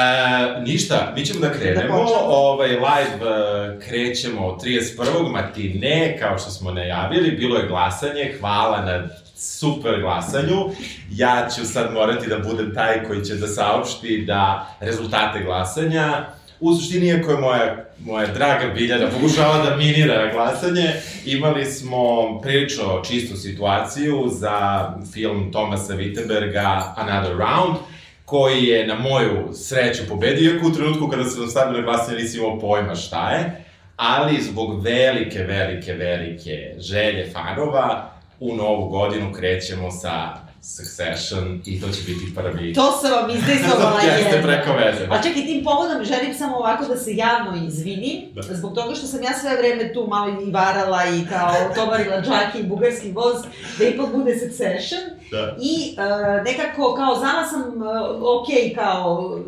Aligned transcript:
E, 0.00 0.60
ništa, 0.60 1.12
mi 1.16 1.26
ćemo 1.26 1.40
da 1.40 1.52
krenemo, 1.52 1.82
Da 1.98 2.02
počnemo. 2.02 2.22
ovaj, 2.26 2.68
live 2.68 3.26
e, 3.26 3.80
krećemo 3.88 4.58
31. 4.64 5.32
matine, 5.32 6.16
kao 6.20 6.38
što 6.38 6.50
smo 6.50 6.70
najavili, 6.72 7.30
bilo 7.30 7.56
je 7.58 7.68
glasanje, 7.68 8.32
hvala 8.40 8.80
na 8.80 9.08
super 9.36 10.00
glasanju. 10.00 10.70
Ja 11.10 11.48
ću 11.56 11.64
sad 11.64 11.92
morati 11.92 12.28
da 12.28 12.38
budem 12.38 12.74
taj 12.74 13.04
koji 13.04 13.24
će 13.24 13.34
da 13.34 13.46
saopšti 13.46 14.24
da 14.26 14.66
rezultate 14.80 15.42
glasanja, 15.44 16.24
u 16.60 16.74
suštini, 16.74 17.06
iako 17.06 17.30
je 17.30 17.38
moja, 17.38 17.76
moja 18.04 18.26
draga 18.26 18.66
Biljana 18.74 19.06
pokušala 19.10 19.64
da 19.64 19.76
minira 19.76 20.32
glasanje, 20.32 20.92
imali 21.24 21.64
smo 21.64 22.04
prilično 22.40 23.02
čistu 23.08 23.36
situaciju 23.36 24.28
za 24.30 24.88
film 25.12 25.52
Tomasa 25.52 25.94
Wittenberga 25.94 26.82
Another 26.96 27.36
Round, 27.36 27.76
koji 28.30 28.64
je 28.64 28.86
na 28.86 28.94
moju 28.94 29.48
sreću 29.54 30.02
pobedio, 30.08 30.52
iako 30.52 30.68
u 30.68 30.72
trenutku 30.72 31.08
kada 31.08 31.24
sam 31.24 31.48
stavio 31.48 31.78
na 31.78 31.84
glasanje 31.84 32.18
nisi 32.18 32.38
imao 32.38 32.58
pojma 32.58 32.94
šta 32.94 33.30
je, 33.30 33.64
ali 33.96 34.42
zbog 34.42 34.82
velike, 34.82 35.38
velike, 35.38 35.92
velike 35.92 36.74
želje 36.78 37.30
fanova, 37.32 38.10
u 38.40 38.56
novu 38.56 38.88
godinu 38.88 39.32
krećemo 39.32 39.90
sa 39.90 40.49
Succession 40.62 41.62
i 41.64 41.80
to 41.80 41.88
će 41.88 42.02
biti 42.06 42.34
prvi... 42.34 42.74
To 42.74 42.92
sam 42.92 43.10
vam 43.12 43.30
izdejstvovala 43.30 44.00
Jeste 44.06 44.36
jedno. 44.36 44.48
preko 44.48 44.72
veze, 44.72 45.06
da. 45.06 45.14
A 45.14 45.22
čekaj, 45.22 45.42
tim 45.42 45.64
povodom 45.64 46.04
želim 46.04 46.34
samo 46.34 46.56
ovako 46.56 46.84
da 46.84 46.96
se 46.96 47.16
javno 47.16 47.66
izvinim, 47.66 48.20
Da. 48.34 48.42
zbog 48.42 48.74
toga 48.74 48.94
što 48.94 49.06
sam 49.06 49.22
ja 49.22 49.30
sve 49.40 49.56
vreme 49.56 49.92
tu 49.92 50.06
malo 50.08 50.42
i 50.42 50.50
varala 50.50 51.04
i 51.04 51.26
kao 51.28 51.54
tovarila 51.74 52.20
džaki 52.22 52.58
i 52.58 52.68
bugarski 52.68 53.12
voz, 53.12 53.36
da 53.78 53.84
ipak 53.84 54.06
bude 54.14 54.38
succession. 54.38 55.00
Da. 55.30 55.56
I 55.60 55.96
e, 55.98 56.42
nekako, 56.44 56.94
kao 56.94 57.14
znala 57.18 57.46
sam, 57.46 57.60
e, 57.60 57.86
ok, 58.22 58.48
kao, 58.74 59.38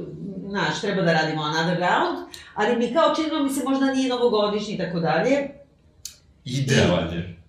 znaš, 0.48 0.80
treba 0.80 1.02
da 1.02 1.12
radimo 1.12 1.42
another 1.42 1.78
round, 1.78 2.18
ali 2.54 2.76
mi 2.76 2.94
kao 2.94 3.14
činilo 3.14 3.42
mi 3.42 3.50
se 3.50 3.64
možda 3.64 3.86
nije 3.94 4.08
novogodišnji 4.08 4.74
i 4.74 4.78
tako 4.78 5.00
dalje. 5.00 5.48
Idealan 6.44 7.12
je. 7.12 7.41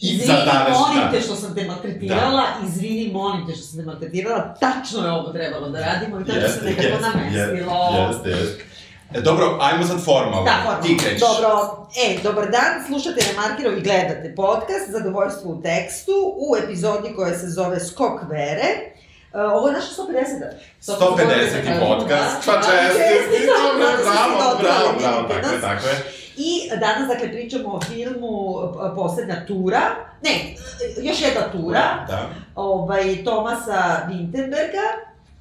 Izvini, 0.00 0.26
za 0.26 0.66
molim 0.70 1.00
da. 1.04 1.10
te 1.10 1.20
što 1.20 1.34
sam 1.34 1.54
te 1.54 1.64
maltretirala, 1.64 2.42
izvini, 2.66 3.12
molim 3.12 3.46
te 3.46 3.52
što 3.54 3.64
sam 3.64 3.78
te 3.78 3.86
maltretirala, 3.86 4.54
tačno 4.60 5.04
je 5.04 5.12
ovo 5.12 5.32
trebalo 5.32 5.68
da 5.68 5.80
radimo 5.80 6.20
i 6.20 6.24
tačno 6.24 6.48
se 6.48 6.60
nekako 6.64 7.00
namestilo. 7.00 7.72
Jeste, 8.08 8.30
jeste. 8.30 8.64
E, 9.14 9.20
dobro, 9.20 9.58
ajmo 9.60 9.84
sad 9.84 10.04
formalno. 10.04 10.44
Da, 10.44 10.56
formalno. 10.64 10.82
Ti 10.82 10.96
krećeš. 10.98 11.20
Dobro, 11.20 11.50
e, 12.04 12.18
dobar 12.22 12.50
dan, 12.50 12.72
slušate 12.86 13.20
Remarkirov 13.30 13.78
i 13.78 13.80
gledate 13.80 14.34
podcast 14.36 14.90
Zadovoljstvo 14.90 15.50
u 15.50 15.62
tekstu 15.62 16.12
u 16.36 16.56
epizodi 16.64 17.08
koja 17.16 17.38
se 17.38 17.48
zove 17.48 17.80
Skok 17.80 18.20
vere. 18.30 18.68
Uh, 19.32 19.40
ovo 19.52 19.68
je 19.68 19.74
naša 19.74 19.92
150. 20.02 20.96
150. 20.98 21.88
podcast, 21.88 22.36
pa 22.46 22.52
česti, 22.52 23.46
dobro, 23.46 23.88
bravo, 24.04 24.58
bravo, 24.62 24.88
bravo, 25.00 25.28
tako 25.28 25.54
je, 25.54 25.60
tako 25.60 25.86
je. 25.86 26.19
Danas, 26.76 27.08
dakle, 27.08 27.32
pričamo 27.32 27.68
o 27.68 27.80
filmu 27.80 28.54
Poslednja 28.94 29.46
tura, 29.46 29.80
ne, 30.22 30.54
još 31.02 31.22
jedna 31.22 31.52
tura, 31.52 31.80
Da, 32.08 32.28
ovaj, 32.54 33.24
Tomasa 33.24 34.06
Winterberga, 34.08 34.86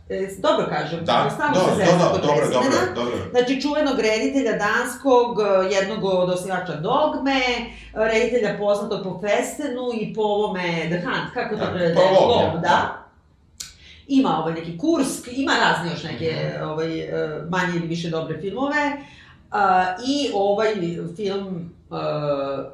e, 0.10 0.28
dobro 0.40 0.66
kažem, 0.70 1.00
da, 1.06 1.30
dobro, 1.54 1.76
se 1.76 1.92
dobro, 1.92 2.10
kod 2.12 2.22
dobro, 2.22 2.46
dobro, 2.54 2.70
dobro. 2.96 3.18
Znači, 3.32 3.62
čuvenog 3.62 4.00
reditelja 4.00 4.52
danskog, 4.58 5.38
eh, 5.40 5.74
jednog 5.76 6.04
od 6.04 6.30
osnivača 6.30 6.74
Dogme, 6.76 7.42
eh, 7.42 7.70
reditelja 7.94 8.58
poznatog 8.58 9.04
po 9.04 9.22
Festenu 9.22 9.90
i 9.94 10.14
po 10.14 10.22
ovome 10.22 10.62
The 10.90 11.02
Hunt, 11.02 11.34
kako 11.34 11.56
to 11.56 11.66
Da, 11.66 11.72
prevede? 11.72 11.96
po 11.96 12.02
Lov, 12.02 12.30
Lov, 12.30 12.60
da. 12.62 12.96
Ima 14.08 14.38
ovaj 14.40 14.54
neki 14.54 14.78
Kursk, 14.78 15.28
ima 15.32 15.52
razne 15.62 15.92
još 15.92 16.04
neke 16.04 16.52
Mhm. 16.56 16.64
ovaj, 16.64 16.88
manje 17.50 17.74
ili 17.76 17.88
više 17.88 18.10
dobre 18.10 18.38
filmove. 18.42 18.92
A, 19.52 19.86
I 20.08 20.30
ovaj 20.34 20.68
film, 21.16 21.48
uh, 21.90 21.98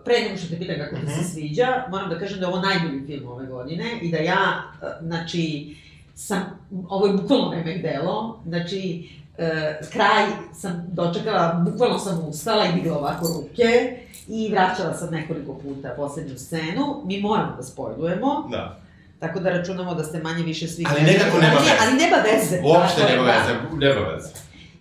pre 0.05 0.19
nego 0.19 0.37
što 0.37 0.47
te 0.47 0.59
pitam 0.59 0.75
kako 0.79 0.95
ti 0.95 1.07
se 1.07 1.11
Mhm. 1.11 1.23
sviđa, 1.23 1.67
moram 1.89 2.09
da 2.09 2.19
kažem 2.19 2.39
da 2.39 2.45
je 2.45 2.49
ovo 2.49 2.59
najbolji 2.61 3.05
film 3.07 3.27
ove 3.27 3.45
godine 3.45 3.99
i 4.01 4.11
da 4.11 4.17
ja, 4.17 4.41
eh, 4.81 4.85
znači, 5.01 5.75
sam, 6.15 6.59
ovo 6.89 7.07
je 7.07 7.13
bukvalno 7.13 7.51
remek 7.51 7.81
delo, 7.81 8.39
znači, 8.45 9.09
e, 9.37 9.51
kraj 9.91 10.23
sam 10.53 10.85
dočekala, 10.87 11.63
bukvalno 11.65 11.99
sam 11.99 12.25
ustala 12.27 12.65
i 12.65 12.73
digla 12.73 12.97
ovako 12.97 13.27
ruke 13.27 13.97
i 14.27 14.49
vraćala 14.51 14.93
sam 14.93 15.09
nekoliko 15.11 15.53
puta 15.53 15.89
poslednju 15.89 16.37
scenu. 16.37 17.01
Mi 17.05 17.21
moramo 17.21 17.53
da 17.57 17.63
spojlujemo, 17.63 18.47
Da. 18.51 18.79
tako 19.19 19.39
da 19.39 19.49
računamo 19.49 19.95
da 19.95 20.03
ste 20.03 20.19
manje 20.19 20.43
više 20.43 20.67
svi... 20.67 20.85
Ali 20.89 21.01
nekako 21.01 21.37
nema 21.37 21.53
veze. 21.53 21.71
Ali 21.81 21.97
nema 21.97 22.17
veze. 22.17 22.61
Uopšte 22.65 23.03
nema 23.03 23.23
da. 23.23 23.31
veze, 23.31 23.53
nema 23.77 24.07
veze. 24.07 24.29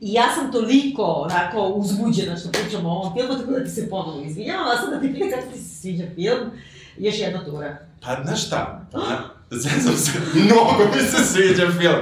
I 0.05 0.13
ja 0.13 0.25
sam 0.35 0.53
toliko 0.53 1.03
onako 1.03 1.69
uzbuđena 1.69 2.37
što 2.37 2.49
pričamo 2.49 2.89
o 2.89 2.93
ovom 2.93 3.13
filmu, 3.15 3.35
tako 3.39 3.51
da 3.51 3.65
ti 3.65 3.71
se 3.71 3.91
ponovo 3.91 4.23
izvinjavam, 4.23 4.67
a 4.67 4.77
sad 4.77 4.91
da 4.91 5.01
ti 5.01 5.13
pitam 5.13 5.31
kako 5.31 5.53
ti 5.53 5.59
se 5.59 5.81
sviđa 5.81 6.05
film, 6.15 6.51
još 6.99 7.19
jedna 7.19 7.45
tura. 7.45 7.77
Pa, 8.01 8.17
znaš 8.25 8.47
šta? 8.47 8.87
Zezam 9.51 9.97
se, 9.97 10.13
mnogo 10.35 10.85
mi 10.95 11.03
se 11.03 11.25
sviđa 11.25 11.71
film. 11.79 12.01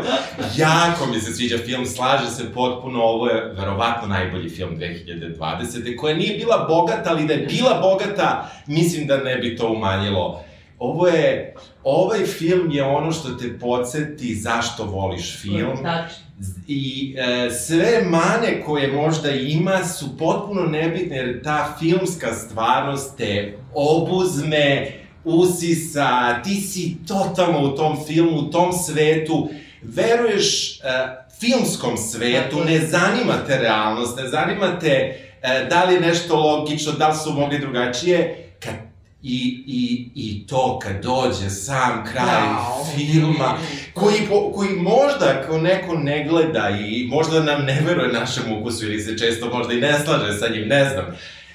Jako 0.57 1.07
mi 1.07 1.21
se 1.21 1.33
sviđa 1.33 1.59
film, 1.59 1.87
slaže 1.87 2.31
se 2.31 2.53
potpuno, 2.55 3.03
ovo 3.03 3.29
je 3.29 3.53
verovatno 3.57 4.09
najbolji 4.09 4.51
film 4.51 4.77
2020. 4.77 5.97
koja 5.97 6.17
nije 6.17 6.39
bila 6.39 6.67
bogata, 6.69 7.11
ali 7.11 7.27
da 7.27 7.33
je 7.33 7.47
bila 7.47 7.81
bogata, 7.81 8.51
mislim 8.67 9.07
da 9.07 9.17
ne 9.17 9.37
bi 9.37 9.57
to 9.57 9.73
umanjilo. 9.73 10.45
Ovo 10.79 11.09
je, 11.09 11.55
ovaj 11.85 12.27
film 12.27 12.71
je 12.71 12.85
ono 12.85 13.13
što 13.13 13.29
te 13.29 13.59
podsjeti 13.59 14.35
zašto 14.35 14.85
voliš 14.85 15.41
film. 15.43 15.77
Tačno. 15.83 16.22
I 16.69 17.15
e, 17.19 17.51
sve 17.51 18.03
mane 18.05 18.63
koje 18.67 18.93
možda 18.93 19.31
ima 19.31 19.85
su 19.85 20.19
potpuno 20.19 20.63
nebitne, 20.63 21.17
jer 21.17 21.43
ta 21.43 21.77
filmska 21.81 22.35
stvarnost 22.35 23.17
te 23.17 23.59
obuzme, 23.75 24.93
usisa, 25.25 26.43
ti 26.43 26.55
si 26.55 26.97
totalno 27.09 27.63
u 27.63 27.77
tom 27.77 27.97
filmu, 28.07 28.39
u 28.39 28.51
tom 28.51 28.73
svetu, 28.73 29.49
veruješ 29.83 30.79
e, 30.81 30.83
filmskom 31.41 31.97
svetu, 31.97 32.65
ne 32.65 32.79
zanima 32.79 33.35
te 33.47 33.59
realnost, 33.59 34.17
ne 34.17 34.29
zanima 34.29 34.79
te 34.79 34.89
e, 35.43 35.67
da 35.71 35.85
li 35.85 35.95
je 35.95 36.01
nešto 36.01 36.37
logično, 36.37 36.93
da 36.93 37.09
li 37.09 37.15
su 37.25 37.33
mogli 37.33 37.59
drugačije, 37.59 38.52
I, 39.23 39.65
i, 39.67 40.11
I 40.15 40.47
to 40.47 40.79
kad 40.79 41.03
dođe 41.03 41.51
sam 41.51 42.05
kraj 42.13 42.45
Jao, 42.47 42.85
filma, 42.97 43.53
ne. 43.53 43.93
koji, 43.95 44.17
po, 44.29 44.53
koji 44.53 44.71
možda 44.71 45.43
kao 45.47 45.59
neko 45.59 45.99
ne 45.99 46.25
gleda 46.29 46.71
i 46.87 47.07
možda 47.09 47.43
nam 47.43 47.65
ne 47.65 47.81
veruje 47.87 48.13
našem 48.13 48.45
ukusu 48.53 48.85
ili 48.85 49.01
se 49.01 49.19
često 49.19 49.51
možda 49.55 49.73
i 49.75 49.81
ne 49.81 49.99
slaže 50.05 50.39
sa 50.39 50.49
njim, 50.49 50.69
ne 50.69 50.89
znam. 50.89 51.05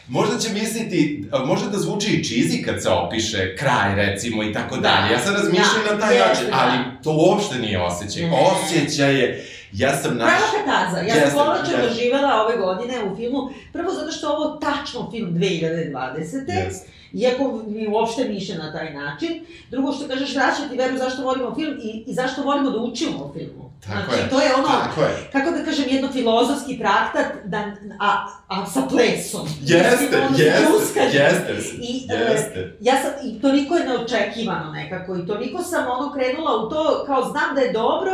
Možda 0.07 0.37
će 0.39 0.53
misliti, 0.53 1.23
a, 1.31 1.45
može 1.45 1.69
da 1.69 1.77
zvuči 1.77 2.07
i 2.07 2.23
cheesy 2.23 2.65
kad 2.65 2.83
se 2.83 2.89
opiše 2.89 3.55
kraj, 3.55 3.95
recimo, 3.95 4.43
i 4.43 4.53
tako 4.53 4.75
Da, 4.75 4.81
dalje. 4.81 5.13
Ja 5.13 5.19
sam 5.19 5.33
razmišljam 5.33 5.83
da, 5.87 5.93
na 5.93 5.99
taj 5.99 6.19
način, 6.19 6.45
da. 6.49 6.57
ali 6.59 7.03
to 7.03 7.11
uopšte 7.11 7.59
nije 7.59 7.81
osjećaj. 7.81 8.23
Osjećaj 8.31 9.19
je, 9.19 9.45
ja 9.71 9.97
sam 9.97 10.17
naš... 10.17 10.29
Prava 10.29 10.65
katarza. 10.65 10.97
Ja 10.97 11.15
Jeste, 11.15 11.31
sam 11.31 11.55
jeste. 11.59 11.87
doživela 11.87 12.45
ove 12.45 12.57
godine 12.57 13.03
u 13.11 13.15
filmu, 13.15 13.49
prvo 13.73 13.93
zato 13.93 14.11
što 14.11 14.29
ovo 14.29 14.57
tačno 14.57 15.11
film 15.11 15.29
2020. 15.33 16.65
Jeste. 16.65 16.87
Iako 17.13 17.61
mi 17.67 17.87
uopšte 17.87 18.23
niše 18.23 18.57
na 18.57 18.71
taj 18.71 18.93
način. 18.93 19.45
Drugo 19.71 19.91
što 19.91 20.07
kažeš, 20.07 20.35
vraćati 20.35 20.77
veru 20.77 20.97
zašto 20.97 21.23
volimo 21.23 21.55
film 21.55 21.77
i, 21.83 22.03
i 22.07 22.13
zašto 22.13 22.43
volimo 22.43 22.69
da 22.69 22.79
učimo 22.79 23.17
o 23.23 23.33
filmu. 23.33 23.67
Tako 23.85 24.11
znači, 24.11 24.23
je. 24.23 24.29
to 24.29 24.41
je 24.41 24.55
ono, 24.55 24.67
Tako 24.67 25.01
je. 25.01 25.29
kako 25.31 25.51
da 25.51 25.63
kažem, 25.63 25.85
jedno 25.89 26.11
filozofski 26.11 26.79
traktat, 26.79 27.25
da, 27.45 27.57
a, 27.99 28.27
a 28.47 28.65
sa 28.65 28.81
plesom. 28.89 29.47
Jeste, 29.61 30.17
ono, 30.17 30.37
jeste, 30.37 30.67
uskaže. 30.77 31.17
jeste, 31.17 31.75
I, 31.81 32.07
e, 32.09 32.31
jeste. 32.31 32.77
ja 32.81 32.93
sam, 33.01 33.11
i 33.29 33.41
toliko 33.41 33.75
je 33.75 33.85
neočekivano 33.85 34.71
nekako, 34.71 35.15
i 35.15 35.27
toliko 35.27 35.63
sam 35.63 35.85
ono 35.87 36.13
krenula 36.13 36.55
u 36.55 36.69
to, 36.69 37.03
kao 37.05 37.23
znam 37.23 37.55
da 37.55 37.61
je 37.61 37.73
dobro, 37.73 38.11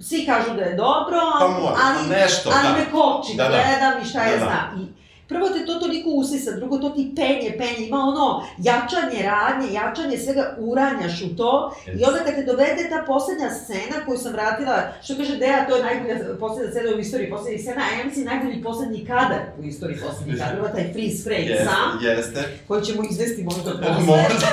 svi 0.00 0.26
kažu 0.26 0.54
da 0.54 0.62
je 0.62 0.74
dobro, 0.76 1.18
Pa 1.40 1.48
mora, 1.48 1.76
ali, 1.84 2.08
pa 2.08 2.16
nešto, 2.16 2.50
ali 2.54 2.68
da. 2.68 2.78
me 2.78 2.84
koči, 2.92 3.36
Da, 3.36 3.42
da. 3.44 3.48
gledam 3.50 4.02
i 4.02 4.08
šta 4.08 4.22
ja 4.22 4.30
Da, 4.30 4.36
da. 4.36 4.44
znam. 4.44 4.82
I 4.82 4.86
prvo 5.28 5.48
te 5.48 5.66
to 5.66 5.74
toliko 5.74 6.10
usisa, 6.10 6.50
drugo 6.56 6.78
to 6.78 6.90
ti 6.90 7.12
penje, 7.16 7.54
penje, 7.58 7.86
ima 7.86 7.98
ono 7.98 8.42
jačanje 8.58 9.22
radnje, 9.22 9.72
jačanje 9.72 10.18
svega, 10.18 10.56
uranjaš 10.58 11.22
u 11.22 11.36
to 11.36 11.74
i 11.86 12.04
onda 12.04 12.18
kad 12.24 12.34
te 12.34 12.42
dovede 12.42 12.88
ta 12.90 13.04
poslednja 13.06 13.50
scena 13.50 13.96
koju 14.06 14.18
sam 14.18 14.32
vratila, 14.32 14.82
što 15.04 15.16
kaže 15.16 15.36
Deja, 15.36 15.66
to 15.68 15.76
je 15.76 15.82
najbolja 15.82 16.16
poslednja 16.40 16.70
scena 16.70 16.96
u 16.96 16.98
istoriji 16.98 17.30
poslednjih 17.30 17.60
scena, 17.62 17.82
a 17.82 17.98
ja 17.98 18.04
mislim 18.04 18.24
najbolji 18.26 18.62
poslednji 18.62 19.04
kadar 19.06 19.40
u 19.60 19.62
istoriji 19.62 19.98
poslednjih 19.98 20.38
kadrova, 20.42 20.68
taj 20.68 20.92
freeze 20.92 21.22
frame 21.24 21.40
Jeste, 21.44 21.64
sam, 21.64 21.98
jeste. 22.02 22.58
koji 22.68 22.82
ćemo 22.84 23.02
izvesti 23.10 23.42
možda 23.42 23.70
posle 23.82 24.06
Možda. 24.06 24.46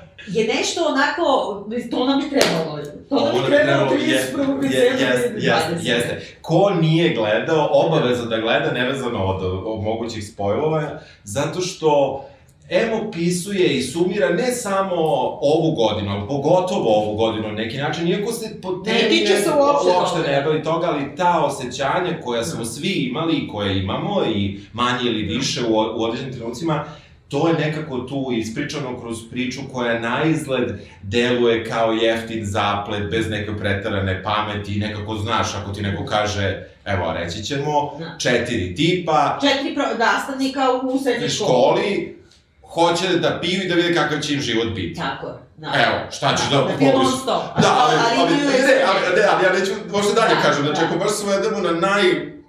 je 0.28 0.44
nešto 0.46 0.80
onako, 0.84 1.24
to 1.90 2.06
nam 2.06 2.20
je 2.20 2.30
trebalo. 2.30 2.78
To 3.08 3.14
nam 3.16 3.36
je 3.36 3.46
trebalo 3.46 3.88
trebalo, 3.88 3.92
je- 4.02 4.32
31. 4.32 4.62
je- 4.64 4.68
decembra 4.70 5.06
Jeste, 5.08 5.28
2020. 5.30 5.86
jeste. 5.86 6.20
Ko 6.42 6.70
nije 6.72 7.14
gledao, 7.14 7.68
obavezno 7.72 8.24
da 8.26 8.38
gleda, 8.38 8.70
nevezano 8.72 9.24
od, 9.24 9.42
od 9.66 9.82
mogućih 9.82 10.26
spojlova, 10.26 10.82
zato 11.24 11.60
što 11.60 12.24
M 12.68 13.08
opisuje 13.08 13.76
i 13.76 13.82
sumira 13.82 14.28
ne 14.28 14.46
samo 14.46 14.94
ovu 15.40 15.72
godinu, 15.72 16.10
ali 16.10 16.28
pogotovo 16.28 16.96
ovu 16.96 17.16
godinu 17.16 17.48
na 17.48 17.54
neki 17.54 17.76
način, 17.76 18.08
iako 18.08 18.32
se 18.32 18.60
po 18.62 18.72
temi 18.72 18.98
Ne 18.98 19.08
tiče 19.08 19.36
se 19.36 19.50
uopšte 19.50 19.90
uopšte 19.90 20.30
ne 20.30 20.42
bavi 20.42 20.62
toga, 20.62 20.86
ali 20.86 21.16
ta 21.16 21.44
osjećanja 21.44 22.20
koja 22.24 22.44
smo 22.44 22.64
svi 22.64 22.88
imali 22.90 23.34
i 23.34 23.48
koje 23.48 23.78
imamo 23.78 24.22
i 24.26 24.60
manje 24.72 25.00
ili 25.02 25.22
više 25.24 25.60
u, 25.64 25.72
u 25.72 26.02
određenim 26.02 26.34
trenucima, 26.34 26.84
to 27.28 27.48
je 27.48 27.54
nekako 27.54 27.98
tu 27.98 28.28
ispričano 28.32 29.00
kroz 29.00 29.16
priču 29.30 29.60
koja 29.72 29.98
na 29.98 30.24
izgled 30.24 30.68
deluje 31.02 31.64
kao 31.64 31.92
jeftin 31.92 32.44
zaplet, 32.44 33.10
bez 33.10 33.30
neke 33.30 33.56
pretarane 33.56 34.22
pameti 34.22 34.74
i 34.74 34.78
nekako 34.78 35.16
znaš, 35.16 35.54
ako 35.54 35.72
ti 35.72 35.82
neko 35.82 36.04
kaže, 36.04 36.62
evo, 36.84 37.12
reći 37.12 37.44
ćemo, 37.44 37.96
Da. 37.98 38.14
četiri 38.18 38.74
tipa, 38.74 39.38
Četiri 39.42 39.74
pro, 39.74 39.84
nastavnika 39.98 40.60
u 40.82 40.98
srednjoj 40.98 41.28
školi. 41.28 42.16
hoće 42.64 43.08
da 43.08 43.38
piju 43.40 43.62
i 43.62 43.68
da 43.68 43.74
vide 43.74 43.94
kakav 43.94 44.20
će 44.20 44.34
im 44.34 44.40
život 44.40 44.68
biti. 44.74 45.00
Tako 45.00 45.26
je. 45.26 45.32
Da. 45.56 45.66
Evo, 45.66 46.10
šta 46.10 46.36
ćeš 46.36 46.50
da 46.50 46.56
Da 46.56 46.92
non 46.92 47.12
stop. 47.12 47.42
Da, 47.60 47.76
ali, 47.78 47.94
ali, 48.06 48.20
ali 48.20 48.34
ne, 48.36 48.82
ali, 48.86 49.16
ne, 49.16 49.26
ali 49.32 49.44
ja 49.44 49.52
neću 49.52 49.72
možda 49.92 50.12
dalje 50.12 50.34
Da, 50.34 50.40
kažem, 50.42 50.64
znači 50.64 50.80
da. 50.80 50.86
ako 50.86 50.98
baš 50.98 51.10
svedemo 51.12 51.60
na 51.60 51.80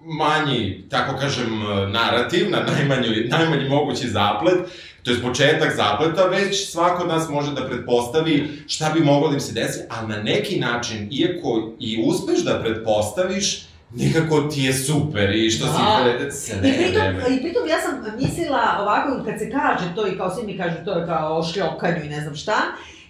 najmanji, 0.10 0.84
tako 0.90 1.18
kažem, 1.18 1.60
narativ, 1.90 2.50
na 2.50 2.60
najmanji, 2.68 3.08
najmanji 3.30 3.70
mogući 3.70 4.08
zaplet, 4.10 4.58
to 5.04 5.12
je 5.12 5.22
početak 5.22 5.76
zapleta, 5.76 6.24
već 6.24 6.70
svako 6.70 7.04
od 7.04 7.10
nas 7.10 7.30
može 7.30 7.52
da 7.52 7.66
pretpostavi 7.68 8.64
šta 8.68 8.90
bi 8.90 9.00
moglo 9.00 9.28
da 9.28 9.34
im 9.34 9.40
se 9.40 9.54
desi, 9.54 9.80
ali 9.90 10.08
na 10.08 10.22
neki 10.22 10.60
način, 10.60 11.08
iako 11.12 11.72
i 11.80 12.04
uspeš 12.06 12.40
da 12.40 12.60
pretpostaviš, 12.60 13.62
nekako 13.92 14.42
ti 14.42 14.62
je 14.62 14.74
super 14.74 15.36
i 15.36 15.50
što 15.50 15.66
si 15.66 15.72
Da. 15.74 16.00
pre- 16.04 16.32
sve 16.32 16.58
I 16.58 16.74
pritom. 16.74 17.34
I 17.34 17.42
pritom 17.42 17.68
ja 17.68 17.82
sam 17.82 18.04
mislila 18.20 18.78
ovako, 18.82 19.24
kad 19.26 19.40
se 19.40 19.52
kaže 19.52 19.96
to 19.96 20.08
i 20.08 20.18
kao 20.18 20.36
svi 20.36 20.46
mi 20.46 20.58
kažu 20.58 20.76
to 20.86 20.92
je 20.92 21.06
kao 21.06 21.38
o 21.38 21.44
šljokanju 21.44 22.04
i 22.06 22.10
ne 22.10 22.22
znam 22.22 22.36
šta, 22.36 22.54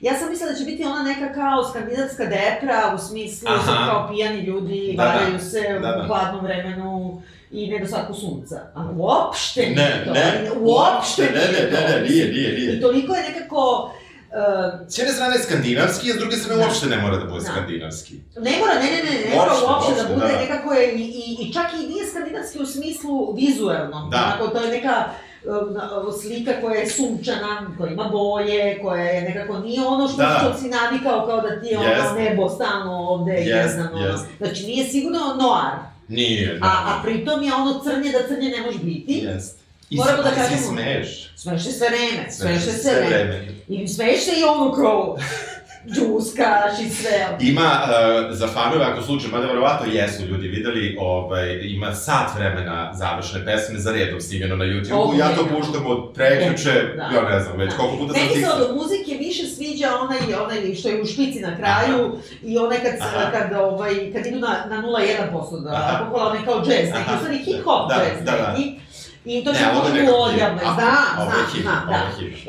ja 0.02 0.14
sam 0.16 0.30
mislila 0.30 0.52
da 0.52 0.58
će 0.58 0.66
biti 0.66 0.84
ona 0.86 1.04
neka 1.04 1.34
kao 1.34 1.64
skandinavska 1.64 2.26
depra 2.26 2.92
u 2.96 3.00
smislu 3.00 3.48
Aha. 3.50 3.66
sad 3.66 3.90
kao 3.90 4.10
pijani 4.10 4.42
ljudi, 4.42 4.94
Da, 4.98 5.04
da. 5.04 5.10
varaju 5.10 5.40
se 5.42 5.62
Da, 5.74 5.80
da. 5.82 6.02
u 6.04 6.08
hladnom 6.08 6.46
vremenu 6.46 7.22
i 7.52 7.68
nedostatku 7.68 8.14
sunca. 8.14 8.56
A 8.76 8.90
uopšte 8.92 9.62
Ne, 9.62 9.68
nije 9.68 10.06
to. 10.06 10.14
ne, 10.14 10.50
uopšte 10.60 11.22
ne, 11.24 11.30
ne, 11.32 11.48
nije 11.48 11.64
ne, 11.64 11.70
to. 11.72 11.88
ne, 11.90 12.02
nije, 12.02 12.26
nije, 12.28 12.54
nije. 12.54 12.74
I 12.74 12.82
toliko 12.82 13.14
je 13.16 13.24
nekako... 13.24 13.92
Uh, 14.30 14.88
S 14.90 14.98
jedne 14.98 15.14
strane 15.14 15.36
je 15.36 15.40
skandinavski, 15.40 16.12
a 16.12 16.16
s 16.16 16.18
druge 16.18 16.36
strane 16.36 16.58
Da. 16.58 16.66
uopšte 16.66 16.86
ne 16.88 16.98
mora 16.98 17.18
da 17.18 17.26
bude 17.26 17.40
Da. 17.40 17.46
skandinavski. 17.46 18.14
Ne 18.38 18.52
mora, 18.60 18.74
ne, 18.74 18.88
ne, 18.88 19.04
ne, 19.04 19.30
ne 19.30 19.36
mora 19.36 19.52
Uopšte, 19.52 19.66
uopšte 19.68 20.04
da 20.04 20.16
bude, 20.16 20.28
da. 20.28 20.40
nekako 20.40 20.74
je 20.74 20.92
i, 20.94 21.02
i, 21.02 21.38
i 21.42 21.54
čak 21.54 21.66
i 21.74 21.88
nije 21.88 22.08
skandinavski 22.08 22.60
u 22.60 22.66
smislu 22.66 23.34
vizuelnom. 23.34 24.10
Da. 24.10 24.18
Onako, 24.18 24.48
to 24.50 24.64
je 24.64 24.72
neka 24.72 25.06
slika 26.22 26.52
koja 26.62 26.76
je 26.76 26.90
sunčana, 26.90 27.72
koja 27.78 27.92
ima 27.92 28.04
boje, 28.04 28.80
koja 28.82 29.04
je 29.04 29.22
nekako, 29.22 29.60
nije 29.60 29.82
ono 29.82 30.08
što, 30.08 30.18
Da. 30.18 30.40
što 30.42 30.62
si 30.62 30.70
navikao 30.70 31.26
kao 31.28 31.42
da 31.42 31.62
ti 31.62 31.68
je 31.68 31.78
ono 31.78 31.88
Jest. 31.90 32.16
nebo 32.18 32.50
stalno 32.50 32.94
ovde 33.00 33.42
i 33.42 33.46
ne 33.46 33.68
znam, 33.68 33.90
ono. 33.94 34.06
jest. 34.06 34.26
Znači 34.38 34.66
nije 34.66 34.88
sigurno 34.88 35.20
noir, 35.20 35.74
Nije, 36.10 36.60
a, 36.62 36.68
a 36.68 37.02
pritom 37.04 37.44
je 37.44 37.54
ono 37.54 37.82
crnje 37.84 38.12
da 38.12 38.28
crnje 38.28 38.50
ne 38.50 38.62
može 38.62 38.80
biti. 38.80 39.14
Jest. 39.24 39.58
I 39.90 39.96
Moramo 39.96 40.24
da 40.24 40.30
kažemo- 40.32 40.68
smeješ. 40.68 41.32
Smeješ 41.36 41.64
se 41.64 41.72
sve 41.72 41.88
vreme, 41.88 42.32
smeješ 42.32 42.64
se 42.64 42.72
sve 42.74 42.92
vreme. 43.00 43.48
I 43.68 43.88
smeješ 43.88 44.24
se 44.26 44.32
i 44.32 44.44
ono 44.44 44.72
kao 44.74 45.18
džuskaš 45.94 46.80
i 46.86 46.90
sve. 46.90 47.38
Ima, 47.40 47.62
uh, 47.84 48.36
za 48.38 48.48
fanove, 48.48 48.86
ako 48.86 49.02
slučaj, 49.02 49.32
mada 49.32 49.48
verovatno 49.48 49.94
jesu 49.94 50.26
ljudi 50.26 50.48
videli, 50.48 50.98
ovaj, 51.00 51.60
ima 51.64 51.94
sat 51.94 52.36
vremena 52.36 52.92
završene 52.94 53.46
pesme 53.46 53.80
za 53.80 53.92
redom 53.92 54.22
snimljeno 54.22 54.56
na 54.56 54.66
YouTube-u, 54.66 55.20
ja 55.20 55.36
to 55.36 55.48
puštam 55.58 55.86
od 55.88 56.14
prekjuče, 56.14 56.74
Da. 56.96 57.04
ja 57.16 57.30
ne 57.30 57.40
znam, 57.40 57.58
već 57.58 57.70
Da. 57.72 57.78
koliko 57.78 57.98
puta 57.98 58.14
sam 58.14 58.22
Meni 58.22 58.42
se 58.42 58.50
od 58.52 58.76
muzike 58.76 59.14
više 59.20 59.44
sviđa 59.48 59.88
onaj, 60.02 60.18
onaj 60.44 60.76
što 60.76 60.90
je 60.90 61.02
u 61.02 61.06
špici 61.06 61.40
na 61.40 61.58
kraju 61.58 62.12
i 62.44 62.58
onaj 62.58 62.78
kad, 62.78 62.94
Aha. 63.02 63.32
kad, 63.32 63.60
ovaj, 63.60 64.12
kad 64.14 64.26
idu 64.26 64.40
na, 64.40 64.66
na 64.70 64.82
0,1% 64.82 65.64
da 65.64 65.70
Aha. 65.70 65.98
alkohola, 66.00 66.30
onaj 66.32 66.46
kao 66.46 66.56
jazz 66.58 66.68
neki, 66.90 66.98
Aha. 67.08 67.16
u 67.16 67.18
stvari 67.18 67.40
hip-hop 67.46 67.90
Da, 67.90 67.96
jazz 67.96 68.26
da, 68.26 68.32
da. 68.32 68.54
neki. 68.58 68.87
I 69.28 69.44
to 69.44 69.52
Ne, 69.52 69.60
je 69.60 69.74
možda 69.74 69.94
nekako 69.94 70.18
u 70.18 70.30
znam, 70.34 70.60
hip, 70.60 70.72
znam, 70.74 71.20
ovo 71.20 71.32
da. 71.32 71.98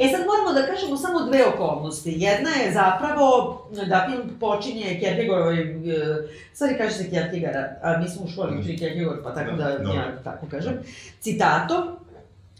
E 0.02 0.08
sad 0.12 0.20
moramo 0.26 0.52
da 0.60 0.66
kažemo 0.66 0.96
samo 0.96 1.20
dve 1.20 1.46
okolnosti. 1.46 2.14
Jedna 2.16 2.50
je 2.50 2.72
zapravo 2.72 3.58
da 3.86 4.06
film 4.10 4.38
počinje 4.40 4.98
Kierkegaardovim, 5.00 5.90
e, 5.90 6.28
stvari 6.52 6.74
kaže 6.78 6.94
se 6.94 7.10
Kierkegaard, 7.10 7.56
a 7.82 7.98
mi 7.98 8.08
smo 8.08 8.24
u 8.24 8.28
školi 8.28 8.58
učili 8.60 8.78
Kierkegaard, 8.78 9.18
pa 9.24 9.34
tako 9.34 9.50
Da, 9.56 9.64
da, 9.64 9.92
ja 9.92 10.22
tako 10.24 10.46
kažem, 10.50 10.72
citatom. 11.20 11.82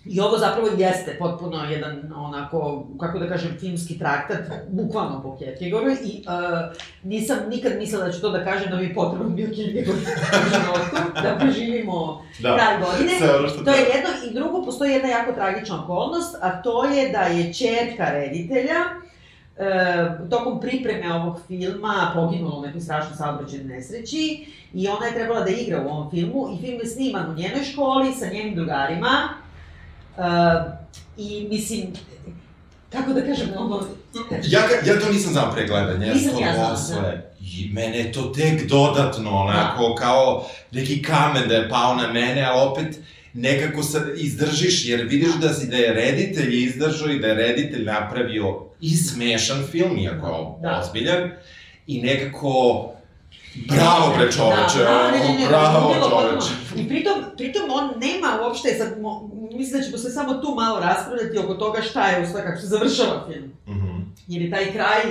I 0.08 0.20
ovo 0.20 0.38
zapravo 0.38 0.68
jeste 0.78 1.16
potpuno 1.18 1.64
jedan, 1.64 2.12
onako, 2.16 2.86
kako 3.00 3.18
da 3.18 3.28
kažem, 3.28 3.56
filmski 3.60 3.98
traktat, 3.98 4.40
bukvalno 4.68 5.22
po 5.22 5.36
Kierkegaardu 5.36 5.90
i 5.90 5.94
uh, 5.94 6.76
nisam 7.02 7.38
nikad 7.50 7.72
mislila 7.78 8.04
da 8.04 8.12
ću 8.12 8.20
to 8.20 8.30
da 8.30 8.44
kažem 8.44 8.70
da 8.70 8.76
mi 8.76 8.82
je 8.82 8.94
potreban 8.94 9.34
bio 9.34 9.48
u 9.48 9.54
životu, 9.54 11.12
da 11.22 11.36
preživimo 11.40 12.24
Da. 12.38 12.56
kraj 12.56 12.78
godine. 12.80 13.18
Sve 13.18 13.64
To 13.64 13.70
je 13.70 13.80
jedno, 13.80 14.10
i 14.30 14.34
drugo, 14.34 14.64
postoji 14.64 14.92
jedna 14.92 15.08
jako 15.08 15.32
tragična 15.32 15.84
okolnost, 15.84 16.36
a 16.40 16.62
to 16.62 16.84
je 16.84 17.08
da 17.08 17.20
je 17.20 17.54
čerka 17.54 18.10
reditelja 18.10 18.80
e, 19.58 20.28
tokom 20.30 20.60
pripreme 20.60 21.14
ovog 21.14 21.40
filma 21.46 22.12
poginula 22.14 22.58
u 22.58 22.62
nekoj 22.62 22.80
strašnoj 22.80 23.16
saobraćajnoj 23.16 23.76
nesreći 23.76 24.46
i 24.74 24.88
ona 24.88 25.06
je 25.06 25.14
trebala 25.14 25.40
da 25.40 25.50
igra 25.50 25.82
u 25.82 25.88
ovom 25.88 26.10
filmu 26.10 26.48
i 26.54 26.66
film 26.66 26.78
je 26.82 26.86
sniman 26.86 27.30
u 27.30 27.34
njenoj 27.34 27.64
školi 27.64 28.12
sa 28.12 28.26
njenim 28.32 28.54
drugarima 28.54 29.28
e, 30.18 30.78
i 31.16 31.46
mislim, 31.50 31.86
kako 32.92 33.12
da 33.12 33.20
kažem, 33.20 33.48
ono, 33.56 33.86
Ja, 34.44 34.60
ja 34.86 35.00
to 35.00 35.12
nisam 35.12 35.32
znao 35.32 35.52
pre 35.52 35.66
gledanja, 35.66 36.06
ja 36.06 36.18
sam 36.18 36.42
ja 36.42 36.54
znala, 36.54 36.70
posle. 36.70 37.22
I 37.40 37.70
mene 37.72 37.98
je 37.98 38.12
to 38.12 38.22
tek 38.22 38.68
dodatno, 38.68 39.30
onako, 39.30 39.94
kao 39.94 40.46
neki 40.72 41.02
kamen 41.02 41.48
da 41.48 41.54
je 41.54 41.68
pao 41.68 41.94
na 41.94 42.12
mene, 42.12 42.42
ali 42.42 42.68
opet 42.70 42.98
nekako 43.34 43.82
sad 43.82 44.02
izdržiš, 44.16 44.88
jer 44.88 45.02
vidiš 45.02 45.34
da, 45.40 45.54
si, 45.54 45.66
da 45.66 45.76
je 45.76 45.94
reditelj 45.94 46.64
izdržao 46.64 47.10
i 47.10 47.18
da 47.18 47.26
je 47.26 47.34
reditelj 47.34 47.84
napravio 47.84 48.64
i 48.80 48.96
smešan 48.96 49.64
film, 49.70 49.98
iako 49.98 50.26
je 50.26 50.68
Da. 50.68 50.80
ozbiljan, 50.80 51.30
i 51.86 52.02
nekako... 52.02 52.84
Bravo 53.54 54.14
bre 54.16 54.32
čoveče, 54.32 54.78
Da, 54.84 55.10
ne, 55.10 55.18
ne, 55.18 55.38
ne, 55.38 55.46
bravo 55.48 55.94
čoveče. 56.10 56.52
I 56.76 56.88
pritom, 56.88 57.14
pritom 57.36 57.62
on 57.70 57.90
nema 57.96 58.38
uopšte, 58.42 58.74
sad, 58.78 59.00
mo, 59.00 59.30
mislim 59.52 59.80
da 59.80 59.86
ćemo 59.86 59.98
se 59.98 60.10
samo 60.10 60.34
tu 60.34 60.54
malo 60.54 60.80
raspravljati 60.80 61.38
oko 61.38 61.54
toga 61.54 61.82
šta 61.82 62.08
je, 62.08 62.22
u 62.22 62.26
stvari, 62.26 62.46
kako 62.46 62.60
se 62.60 62.66
završava 62.66 63.26
film. 63.32 63.52
Mhm. 63.68 63.98
jer 64.28 64.42
je 64.42 64.50
taj 64.50 64.72
kraj 64.72 65.02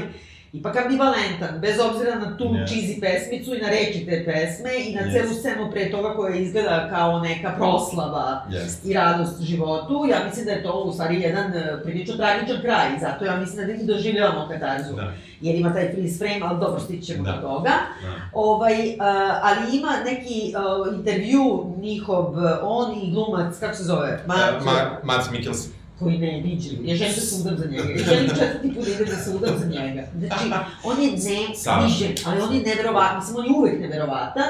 ipak 0.54 0.76
ambivalentan, 0.78 1.60
bez 1.62 1.80
obzira 1.82 2.16
na 2.16 2.38
tu 2.38 2.44
Yes. 2.44 2.52
yes. 2.54 2.68
cheesy 2.68 3.00
pesmicu 3.00 3.56
i 3.56 3.62
na 3.62 3.70
reči 3.70 4.06
te 4.06 4.26
pesme 4.26 4.70
i 4.80 4.96
na 4.96 5.02
Yes. 5.02 5.12
celu 5.14 5.34
scenu 5.34 5.72
pre 5.72 5.92
toga 5.92 6.14
koja 6.14 6.36
izgleda 6.36 6.90
kao 6.90 7.20
neka 7.20 7.54
proslava 7.58 8.46
Jest. 8.52 8.86
i 8.86 8.94
radost 8.94 9.42
životu, 9.42 10.06
ja 10.10 10.18
mislim 10.26 10.46
da 10.46 10.52
je 10.52 10.64
to 10.64 10.72
u 10.74 10.92
stvari 10.94 11.22
jedan 11.22 11.54
e, 11.54 11.84
prilično 11.84 12.16
tragičan 12.16 12.62
kraj 12.62 12.88
zato 13.02 13.26
ja 13.26 13.36
mislim 13.36 13.68
da 13.68 13.74
i 13.74 13.86
doživljavamo 13.86 14.48
katarzu. 14.48 14.94
Da. 14.96 15.12
Jer 15.42 15.56
ima 15.56 15.74
taj 15.74 15.92
freeze 15.92 16.18
frame, 16.18 16.42
ali 16.44 16.60
dobro, 16.60 16.80
stići 16.80 17.06
ćemo 17.06 17.24
Da. 17.24 17.32
do 17.32 17.42
toga. 17.42 17.70
Da. 18.02 18.14
Ovaj, 18.34 18.74
uh, 18.90 18.96
ali 19.42 19.78
ima 19.78 19.92
neki 20.06 20.54
uh, 20.88 20.98
intervju 20.98 21.42
njihov, 21.78 22.26
uh, 22.28 22.38
on 22.64 22.92
i 22.94 23.12
glumac, 23.12 23.60
kako 23.60 23.76
se 23.76 23.84
zove? 23.84 24.24
Ma, 24.28 24.36
Ma, 24.66 24.72
Mats 25.04 25.32
Mikkelsen. 25.32 25.72
Koji 26.00 26.18
ne 26.18 26.42
viđem. 26.42 26.80
Ja 26.86 26.96
želim 26.96 27.16
da 27.16 27.22
se 27.22 27.42
udam 27.42 27.58
za 27.58 27.66
njega. 27.66 27.90
Ja 27.90 27.98
želim 27.98 28.30
četvrti 28.30 28.74
put 28.76 28.86
da 28.86 28.92
idem 28.92 29.08
da 29.08 29.16
se 29.16 29.30
udam 29.36 29.58
za 29.60 29.66
njega. 29.66 30.04
Znači, 30.18 30.46
on 30.84 31.02
je 31.02 31.12
ne 31.12 31.18
viđen, 31.86 32.16
ali 32.26 32.42
on 32.42 32.56
je 32.56 32.62
neverovatan. 32.62 33.18
Mislim, 33.18 33.38
on 33.38 33.46
je 33.46 33.52
uvek 33.58 33.82
neverovatan. 33.82 34.50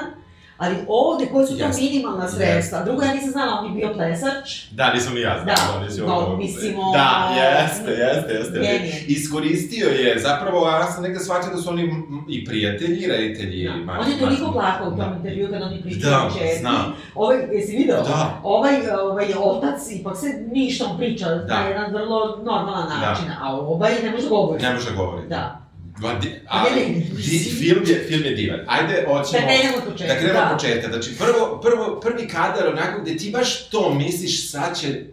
Ali 0.58 0.76
ovde, 0.88 1.26
koje 1.26 1.48
su 1.48 1.58
to 1.58 1.66
minimalna 1.78 2.28
sredstva? 2.30 2.84
Drugo, 2.84 3.02
ja 3.04 3.14
nisam 3.14 3.32
znala, 3.32 3.60
on 3.60 3.66
je 3.66 3.72
bio 3.74 3.94
plesač. 3.94 4.66
Da, 4.72 4.94
nisam 4.94 5.14
ni 5.14 5.22
ja 5.22 5.40
znao. 5.44 5.56
Da, 5.56 5.78
on 5.78 5.84
je 5.86 6.08
no, 6.08 6.16
ovo- 6.16 6.38
mislim, 6.38 6.74
Da, 6.94 7.28
ono, 7.28 7.38
jeste, 7.38 7.92
jeste, 7.94 8.34
jeste. 8.34 8.54
genije. 8.54 9.06
Iskoristio 9.08 9.88
je, 9.90 10.20
zapravo, 10.20 10.68
ja 10.70 10.86
sam 10.86 11.04
negde 11.04 11.20
shvatio 11.20 11.52
da 11.52 11.58
su 11.58 11.70
oni 11.70 11.84
m, 11.84 12.04
i 12.30 12.46
prijatelji, 12.46 12.98
i 12.98 13.08
reditelji. 13.08 13.64
Da. 13.66 13.74
Mats- 13.74 14.00
On 14.00 14.12
je 14.12 14.20
toliko 14.20 14.52
plakao 14.52 14.88
u 14.88 14.92
tom 14.92 15.00
Da. 15.00 15.16
intervju 15.18 15.48
kada 15.52 15.66
oni 15.66 15.82
pričaju 15.82 16.12
Da, 16.12 16.28
o 16.28 16.40
čerki. 16.40 16.60
znam. 16.60 16.94
Ovaj, 17.16 17.38
jesi 17.52 17.78
video? 17.78 17.98
Da. 17.98 18.40
Ovaj, 18.44 18.76
ovaj 19.02 19.28
otac 19.40 19.80
ipak 19.92 20.18
se 20.18 20.28
ništa 20.52 20.86
on 20.86 20.98
priča 20.98 21.30
Da. 21.30 21.60
na 21.60 21.68
jedan 21.68 21.94
vrlo 21.94 22.20
normalan 22.44 22.90
Da. 22.90 23.08
način, 23.10 23.26
a 23.42 23.56
ovaj 23.56 23.92
ne 24.04 24.12
može 24.12 24.24
da 24.24 24.30
govori. 24.30 24.64
Ne 24.64 24.74
može 24.74 24.96
govoriti. 24.96 25.30
Da. 25.30 25.67
Ma, 26.00 26.14
di, 26.14 26.28
a, 26.48 26.64
Ne, 26.64 26.70
ne, 26.72 26.88
ne. 26.90 27.00
di, 27.16 27.40
film, 27.60 27.84
je, 27.88 28.06
film 28.08 28.24
je 28.24 28.32
divan. 28.32 28.60
Ajde, 28.68 29.02
Da 29.02 29.14
hoćemo... 29.14 29.48
krenemo 29.48 29.78
od 29.78 29.92
početka. 29.92 30.14
Da 30.14 30.20
krenemo 30.20 30.40
od 30.46 30.54
početka. 30.54 30.88
Znači, 30.90 31.18
prvo, 31.18 31.62
prvo, 31.62 32.00
prvi 32.00 32.28
kadar 32.28 32.68
onako 32.68 33.02
gde 33.02 33.18
ti 33.18 33.30
baš 33.32 33.70
to 33.70 33.94
misliš 33.94 34.52
sad 34.52 34.80
će... 34.80 35.04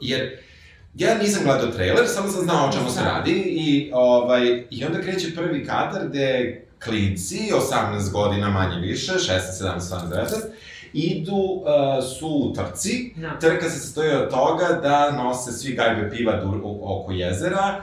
Jer 0.00 0.38
ja 0.94 1.14
nisam 1.14 1.42
gledao 1.44 1.66
trailer, 1.66 2.04
samo 2.08 2.28
sam 2.28 2.42
znao 2.42 2.68
o 2.68 2.72
čemu 2.72 2.90
se 2.90 3.00
Da. 3.00 3.08
radi 3.08 3.32
i, 3.46 3.90
ovaj, 3.94 4.62
i 4.70 4.84
onda 4.84 5.00
kreće 5.00 5.34
prvi 5.34 5.64
kadar 5.66 6.08
gde 6.08 6.60
klinci, 6.84 7.38
18 7.52 8.12
godina 8.12 8.50
manje 8.50 8.80
više, 8.80 9.12
16, 9.12 9.18
17, 9.60 9.78
18, 9.78 10.08
19, 10.10 10.26
idu, 10.92 11.32
uh, 11.34 11.64
su 12.18 12.28
u 12.28 12.52
trci, 12.52 13.12
Da. 13.16 13.38
trka 13.38 13.70
se 13.70 13.80
sastoji 13.80 14.10
od 14.10 14.30
toga 14.30 14.80
da 14.82 15.10
nose 15.12 15.52
svi 15.52 15.72
gajbe 15.74 16.10
piva 16.10 16.36
du, 16.36 16.60
u, 16.64 16.80
oko 16.84 17.12
jezera, 17.12 17.80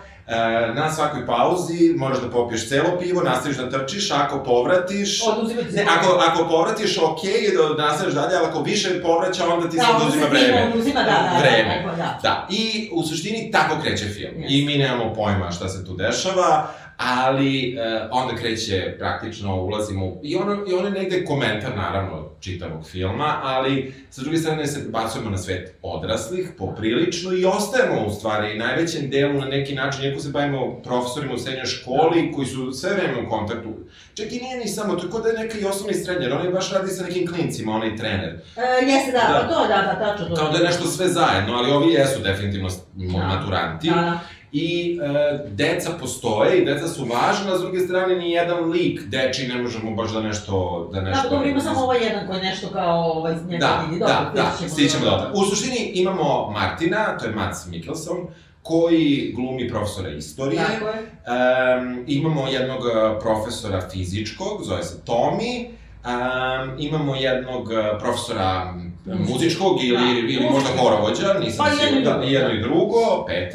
na 0.75 0.91
svakoj 0.91 1.25
pauzi 1.25 1.93
moraš 1.97 2.21
da 2.21 2.29
popiješ 2.29 2.69
celo 2.69 2.99
pivo, 2.99 3.23
nastaviš 3.23 3.57
da 3.57 3.69
trčiš, 3.69 4.11
ako 4.11 4.43
povratiš... 4.43 5.21
Oduzimati 5.27 5.75
Ne, 5.75 5.85
ako, 5.89 6.21
ako 6.27 6.47
povratiš, 6.49 6.97
okej, 6.97 7.31
okay, 7.31 7.77
da 7.77 7.83
nastaviš 7.83 8.13
dalje, 8.13 8.35
ali 8.35 8.47
ako 8.47 8.61
više 8.61 9.01
povraća, 9.01 9.47
onda 9.53 9.69
ti 9.69 9.77
se 9.77 9.83
Da, 9.91 9.97
oduzima 9.97 10.25
se 10.25 10.29
time 10.29 10.51
vreme. 10.51 10.71
Oduzima, 10.73 10.99
da, 10.99 11.05
da, 11.05 11.39
Vreme. 11.39 11.83
Da, 11.85 11.95
da, 11.95 12.19
Da, 12.21 12.47
i 12.49 12.89
u 12.91 13.03
suštini 13.03 13.51
tako 13.51 13.81
kreće 13.81 14.05
film. 14.05 14.33
Yes. 14.37 14.45
I 14.47 14.65
mi 14.65 14.77
nemamo 14.77 15.13
pojma 15.13 15.51
šta 15.51 15.69
se 15.69 15.85
tu 15.85 15.93
dešava, 15.93 16.67
ali 16.97 17.75
e, 17.77 18.07
onda 18.11 18.35
kreće 18.35 18.95
praktično, 18.99 19.55
ulazimo. 19.55 20.17
I 20.23 20.35
ono, 20.35 20.63
I 20.67 20.73
ono 20.73 20.85
je 20.87 20.91
negde 20.93 21.25
komentar, 21.25 21.75
naravno, 21.75 22.29
čitavog 22.39 22.87
filma, 22.89 23.39
ali 23.43 23.93
sa 24.09 24.21
druge 24.21 24.37
strane 24.37 24.67
se 24.67 24.89
bacujemo 24.89 25.29
na 25.29 25.37
svet 25.37 25.75
odraslih, 25.81 26.51
poprilično, 26.57 27.33
i 27.33 27.45
ostajemo 27.45 28.05
u 28.05 28.11
stvari 28.11 28.57
najvećem 28.57 29.09
delu 29.09 29.33
na 29.33 29.45
neki 29.45 29.75
način, 29.75 30.03
iako 30.05 30.19
se 30.19 30.29
bavimo 30.29 30.81
profesorima 30.83 31.33
u 31.33 31.37
srednjoj 31.37 31.65
školi, 31.65 32.31
koji 32.35 32.47
su 32.47 32.71
sve 32.71 32.93
vreme 32.93 33.27
u 33.27 33.29
kontaktu. 33.29 33.69
Čak 34.13 34.31
i 34.31 34.39
nije 34.39 34.57
ni 34.57 34.67
samo, 34.67 34.95
to 34.95 35.05
je 35.05 35.11
kod 35.11 35.23
da 35.23 35.29
je 35.29 35.37
neka 35.37 35.57
i 35.57 35.65
osnovni 35.65 35.93
i 35.93 36.03
srednja, 36.03 36.23
jer 36.23 36.33
on 36.33 36.45
je 36.45 36.51
baš 36.51 36.71
radi 36.71 36.91
sa 36.91 37.03
nekim 37.03 37.27
klincima, 37.27 37.75
onaj 37.75 37.95
trener. 37.95 38.41
E, 38.57 38.85
jeste, 38.85 39.11
da, 39.11 39.33
Da. 39.33 39.47
to, 39.53 39.67
da, 39.67 39.67
da, 39.67 39.99
tačno 39.99 40.25
to. 40.29 40.35
Kao 40.35 40.51
da 40.51 40.57
je 40.57 40.63
nešto 40.63 40.87
sve 40.87 41.07
zajedno, 41.07 41.53
ali 41.53 41.71
ovi 41.71 41.93
jesu 41.93 42.21
definitivno 42.23 42.69
Da. 42.93 43.17
maturanti. 43.27 43.89
Da, 43.89 43.95
da. 43.95 44.19
I 44.57 44.99
e, 45.01 45.39
deca 45.47 45.91
postoje 45.99 46.57
i 46.57 46.65
deca 46.65 46.87
su 46.87 47.01
važna, 47.01 47.53
a 47.53 47.57
s 47.57 47.61
druge 47.61 47.79
strane 47.79 48.15
ni 48.15 48.31
jedan 48.31 48.69
lik 48.69 49.01
deči 49.01 49.47
ne 49.47 49.61
možemo 49.61 49.91
baš 49.91 50.11
da 50.11 50.21
nešto... 50.21 50.89
Da, 50.93 50.99
Da, 51.01 51.01
nešto 51.01 51.23
pa 51.23 51.29
dobro, 51.29 51.49
ima 51.49 51.61
samo 51.61 51.79
ovaj 51.79 52.03
jedan 52.03 52.27
koji 52.27 52.37
je 52.37 52.43
nešto 52.43 52.67
kao 52.67 53.11
ovaj, 53.11 53.35
njega 53.49 53.65
Da, 53.65 53.85
vidi, 53.87 53.99
da, 53.99 54.05
dobro, 54.05 54.43
da, 54.43 54.57
ćemo 54.57 54.69
stićemo 54.69 55.05
do 55.05 55.11
toga. 55.11 55.31
U 55.33 55.45
suštini 55.45 55.91
imamo 55.93 56.51
Martina, 56.51 57.17
to 57.17 57.25
je 57.25 57.31
Mats 57.31 57.67
Mikkelson, 57.67 58.17
koji 58.61 59.33
glumi 59.35 59.69
profesora 59.69 60.09
istorije. 60.09 60.61
Tako 60.61 60.87
je. 60.87 60.99
Um, 60.99 62.03
imamo 62.07 62.47
jednog 62.47 62.79
uh, 62.79 62.91
profesora 63.21 63.89
fizičkog, 63.91 64.63
zove 64.63 64.83
se 64.83 65.05
Tomi. 65.05 65.69
Um, 65.69 66.75
imamo 66.79 67.15
jednog 67.15 67.67
uh, 67.67 67.99
profesora 67.99 68.73
Muzičkog. 69.05 69.83
ili, 69.83 69.97
Da, 69.97 70.33
ili 70.33 70.49
možda 70.51 70.69
horovođa, 70.79 71.33
nisam 71.39 71.65
Pa 71.65 71.71
i 71.71 71.85
jedno 71.85 71.99
i 71.99 72.03
siguran, 72.03 72.19
drugo, 72.19 72.27
i 72.27 72.33
jedno 72.33 72.49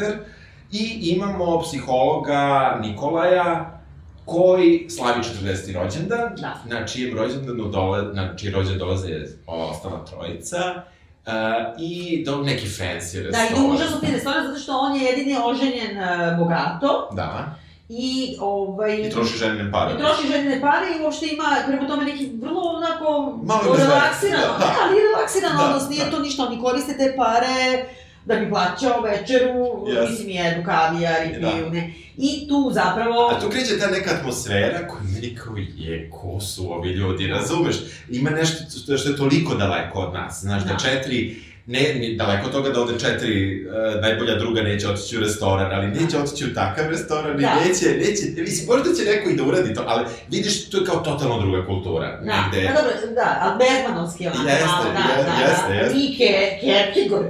da. 0.09 0.40
I 0.73 1.13
imamo 1.17 1.61
psihologa 1.61 2.41
Nikolaja, 2.83 3.71
koji 4.25 4.87
slavi 4.91 5.21
40. 5.43 5.83
rođendan, 5.83 6.35
Da. 6.41 6.55
na 6.67 6.87
čijem 6.87 7.19
rođendanu 7.19 7.65
dole, 7.65 8.03
na 8.03 8.37
čiji 8.37 8.51
rođendan 8.51 8.79
dolaze 8.79 9.09
ova 9.47 9.67
ostala 9.67 10.05
trojica, 10.05 10.59
uh, 11.27 11.33
i 11.79 12.23
do 12.27 12.37
neki 12.37 12.67
fancy 12.67 13.17
Da, 13.17 13.23
restoran. 13.23 13.47
i 13.47 13.69
da 13.69 13.75
užasno 13.75 13.97
ti 14.01 14.19
stvarno, 14.21 14.49
zato 14.49 14.59
što 14.61 14.73
on 14.79 14.97
je 14.97 15.03
jedini 15.03 15.37
oženjen 15.45 15.97
uh, 15.99 16.39
bogato 16.39 17.09
Da, 17.13 17.55
i 17.89 18.37
ovaj... 18.41 18.95
i 18.97 19.11
troši 19.11 19.39
ženine 19.39 19.73
pare. 19.73 19.95
I 19.95 19.99
troši 19.99 20.27
ženine 20.33 20.61
pare 20.61 20.87
i 20.99 21.05
uopšte 21.05 21.27
ima 21.27 21.45
prema 21.67 21.89
tome 21.89 22.05
neki 22.05 22.31
vrlo 22.43 22.61
onako 22.63 23.39
Malo 23.45 23.77
relaksirano, 23.79 24.47
da, 24.47 24.59
da. 24.59 24.75
ali 24.85 24.97
relaksiran 25.09 25.57
Da, 25.59 25.65
odnos, 25.65 25.89
nije 25.89 26.05
da. 26.05 26.11
to 26.11 26.19
ništa, 26.19 26.47
oni 26.47 26.61
koriste 26.61 26.93
te 26.99 27.15
pare 27.17 27.85
da 28.31 28.37
bi 28.37 28.51
plaćao 28.51 29.01
večeru, 29.03 29.53
Yes. 29.87 30.11
mislim 30.11 30.29
jedu 30.31 30.63
kavijar 30.65 31.27
i 31.27 31.41
Da. 31.41 31.51
piju, 31.51 31.71
ne. 31.71 31.93
I 32.17 32.49
tu 32.49 32.71
zapravo... 32.75 33.29
A 33.29 33.41
tu 33.41 33.49
kreće 33.51 33.79
ta 33.79 33.87
neka 33.87 34.11
atmosfera 34.11 34.89
koja 34.89 35.03
meni 35.05 35.35
kao 35.35 35.55
je, 35.77 36.11
ko 36.11 36.41
su 36.41 36.73
ovi 36.73 36.91
ljudi, 36.91 37.27
razumeš? 37.27 37.77
Ima 38.11 38.31
nešto 38.31 38.79
što, 38.79 38.97
što 38.99 39.09
je 39.09 39.17
toliko 39.17 39.55
daleko 39.55 39.99
od 39.99 40.15
nas, 40.15 40.41
znaš, 40.41 40.63
da, 40.63 40.73
Da. 40.73 40.79
četiri, 40.79 41.37
ne, 41.71 41.95
ni 41.95 42.17
daleko 42.17 42.47
od 42.47 42.53
toga 42.53 42.69
da 42.71 42.81
ovde 42.81 42.99
četiri 42.99 43.37
uh, 43.59 43.73
najbolja 44.03 44.35
druga 44.37 44.61
neće 44.63 44.89
otići 44.89 45.17
u 45.17 45.21
restoran, 45.21 45.73
ali 45.73 45.87
neće 45.89 46.19
otići 46.19 46.45
u 46.45 46.55
takav 46.55 46.85
restoran 46.87 47.35
i 47.35 47.43
Da. 47.43 47.55
neće, 47.57 47.87
neće, 47.99 48.23
mislim, 48.41 48.67
možda 48.69 48.89
će 48.95 49.03
neko 49.05 49.29
i 49.29 49.37
da 49.37 49.43
uradi 49.45 49.75
to, 49.75 49.83
ali 49.87 50.03
vidiš, 50.29 50.71
to 50.71 50.77
je 50.77 50.85
kao 50.85 50.97
totalno 50.99 51.41
druga 51.41 51.67
kultura, 51.67 52.09
Da, 52.21 52.35
negde. 52.43 52.61
pa 52.67 52.73
dobro, 52.73 52.93
da, 53.15 53.29
ali 53.43 53.55
Bergmanovski 53.61 54.27
onako 54.27 54.49
Jeste, 54.49 54.67
malo, 54.67 54.85
da, 54.85 55.05
je- 55.11 55.25
da, 55.25 55.35
jeste, 55.43 55.69
da, 55.69 55.75
jeste. 55.75 55.99
I 55.99 56.19
ke, 56.19 56.31
Kierkegaard, 56.61 57.27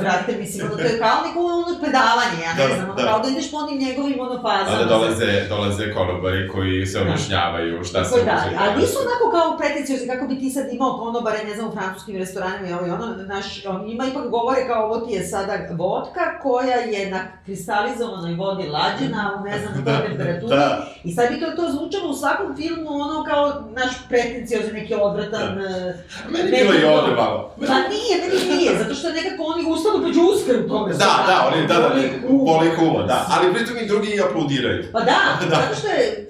brate, 0.00 0.32
mislim, 0.38 0.66
ono, 0.66 0.76
to 0.76 0.82
je 0.84 0.98
kao 0.98 1.16
neko 1.26 1.40
ono 1.40 1.72
predavanje, 1.82 2.38
ja 2.42 2.52
ne 2.54 2.60
Da, 2.60 2.74
znam, 2.74 2.86
ono, 2.86 2.94
da. 2.94 3.02
kao 3.04 3.18
da 3.20 3.28
ideš 3.28 3.50
po 3.50 3.56
onim 3.56 3.78
njegovim 3.80 4.18
ono 4.20 4.36
fazama. 4.38 4.72
Onda 4.72 4.84
dolaze, 4.86 5.28
dolaze 5.48 5.84
konobari 5.92 6.48
koji 6.48 6.86
se 6.86 6.98
Da. 6.98 7.02
objašnjavaju 7.04 7.84
šta 7.84 8.04
se 8.04 8.24
da, 8.24 8.36
ali 8.58 8.72
nisu 8.80 8.96
onako 8.98 9.24
kao 9.30 9.58
pretenciozni 9.58 10.06
kako 10.08 10.26
bi 10.26 10.38
ti 10.38 10.50
sad 10.50 10.64
imao 10.72 10.98
konobare, 10.98 11.38
ne 11.44 11.54
znam, 11.54 11.68
u 11.68 11.72
francuskim 11.72 12.16
restoranima 12.16 12.68
i 12.68 12.74
ovo 12.74 12.86
i 12.86 12.90
ono, 12.90 13.06
naš, 13.26 13.46
on 13.66 13.81
ima 13.86 14.04
ipak 14.06 14.28
govore 14.28 14.66
kao 14.66 14.84
ovo 14.84 14.96
ti 14.96 15.12
je 15.12 15.24
sada 15.24 15.58
vodka 15.72 16.38
koja 16.42 16.76
je 16.76 17.10
na 17.10 17.20
kristalizovanoj 17.44 18.34
vodi 18.34 18.68
lađena, 18.68 19.38
u 19.40 19.44
ne 19.44 19.58
znam, 19.58 19.84
Da, 19.84 19.98
temperaturi. 20.08 20.48
da. 20.48 20.86
I 21.04 21.12
sad 21.12 21.28
bi 21.30 21.40
to, 21.40 21.46
to 21.48 21.70
zvučalo 21.70 22.10
u 22.10 22.14
svakom 22.14 22.56
filmu 22.56 22.90
ono 22.90 23.24
kao 23.24 23.62
naš 23.70 23.90
pretenciozni, 24.08 24.72
neki 24.72 24.94
odvratan... 24.94 25.58
e, 25.60 25.94
Meni 26.30 26.50
neki 26.50 26.62
bilo 26.62 26.74
i 26.74 26.84
ovde 26.86 27.12
malo. 27.14 27.54
Pa 27.58 27.74
nije, 27.74 28.14
meni 28.20 28.56
nije, 28.56 28.78
zato 28.78 28.94
što 28.94 29.08
nekako 29.10 29.42
oni 29.44 29.62
ustanu 29.66 29.98
pa 30.02 30.08
džuskaju 30.08 30.64
u 30.64 30.68
tome. 30.68 30.92
Da, 30.92 31.24
da, 31.26 31.48
oni, 31.48 31.66
da, 31.66 31.74
da, 31.74 31.88
boli 32.28 32.70
kuva, 32.78 33.02
da. 33.02 33.26
Ali 33.30 33.54
pritom 33.54 33.76
i 33.76 33.86
drugi 33.86 34.08
i 34.08 34.20
aplaudiraju. 34.20 34.84
Pa 34.92 35.00
da, 35.00 35.18
Da. 35.50 35.56
zato 35.56 35.74
što 35.74 35.88
je 35.88 36.28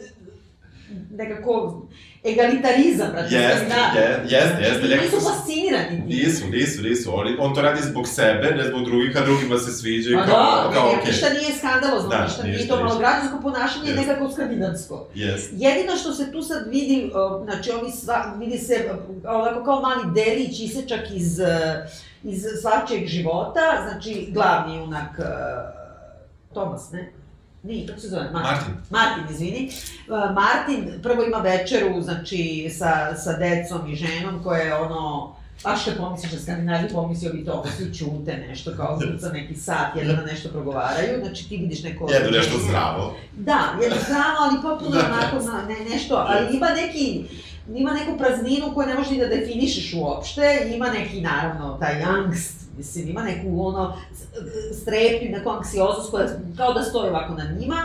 nekako 1.10 1.82
egalitarizam, 2.24 3.08
brate, 3.12 3.34
Jeste, 3.34 3.74
je- 3.96 4.20
jeste, 4.24 4.62
jeste, 4.62 4.88
nekako 4.88 5.04
Nisu 5.06 5.20
su- 5.20 5.26
fascinirani. 5.28 6.02
Nisu, 6.06 6.46
nisu, 6.48 6.82
nisu. 6.82 7.10
On, 7.14 7.26
on 7.40 7.54
to 7.54 7.62
radi 7.62 7.82
zbog 7.82 8.08
sebe, 8.08 8.50
ne 8.52 8.64
zbog 8.64 8.84
drugih, 8.84 9.16
a 9.16 9.24
drugima 9.24 9.58
se 9.58 9.72
sviđa 9.72 10.10
i 10.10 10.14
kao, 10.14 10.24
da, 10.26 10.70
kao, 10.74 10.90
okej. 10.90 11.04
ništa 11.06 11.28
nije 11.30 11.52
skandalozno, 11.52 12.08
Da, 12.08 12.24
ništa, 12.24 12.42
nije 12.42 12.58
to 12.58 12.62
ništa. 12.64 12.76
malograđansko 12.78 13.40
ponašanje, 13.42 13.84
je 13.84 13.90
Jeste. 13.90 14.06
nekako 14.06 14.30
skandinavsko. 14.30 15.06
Jeste. 15.14 15.54
Jedino 15.54 15.96
što 15.96 16.12
se 16.12 16.32
tu 16.32 16.42
sad 16.42 16.68
vidi, 16.68 17.10
znači 17.44 17.70
ovi 17.72 17.90
sva, 17.92 18.34
vidi 18.38 18.58
se 18.58 18.90
o, 19.24 19.30
ovako 19.30 19.64
kao 19.64 19.80
mali 19.80 20.02
delić, 20.14 20.60
isečak 20.60 21.00
iz, 21.10 21.40
e, 21.40 21.86
iz 22.24 22.42
svačijeg 22.62 23.06
života, 23.06 23.60
znači 23.84 24.28
glavni 24.30 24.76
junak, 24.76 25.18
e, 25.18 25.22
Tomas, 26.54 26.90
ne? 26.92 27.12
Nije, 27.62 27.86
kako 27.86 28.00
se 28.00 28.08
zove? 28.08 28.22
Martin. 28.22 28.42
Martin. 28.42 28.74
Martin, 28.90 29.34
izvini. 29.34 29.70
Uh, 30.08 30.34
Martin 30.34 31.02
prvo 31.02 31.22
ima 31.24 31.38
večeru, 31.38 32.02
znači, 32.02 32.70
sa, 32.78 33.16
sa 33.16 33.32
decom 33.32 33.92
i 33.92 33.96
ženom, 33.96 34.42
koja 34.42 34.62
je 34.62 34.74
ono, 34.74 35.34
baš 35.64 35.84
kad 35.84 35.96
pomisliš 35.96 36.32
na 36.32 36.38
Skandinaviju, 36.38 36.90
pomislio 36.92 37.32
bi 37.32 37.44
to, 37.44 37.64
svi 37.76 37.94
čute 37.94 38.36
nešto, 38.48 38.70
kao 38.76 38.98
kuca 39.12 39.28
neki 39.32 39.54
sat, 39.54 39.96
jedan 39.96 40.16
na 40.16 40.22
nešto 40.22 40.48
progovaraju, 40.48 41.20
znači 41.24 41.48
ti 41.48 41.56
vidiš 41.56 41.82
neko... 41.82 42.08
Jedu 42.12 42.30
nešto 42.30 42.58
zdravo. 42.58 43.16
Da, 43.36 43.60
jedno 43.82 43.96
zdravo, 44.06 44.36
ali 44.40 44.62
potpuno 44.62 44.90
Da. 45.00 45.06
onako, 45.06 45.44
na, 45.46 45.64
ne, 45.68 45.90
nešto, 45.90 46.14
ali 46.28 46.56
ima 46.56 46.68
neki, 46.70 47.24
ima 47.74 47.92
neku 47.92 48.18
prazninu 48.18 48.74
koju 48.74 48.86
ne 48.86 48.94
možeš 48.94 49.10
ni 49.10 49.18
da 49.18 49.26
definišeš 49.26 49.94
uopšte, 49.94 50.72
ima 50.74 50.88
neki, 50.88 51.20
naravno, 51.20 51.76
taj 51.80 52.02
angst, 52.02 52.61
mislim, 52.76 53.08
ima 53.08 53.22
neku, 53.22 53.66
ono, 53.66 53.96
strepnju, 54.82 55.30
neku 55.30 55.50
anksioznost 55.50 56.10
koja 56.10 56.26
kao 56.56 56.72
da 56.72 56.82
stoji 56.82 57.10
ovako 57.10 57.34
nad 57.34 57.58
njima. 57.60 57.76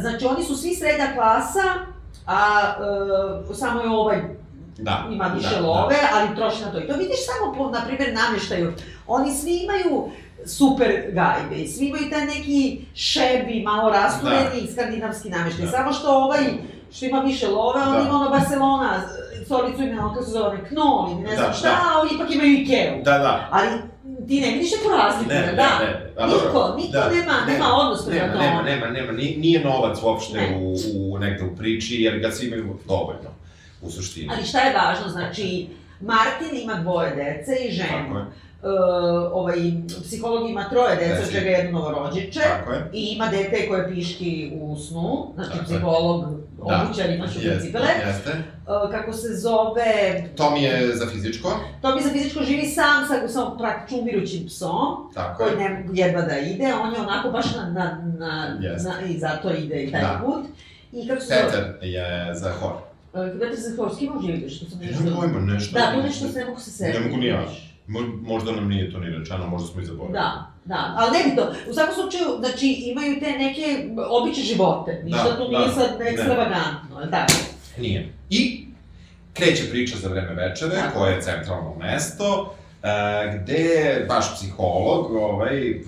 Znači, 0.00 0.26
oni 0.26 0.44
su 0.44 0.56
svi 0.56 0.74
srednja 0.74 1.06
klasa, 1.14 1.62
a 2.26 2.60
e, 3.50 3.54
samo 3.54 3.80
je 3.80 3.88
ovaj 3.88 4.22
Da. 4.78 5.04
ima 5.12 5.24
više 5.24 5.54
da, 5.60 5.66
love, 5.66 5.96
ali 6.14 6.36
troši 6.36 6.62
na 6.62 6.72
to. 6.72 6.78
I 6.80 6.86
to 6.88 6.94
vidiš 6.96 7.16
samo 7.26 7.54
po, 7.54 7.70
na 7.70 7.80
primjer, 7.86 8.14
namještaju. 8.14 8.72
Oni 9.06 9.34
svi 9.34 9.56
imaju 9.64 10.08
super 10.46 10.88
gajbe 11.12 11.56
i 11.56 11.68
svi 11.68 11.86
imaju 11.86 12.10
taj 12.10 12.26
neki 12.26 12.80
šebi, 12.94 13.62
malo 13.62 13.90
rastureni 13.90 14.68
skandinavski 14.72 15.28
namještaj. 15.30 15.64
Da. 15.64 15.70
Samo 15.70 15.92
što 15.92 16.10
ovaj, 16.10 16.44
što 16.92 17.06
ima 17.06 17.20
više 17.20 17.48
love, 17.48 17.80
on 17.82 17.92
Da. 17.92 18.00
ima 18.00 18.14
ono 18.20 18.30
Barcelona, 18.30 19.00
stolicu 19.44 19.82
ima 19.82 20.02
ono 20.02 20.12
kako 20.14 20.24
se 20.24 20.30
zove, 20.30 20.68
Knol 20.68 21.10
ili 21.12 21.20
ne 21.20 21.36
znam 21.36 21.46
Da, 21.48 21.52
šta, 21.52 21.68
da. 21.68 21.74
a 21.74 22.00
ovi 22.00 22.10
ipak 22.14 22.34
imaju 22.34 22.52
Ikeu. 22.52 23.02
Da, 23.04 23.18
da. 23.18 23.48
Ali 23.50 23.68
ti 24.28 24.40
ne 24.40 24.50
vidiš 24.50 24.70
neku 24.72 24.88
razliku, 24.90 25.30
Ne, 25.30 25.40
ne, 25.40 25.52
da? 25.52 25.78
ne. 25.78 26.12
A 26.18 26.26
Niko, 26.26 26.74
niko 26.76 26.92
da, 26.92 27.10
nema, 27.10 27.32
ne, 27.40 27.52
nema 27.52 27.66
odnos 27.74 28.06
prema 28.06 28.20
Nema, 28.22 28.32
tome. 28.32 28.44
nema, 28.44 28.62
nema, 28.62 28.86
nema, 28.88 29.12
ni- 29.12 29.36
nije 29.36 29.60
novac 29.60 29.98
uopšte 30.02 30.36
Ne. 30.36 30.56
u, 30.56 30.74
u 30.94 31.18
negde 31.18 31.44
u 31.44 31.56
priči, 31.56 31.94
jer 31.96 32.18
ga 32.18 32.30
svi 32.30 32.46
imaju 32.46 32.78
dovoljno, 32.88 33.30
u 33.82 33.90
suštini. 33.90 34.28
Ali 34.32 34.44
šta 34.44 34.60
je 34.60 34.74
važno, 34.74 35.08
znači, 35.08 35.66
Martin 36.00 36.62
ima 36.62 36.74
dvoje 36.74 37.10
dece 37.12 37.64
i 37.64 37.72
ženu. 37.72 37.88
Tako 38.06 38.18
je, 38.18 38.24
Uh, 38.62 38.68
ovaj, 39.32 39.56
psiholog 40.02 40.50
ima 40.50 40.68
troje 40.68 40.96
dece, 40.96 41.12
od 41.12 41.18
Deci. 41.18 41.32
čega 41.32 41.46
je 41.46 41.58
jedno 41.58 41.78
novorođiće. 41.78 42.40
tako 42.40 42.72
je. 42.72 42.90
I 42.92 43.06
ima 43.06 43.28
dete 43.28 43.68
koje 43.68 43.88
piški 43.88 44.52
u 44.54 44.76
snu, 44.78 45.32
znači 45.34 45.50
Tako 45.50 45.60
je. 45.62 45.64
psiholog, 45.66 46.24
Da. 46.58 46.84
obućar, 46.84 47.10
imaš 47.10 47.36
u 47.36 47.40
Jeste, 47.40 47.66
cipele. 47.66 47.86
Jeste. 48.06 48.30
Uh, 48.30 48.90
kako 48.90 49.12
se 49.12 49.28
zove, 49.36 50.24
To 50.36 50.50
mi 50.50 50.62
je 50.62 50.96
za 50.96 51.06
fizičko, 51.06 51.48
to 51.82 51.96
bi 51.96 52.02
za 52.02 52.10
fizičko 52.10 52.42
živi 52.42 52.66
sam 52.66 53.06
sa, 53.06 53.28
sa 53.28 53.50
praktično 53.58 53.98
umirućim 53.98 54.46
psom, 54.46 55.10
tako 55.14 55.42
je. 55.42 55.48
koji 55.48 55.60
ne 55.60 55.86
jedva 55.94 56.22
da 56.22 56.38
ide, 56.38 56.74
on 56.74 56.94
je 56.94 57.00
onako 57.00 57.30
baš 57.30 57.46
na, 57.56 57.62
na, 57.64 58.04
na, 58.18 58.58
Jeste. 58.62 58.88
na 58.88 59.06
i 59.06 59.18
zato 59.18 59.50
ide 59.50 59.82
i 59.82 59.90
taj 59.92 60.00
Da. 60.00 60.20
put. 60.24 60.44
I 60.92 61.08
kako 61.08 61.20
se 61.20 61.26
zove, 61.26 61.42
Peter 61.44 61.74
je 61.82 62.34
za 62.34 62.52
hor. 62.52 62.72
Vetar 63.14 63.56
se 63.56 63.76
Horski 63.76 64.08
može 64.08 64.28
igrati, 64.28 64.54
što 64.54 64.66
sam 64.66 64.78
nešto... 64.78 65.04
Nemam 65.04 65.18
pojma, 65.20 65.40
nešto. 65.42 65.78
Da, 65.78 65.92
to 65.92 66.02
nešto 66.02 66.28
se 66.28 66.38
ne 66.38 66.44
mogu 66.44 66.60
se 66.60 66.70
setiti. 66.70 66.98
Ne 66.98 67.06
mogu 67.06 67.16
ni 67.16 67.26
ja. 67.26 67.44
Mo- 67.88 68.20
Možda 68.22 68.52
nam 68.52 68.68
nije 68.68 68.92
to 68.92 68.98
ni 68.98 69.10
rečeno, 69.10 69.46
možda 69.46 69.68
smo 69.68 69.80
i 69.80 69.84
zaboravili. 69.84 70.18
Da, 70.18 70.46
da, 70.64 70.94
ali 70.96 71.18
ne 71.18 71.24
bi 71.24 71.36
to. 71.36 71.70
U 71.70 71.74
svakom 71.74 71.94
slučaju, 71.94 72.24
znači, 72.38 72.66
imaju 72.68 73.20
te 73.20 73.30
neke 73.32 73.88
obične 74.10 74.42
živote. 74.44 75.00
Ništa 75.04 75.22
Da, 75.24 75.36
tu 75.36 75.50
da, 75.50 75.58
nije 75.58 75.70
sad 75.70 76.00
ekstravagantno, 76.00 77.00
je 77.00 77.10
tako? 77.10 77.32
Nije. 77.78 78.12
I 78.30 78.66
kreće 79.32 79.70
priča 79.70 79.96
za 79.96 80.08
vreme 80.08 80.34
večere, 80.34 80.70
Tako. 80.76 80.98
koje 80.98 81.12
je 81.14 81.22
centralno 81.22 81.74
mesto, 81.78 82.54
e, 82.82 82.88
gde 83.36 83.64
baš 84.08 84.34
psiholog 84.34 85.10
ovaj, 85.12 85.70
e, 85.70 85.80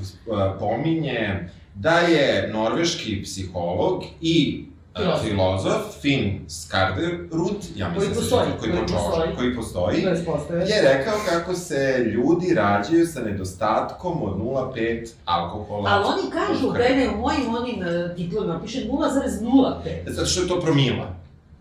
pominje 0.61 1.49
da 1.75 1.99
je 1.99 2.50
norveški 2.52 3.23
psiholog 3.23 4.02
i 4.21 4.64
Filozof. 4.97 5.23
filozof 5.23 6.00
Finn 6.00 6.49
Skarderud, 6.49 7.56
ja 7.76 7.87
Koji 7.87 8.09
mislim 8.09 8.09
da 8.09 8.14
se 8.14 8.20
postoji, 8.20 8.50
koji, 8.61 8.73
koji 8.73 8.82
postoji, 8.82 9.37
koji 9.37 9.54
postoji, 9.54 10.02
To 10.02 10.75
je 10.75 10.82
rekao 10.82 11.14
kako 11.28 11.54
se 11.54 12.04
ljudi 12.14 12.54
rađaju 12.54 13.06
sa 13.06 13.20
nedostatkom 13.20 14.23
od 14.23 14.38
0,5 14.38 15.09
alkohola. 15.25 15.90
Ali 15.90 16.04
oni 16.04 16.30
kažu. 16.30 16.73
Bene, 16.73 17.09
u 17.09 17.20
mojim 17.20 17.54
onim 17.54 17.80
uh, 17.80 18.16
titlovima 18.16 18.61
piše 18.62 18.88
0,05. 18.88 20.12
Zato 20.12 20.26
što 20.26 20.40
je 20.40 20.49
to 20.49 20.61
promila. 20.61 21.14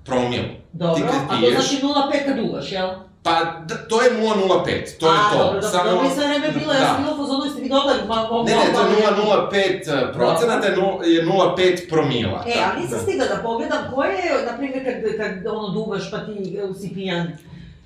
Promil. 0.06 0.44
Dobro, 0.74 0.96
Ti 0.96 1.02
kad 1.02 1.38
a 1.38 1.42
to 1.42 1.52
znači 1.52 1.86
0,5 1.86 2.26
kad 2.26 2.50
uvaš, 2.50 2.72
jel? 2.72 2.90
Pa, 3.24 3.34
d- 3.66 3.88
to 3.90 4.02
je 4.02 4.10
0,05, 4.14 4.66
to 5.00 5.06
je 5.06 5.18
a, 5.18 5.30
to. 5.32 5.38
dobro, 5.38 5.62
dobro, 5.64 5.92
dobro, 5.92 6.10
sve 6.10 6.28
vreme 6.28 6.48
bilo, 6.50 6.74
ja 6.74 6.80
da. 6.80 6.86
sam 6.88 7.04
bila 7.04 7.14
u 7.14 7.18
fazonu, 7.18 7.46
jeste 7.46 7.62
vi 7.62 7.70
dobili, 7.70 8.08
ma, 8.08 8.16
ma, 8.16 8.44
Ne, 8.44 8.52
ne, 8.54 8.74
to 8.74 8.82
je 8.82 8.88
0,05 8.88 10.14
procenata, 10.14 10.68
je 10.68 10.76
nul- 10.78 11.04
je 11.06 11.26
0,5 11.26 11.90
promila. 11.90 12.44
E, 12.48 12.54
Tako 12.54 12.72
a 12.72 12.82
nisam 12.82 12.98
da. 12.98 13.04
stigla 13.04 13.26
da 13.28 13.42
pogledam 13.44 13.92
koje 13.94 14.10
je, 14.10 14.46
na 14.46 14.58
primjer, 14.58 14.82
kad, 14.86 14.96
kad 15.18 15.48
ono 15.48 15.68
duvaš 15.70 16.12
pa 16.12 16.18
ti 16.20 16.32
e, 16.60 16.74
si 16.74 16.94
pijan. 16.94 17.28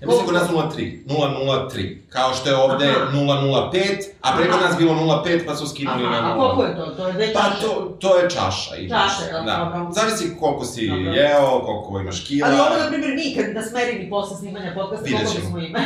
Ja 0.04 0.08
mislim 0.08 0.26
kod 0.26 0.36
nas 0.36 0.50
0,3, 0.50 1.06
0,03, 1.08 1.98
kao 2.10 2.34
što 2.34 2.50
je 2.50 2.56
ovde 2.56 2.90
Aha. 2.90 3.12
0,05, 3.18 3.80
a 4.22 4.38
preko 4.38 4.58
nas 4.58 4.78
bilo 4.78 4.94
0,5 4.94 5.46
pa 5.46 5.56
su 5.56 5.68
skinuli 5.68 6.04
Aha, 6.06 6.22
na 6.22 6.34
a 6.34 6.38
0. 6.38 6.40
koliko 6.40 6.64
je 6.64 6.76
to? 6.76 6.86
To 6.92 7.08
je 7.08 7.14
dve 7.14 7.34
Pa 7.34 7.40
to, 7.62 7.98
to 8.00 8.18
je 8.18 8.30
čaša. 8.30 8.76
i 8.76 8.90
Čaša, 8.90 9.24
jel? 9.32 9.46
Da. 9.46 9.58
Dobro. 9.58 9.92
Zavisi 9.92 10.36
koliko 10.40 10.66
si 10.66 10.88
Dobro. 10.88 11.12
jeo, 11.12 11.62
koliko 11.66 12.00
imaš 12.00 12.26
kila. 12.28 12.48
Ali 12.48 12.60
ovo, 12.60 12.84
na 12.84 12.88
primjer, 12.90 13.12
mi 13.16 13.36
kad 13.36 13.56
nas 13.56 13.72
merili 13.74 14.10
posle 14.10 14.38
snimanja 14.38 14.72
podcasta, 14.76 15.10
koliko 15.10 15.60
imali? 15.60 15.86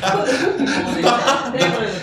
Kako 0.00 0.22
da 1.02 1.08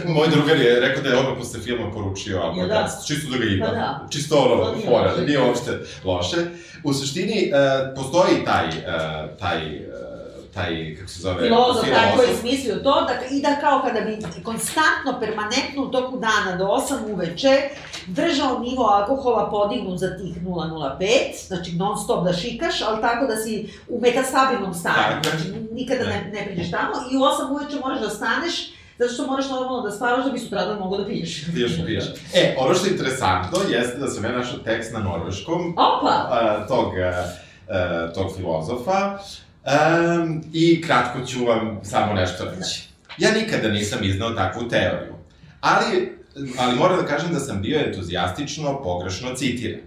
da. 0.06 0.12
Moj 0.14 0.28
drugar 0.28 0.58
je 0.58 0.80
rekao 0.80 1.04
da 1.04 1.10
je 1.10 1.18
odmah 1.18 1.34
posle 1.38 1.60
filma 1.60 1.92
poručio 1.92 2.40
alkohol, 2.42 2.68
da. 2.68 2.88
čisto 3.08 3.32
da 3.32 3.38
ga 3.38 3.46
ima. 3.46 3.66
Pa 3.66 3.72
da. 3.72 4.08
Čisto 4.10 4.38
ono, 4.38 4.74
fora, 4.86 5.14
nije 5.26 5.42
uopšte 5.42 5.72
loše. 6.04 6.38
U 6.84 6.94
suštini, 6.94 7.52
e, 7.54 7.96
postoji 7.96 8.46
taj, 8.46 8.68
e, 8.68 9.38
taj, 9.40 9.58
e, 9.58 10.15
taj, 10.56 10.96
kako 10.98 11.10
se 11.10 11.22
zove, 11.22 11.42
Filozof, 11.42 11.84
filozof. 11.84 12.16
koji 12.16 12.28
je 12.28 12.36
smislio 12.36 12.76
to, 12.76 13.02
da, 13.02 13.26
i 13.32 13.42
da 13.42 13.56
kao 13.62 13.82
kada 13.82 14.02
bi 14.02 14.14
konstantno, 14.44 15.20
permanentno 15.20 15.84
u 15.84 15.88
toku 15.88 16.18
dana 16.18 16.58
do 16.58 16.64
8 16.66 17.14
uveče 17.14 17.62
držao 18.08 18.60
nivo 18.60 18.84
alkohola 18.86 19.50
podignut 19.50 20.00
za 20.00 20.18
tih 20.18 20.44
0,05, 20.44 21.06
znači 21.48 21.72
non 21.72 21.98
stop 21.98 22.26
da 22.26 22.34
šikaš, 22.34 22.82
ali 22.82 23.02
tako 23.02 23.26
da 23.26 23.36
si 23.36 23.54
u 23.90 24.00
metastabilnom 24.02 24.74
stanju, 24.74 24.96
Tako 25.24 25.28
je. 25.28 25.40
znači 25.40 25.60
nikada 25.72 26.04
ne, 26.04 26.32
ne 26.34 26.46
priđeš 26.46 26.72
tamo 26.72 26.94
i 27.12 27.18
u 27.18 27.20
8 27.20 27.26
uveče 27.52 27.80
moraš 27.80 28.00
da 28.00 28.10
staneš, 28.10 28.54
zato 29.00 29.14
što 29.14 29.28
moraš 29.28 29.50
normalno 29.50 29.82
da 29.82 29.92
spavaš 29.92 30.26
da 30.26 30.32
bi 30.32 30.40
sutradan 30.40 30.80
mogao 30.80 30.98
da 31.00 31.06
piješ. 31.06 31.46
Piješ, 31.54 31.72
piješ. 31.86 32.04
E, 32.34 32.56
ono 32.60 32.74
što 32.76 32.86
je 32.86 32.92
interesantno 32.92 33.58
jeste 33.70 33.98
da 33.98 34.08
sam 34.08 34.26
ja 34.26 34.32
našao 34.32 34.60
tekst 34.60 34.94
na 34.94 35.00
norveškom 35.00 35.72
Opa! 35.72 36.28
a, 36.32 36.66
tog, 36.68 36.92
a, 37.70 38.14
tog 38.14 38.36
filozofa 38.38 39.18
um, 39.66 40.44
i 40.54 40.82
kratko 40.82 41.26
ću 41.26 41.46
vam 41.46 41.80
samo 41.84 42.14
nešto 42.14 42.44
reći. 42.46 42.84
Ja 43.18 43.32
nikada 43.32 43.70
nisam 43.70 44.00
iznao 44.04 44.30
takvu 44.30 44.70
teoriju, 44.70 45.14
ali, 45.62 46.18
ali 46.58 46.76
moram 46.76 46.98
da 46.98 47.06
kažem 47.06 47.34
da 47.34 47.40
sam 47.40 47.62
bio 47.62 47.80
entuzijastično 47.80 48.84
pogrešno 48.84 49.36
citiran. 49.36 49.80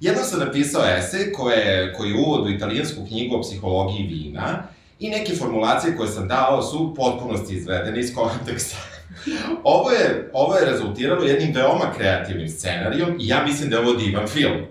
Jednom 0.00 0.24
sam 0.24 0.40
napisao 0.40 0.82
esej 0.98 1.32
koje, 1.32 1.92
koji 1.92 2.10
je 2.10 2.18
uvod 2.18 2.46
u 2.46 2.50
italijansku 2.50 3.06
knjigu 3.08 3.36
o 3.36 3.42
psihologiji 3.42 4.06
vina 4.06 4.62
i 4.98 5.10
neke 5.10 5.36
formulacije 5.36 5.96
koje 5.96 6.08
sam 6.08 6.28
dao 6.28 6.62
su 6.62 6.78
u 6.78 6.94
potpunosti 6.94 7.54
izvedene 7.54 8.00
iz 8.00 8.14
konteksta. 8.14 8.76
Ovo 9.64 9.90
je, 9.90 10.30
ovo 10.32 10.56
je 10.56 10.70
rezultiralo 10.70 11.24
jednim 11.24 11.54
veoma 11.54 11.92
kreativnim 11.96 12.48
scenarijom 12.48 13.16
i 13.20 13.28
ja 13.28 13.44
mislim 13.44 13.70
da 13.70 13.76
je 13.76 13.82
ovo 13.82 13.94
divan 13.94 14.28
film. 14.28 14.66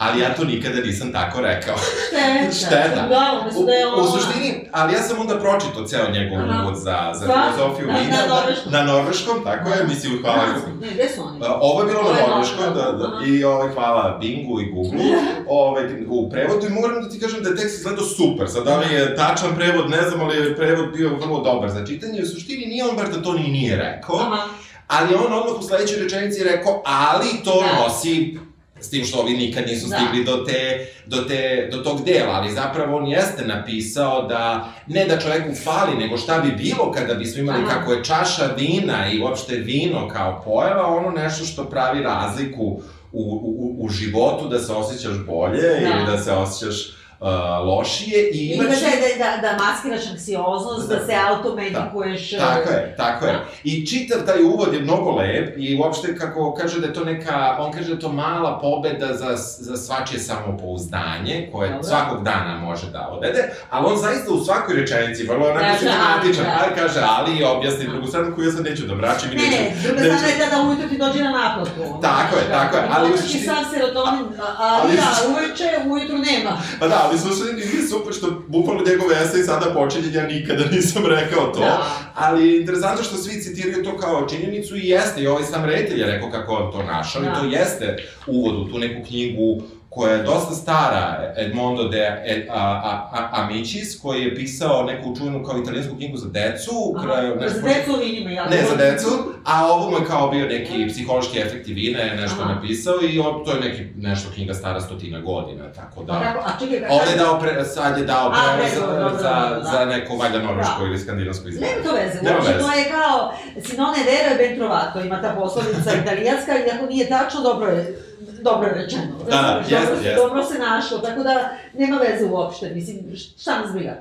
Ali 0.00 0.20
ja 0.20 0.34
to 0.34 0.44
nikada 0.44 0.80
nisam 0.80 1.12
tako 1.12 1.40
rekao. 1.42 1.76
Šteta. 2.10 2.52
Šteta. 2.56 3.06
Da, 3.08 3.38
umesto 3.40 3.60
U, 3.60 3.66
da 3.66 3.72
je 3.72 3.86
u 3.88 4.04
suštini, 4.08 4.68
ali 4.72 4.92
ja 4.94 5.02
sam 5.02 5.20
onda 5.20 5.38
pročitao 5.38 5.84
ceo 5.84 6.10
njegov 6.10 6.38
Aha. 6.40 6.62
uvod 6.62 6.76
za, 6.76 6.96
za 7.12 7.20
Stvarno? 7.20 7.44
filozofiju 7.46 7.86
Na- 7.86 7.92
na 7.92 7.98
vina. 8.00 8.16
norveškom? 8.28 8.72
Na 8.72 8.82
norveškom, 8.84 9.44
tako 9.44 9.68
je, 9.70 9.84
mislim, 9.84 10.18
hvala. 10.22 10.44
Ne, 10.80 10.88
gde 10.94 11.08
su 11.08 11.20
oni? 11.22 11.38
A, 11.42 11.58
Ovo 11.60 11.80
je 11.80 11.86
bilo 11.86 12.02
na 12.04 12.26
norveškom, 12.26 12.64
da, 12.66 12.92
da, 12.92 13.06
i 13.26 13.44
ovaj, 13.44 13.68
hvala 13.68 14.18
Bingu 14.20 14.60
i 14.60 14.66
Google 14.66 15.00
ovaj, 15.60 15.84
u 16.08 16.30
prevodu 16.30 16.66
i 16.66 16.70
moram 16.72 17.02
da 17.02 17.08
ti 17.08 17.20
kažem 17.20 17.42
da 17.42 17.48
je 17.48 17.56
tekst 17.56 17.74
izgledao 17.74 18.04
super. 18.06 18.48
Sad, 18.48 18.64
da 18.64 18.76
li 18.76 18.94
je 18.94 19.16
tačan 19.16 19.54
prevod, 19.56 19.90
ne 19.90 20.02
znam, 20.02 20.20
ali 20.20 20.36
je 20.38 20.56
prevod 20.56 20.92
bio 20.92 21.10
vrlo 21.16 21.40
dobar 21.40 21.70
za 21.70 21.86
čitanje. 21.86 22.22
U 22.22 22.26
suštini 22.26 22.66
nije 22.66 22.84
on 22.84 22.96
baš 22.96 23.08
da 23.08 23.22
to 23.22 23.32
ni 23.32 23.48
nije 23.48 23.76
rekao, 23.78 24.16
Aha. 24.16 24.42
ali 24.88 25.14
on 25.16 25.32
odmah 25.32 25.58
u 25.58 25.62
sledećoj 25.62 25.98
rečenici 25.98 26.44
rekao, 26.44 26.82
ali 26.86 27.26
to 27.44 27.62
Da. 27.62 27.82
nosi 27.82 28.38
s 28.80 28.90
tim 28.90 29.04
što 29.04 29.18
ovi 29.20 29.32
nikad 29.32 29.66
nisu 29.66 29.86
Da. 29.88 29.96
stigli 29.96 30.24
do, 30.24 30.36
te, 30.36 30.86
do, 31.06 31.16
te, 31.16 31.68
do 31.72 31.78
tog 31.78 32.04
dela, 32.04 32.32
ali 32.32 32.52
zapravo 32.52 32.96
on 32.96 33.06
jeste 33.06 33.46
napisao 33.46 34.22
da 34.22 34.72
ne 34.86 35.04
da 35.04 35.18
čoveku 35.18 35.54
fali, 35.54 35.96
nego 35.96 36.16
šta 36.16 36.38
bi 36.38 36.52
bilo 36.52 36.92
kada 36.92 37.14
bismo 37.14 37.40
imali 37.40 37.62
Aha. 37.62 37.74
kako 37.74 37.92
je 37.92 38.04
čaša 38.04 38.46
vina 38.56 39.12
i 39.12 39.20
uopšte 39.22 39.54
vino 39.56 40.08
kao 40.08 40.42
pojava, 40.44 40.86
ono 40.86 41.10
nešto 41.10 41.44
što 41.44 41.64
pravi 41.64 42.02
razliku 42.02 42.80
u, 43.12 43.22
u, 43.22 43.76
u 43.80 43.88
životu, 43.88 44.48
da 44.48 44.58
se 44.58 44.72
osjećaš 44.72 45.16
bolje 45.26 45.62
Da. 45.62 45.76
ili 45.78 46.06
da 46.06 46.18
se 46.18 46.32
osjećaš 46.32 46.76
uh, 47.20 47.28
lošije 47.66 48.30
i 48.30 48.46
Ili 48.46 48.54
ima 48.54 48.64
da, 48.64 48.70
da, 48.70 49.40
da, 49.42 49.48
da 49.48 49.64
maskiraš 49.64 50.10
anksioznost, 50.10 50.88
da, 50.88 50.96
Da. 50.96 51.06
se 51.06 51.12
automedikuješ. 51.28 52.30
Tako 52.32 52.70
je, 52.70 52.94
tako 52.96 53.26
je. 53.26 53.34
I 53.64 53.86
čitav 53.86 54.18
taj 54.20 54.42
uvod 54.44 54.74
je 54.74 54.80
mnogo 54.80 55.10
lep 55.12 55.54
i 55.58 55.78
uopšte 55.78 56.16
kako 56.16 56.54
kaže 56.54 56.80
da 56.80 56.86
je 56.86 56.94
to 56.94 57.04
neka, 57.04 57.56
on 57.58 57.72
kaže 57.72 57.86
da 57.86 57.92
je 57.92 58.00
to 58.00 58.08
mala 58.10 58.58
pobeda 58.58 59.06
za, 59.08 59.30
za 59.58 59.76
svačije 59.76 60.20
samopouzdanje, 60.20 61.48
koje 61.52 61.68
Dobro. 61.68 61.82
svakog 61.84 62.24
dana 62.24 62.58
može 62.58 62.86
da 62.88 63.08
odvede, 63.10 63.42
ali 63.70 63.86
on 63.86 63.98
zaista 63.98 64.32
u 64.32 64.40
svakoj 64.40 64.74
rečenici, 64.76 65.24
vrlo 65.24 65.46
onako 65.46 65.60
Kaže, 65.60 65.78
sistematičan, 65.78 66.46
ali, 66.48 66.58
da. 66.60 66.68
pa 66.70 66.82
kaže 66.82 67.00
ali 67.08 67.38
i 67.38 67.44
objasni 67.46 67.86
drugu 67.86 68.06
stranu 68.06 68.34
koju 68.34 68.46
ja 68.46 68.52
sad 68.52 68.64
neću 68.64 68.86
da 68.86 68.94
mračim 68.94 69.30
i 69.30 69.34
Ne, 69.34 69.42
neću... 69.42 69.56
ne, 69.56 69.70
druga 69.82 70.00
neću- 70.00 70.10
strana 70.10 70.28
je 70.28 70.38
da, 70.40 70.56
da 70.56 70.62
ujutro 70.62 70.88
ti 70.88 70.98
dođe 70.98 71.20
na 71.20 71.30
naplatu. 71.32 72.00
Tako 72.02 72.36
je, 72.36 72.44
tako 72.50 72.76
je, 72.76 72.82
da. 72.82 72.88
ali 72.90 73.04
u 73.04 73.10
Potroši 73.10 73.28
suštini- 73.28 73.44
sav 73.46 73.64
serotonin, 73.72 74.24
a- 74.40 74.54
ali 74.58 74.80
ali- 74.82 74.96
ja 74.96 75.08
uveče, 75.30 75.68
ujutru 75.86 76.16
nema. 76.20 76.52
Pa 76.80 76.88
da, 76.88 77.09
ali 77.10 77.18
slušaj, 77.18 77.52
nije 77.52 77.88
super 77.88 78.14
što 78.14 78.42
bukvalno 78.48 78.82
njegove 78.84 79.14
esej 79.24 79.42
sada 79.42 79.74
počinje, 79.74 80.12
ja 80.12 80.26
nikada 80.26 80.64
nisam 80.64 81.02
rekao 81.06 81.46
to. 81.46 81.60
Da. 81.60 81.86
Ali 82.14 82.60
interesantno 82.60 83.04
što 83.04 83.16
svi 83.16 83.42
citiraju 83.42 83.84
to 83.84 83.96
kao 83.98 84.28
činjenicu 84.28 84.76
i 84.76 84.88
jeste, 84.88 85.22
i 85.22 85.26
ovaj 85.26 85.44
sam 85.44 85.64
reditelj 85.64 86.00
je 86.00 86.06
rekao 86.06 86.30
kako 86.30 86.52
on 86.52 86.72
to 86.72 86.82
našao 86.82 87.22
Da. 87.22 87.30
i 87.30 87.34
to 87.34 87.56
jeste 87.56 87.96
uvod 88.26 88.54
u 88.56 88.64
tu 88.70 88.78
neku 88.78 89.06
knjigu 89.08 89.62
koja 89.90 90.12
je 90.12 90.22
dosta 90.22 90.54
stara, 90.54 91.04
Edmondo 91.36 91.84
de 91.84 91.98
E- 92.24 92.46
a, 92.50 92.60
a, 92.84 92.92
a, 93.12 93.42
Amicis, 93.42 94.00
koji 94.00 94.22
je 94.22 94.34
pisao 94.34 94.82
neku 94.82 95.16
čuvenu 95.16 95.44
kao 95.44 95.58
italijansku 95.58 95.96
knjigu 95.96 96.16
za 96.16 96.28
decu. 96.30 96.70
Aha, 96.96 97.04
kraju- 97.04 97.36
Za 97.46 97.60
decu 97.62 97.92
vinima, 98.00 98.30
jel? 98.30 98.44
Ne, 98.44 98.62
za 98.64 98.76
decu, 98.76 99.08
a 99.44 99.66
ovo 99.66 99.90
mu 99.90 99.96
je 99.96 100.04
kao 100.04 100.28
bio 100.28 100.46
neki 100.46 100.88
psihološki 100.88 101.38
efekti 101.38 101.72
vina, 101.74 101.98
je 102.00 102.16
nešto 102.16 102.42
Aha. 102.42 102.54
napisao 102.54 102.94
i 103.02 103.18
on, 103.18 103.44
to 103.44 103.52
je 103.52 103.60
neki, 103.60 103.82
nešto 103.96 104.28
knjiga 104.34 104.54
stara 104.54 104.80
stotina 104.80 105.20
godina, 105.20 105.72
tako 105.72 106.02
da... 106.02 106.12
A, 106.12 106.16
a 106.44 106.50
čekaj, 106.60 106.80
kako... 106.80 106.94
Ovde 106.94 107.10
je 107.10 107.18
dao 107.18 107.40
pre, 107.40 107.64
sad 107.66 107.98
je 107.98 108.04
dao 108.04 108.32
prevod, 108.32 108.70
za, 108.76 108.86
dobro, 108.94 109.18
za, 109.18 109.22
da. 109.54 109.68
za 109.72 109.84
neko 109.86 110.16
valjda 110.16 110.38
norveško 110.38 110.80
Da. 110.80 110.86
ili 110.86 110.98
skandinavsko 110.98 111.48
izdanje. 111.48 111.66
Nema 111.66 111.84
to 111.84 111.94
veze, 111.94 112.22
Nema 112.22 112.36
uopšte 112.36 112.52
veze. 112.54 112.64
to 112.64 112.72
je 112.72 112.84
kao 112.90 113.32
Sinone 113.60 113.98
Vero 114.00 114.34
e 114.34 114.38
ben 114.38 114.58
trovato, 114.58 115.00
ima 115.00 115.22
ta 115.22 115.30
poslovica 115.30 115.90
italijanska 116.04 116.52
i 116.56 116.70
ako 116.70 116.86
nije 116.86 117.08
tačno, 117.08 117.40
dobro 117.40 117.66
je, 117.66 118.02
dobro 118.42 118.68
rečeno. 118.74 119.02
Da, 119.30 119.36
da, 119.36 119.62
jeste, 119.68 119.86
dobro, 119.86 119.94
jeste. 120.08 120.14
Dobro 120.22 120.42
se 120.44 120.58
našlo, 120.58 120.98
tako 120.98 121.22
da 121.22 121.50
nema 121.74 121.96
veze 121.96 122.24
uopšte, 122.24 122.70
mislim, 122.74 122.98
šta 123.40 123.60
nas 123.60 123.72
briga. 123.72 123.96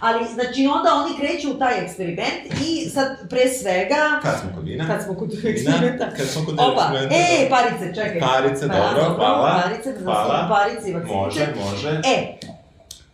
Ali, 0.00 0.24
znači, 0.34 0.66
onda 0.66 0.90
oni 0.94 1.18
kreću 1.18 1.50
u 1.50 1.58
taj 1.58 1.84
eksperiment 1.84 2.60
i 2.66 2.88
sad, 2.90 3.28
pre 3.30 3.48
svega, 3.48 4.20
Kad 4.22 4.40
smo 4.40 4.50
kod 4.54 4.64
vina? 4.64 4.86
kad 4.86 5.02
smo 5.04 5.14
kod 5.14 5.32
eksperimenta, 5.44 6.10
kad 6.16 6.26
smo 6.28 6.44
kod 6.44 6.54
Opa, 6.54 6.82
eksperimenta, 6.82 7.14
e, 7.16 7.48
parice, 7.50 7.94
čekaj. 7.94 8.20
Parice, 8.20 8.68
Pa, 8.68 8.74
dobro, 8.74 9.14
hvala. 9.16 9.62
Parice, 9.64 9.92
da 9.92 10.04
Hvala. 10.04 10.48
parice 10.48 10.92
vakcinice. 10.94 11.14
Može, 11.14 11.46
može. 11.64 12.00
E, 12.04 12.36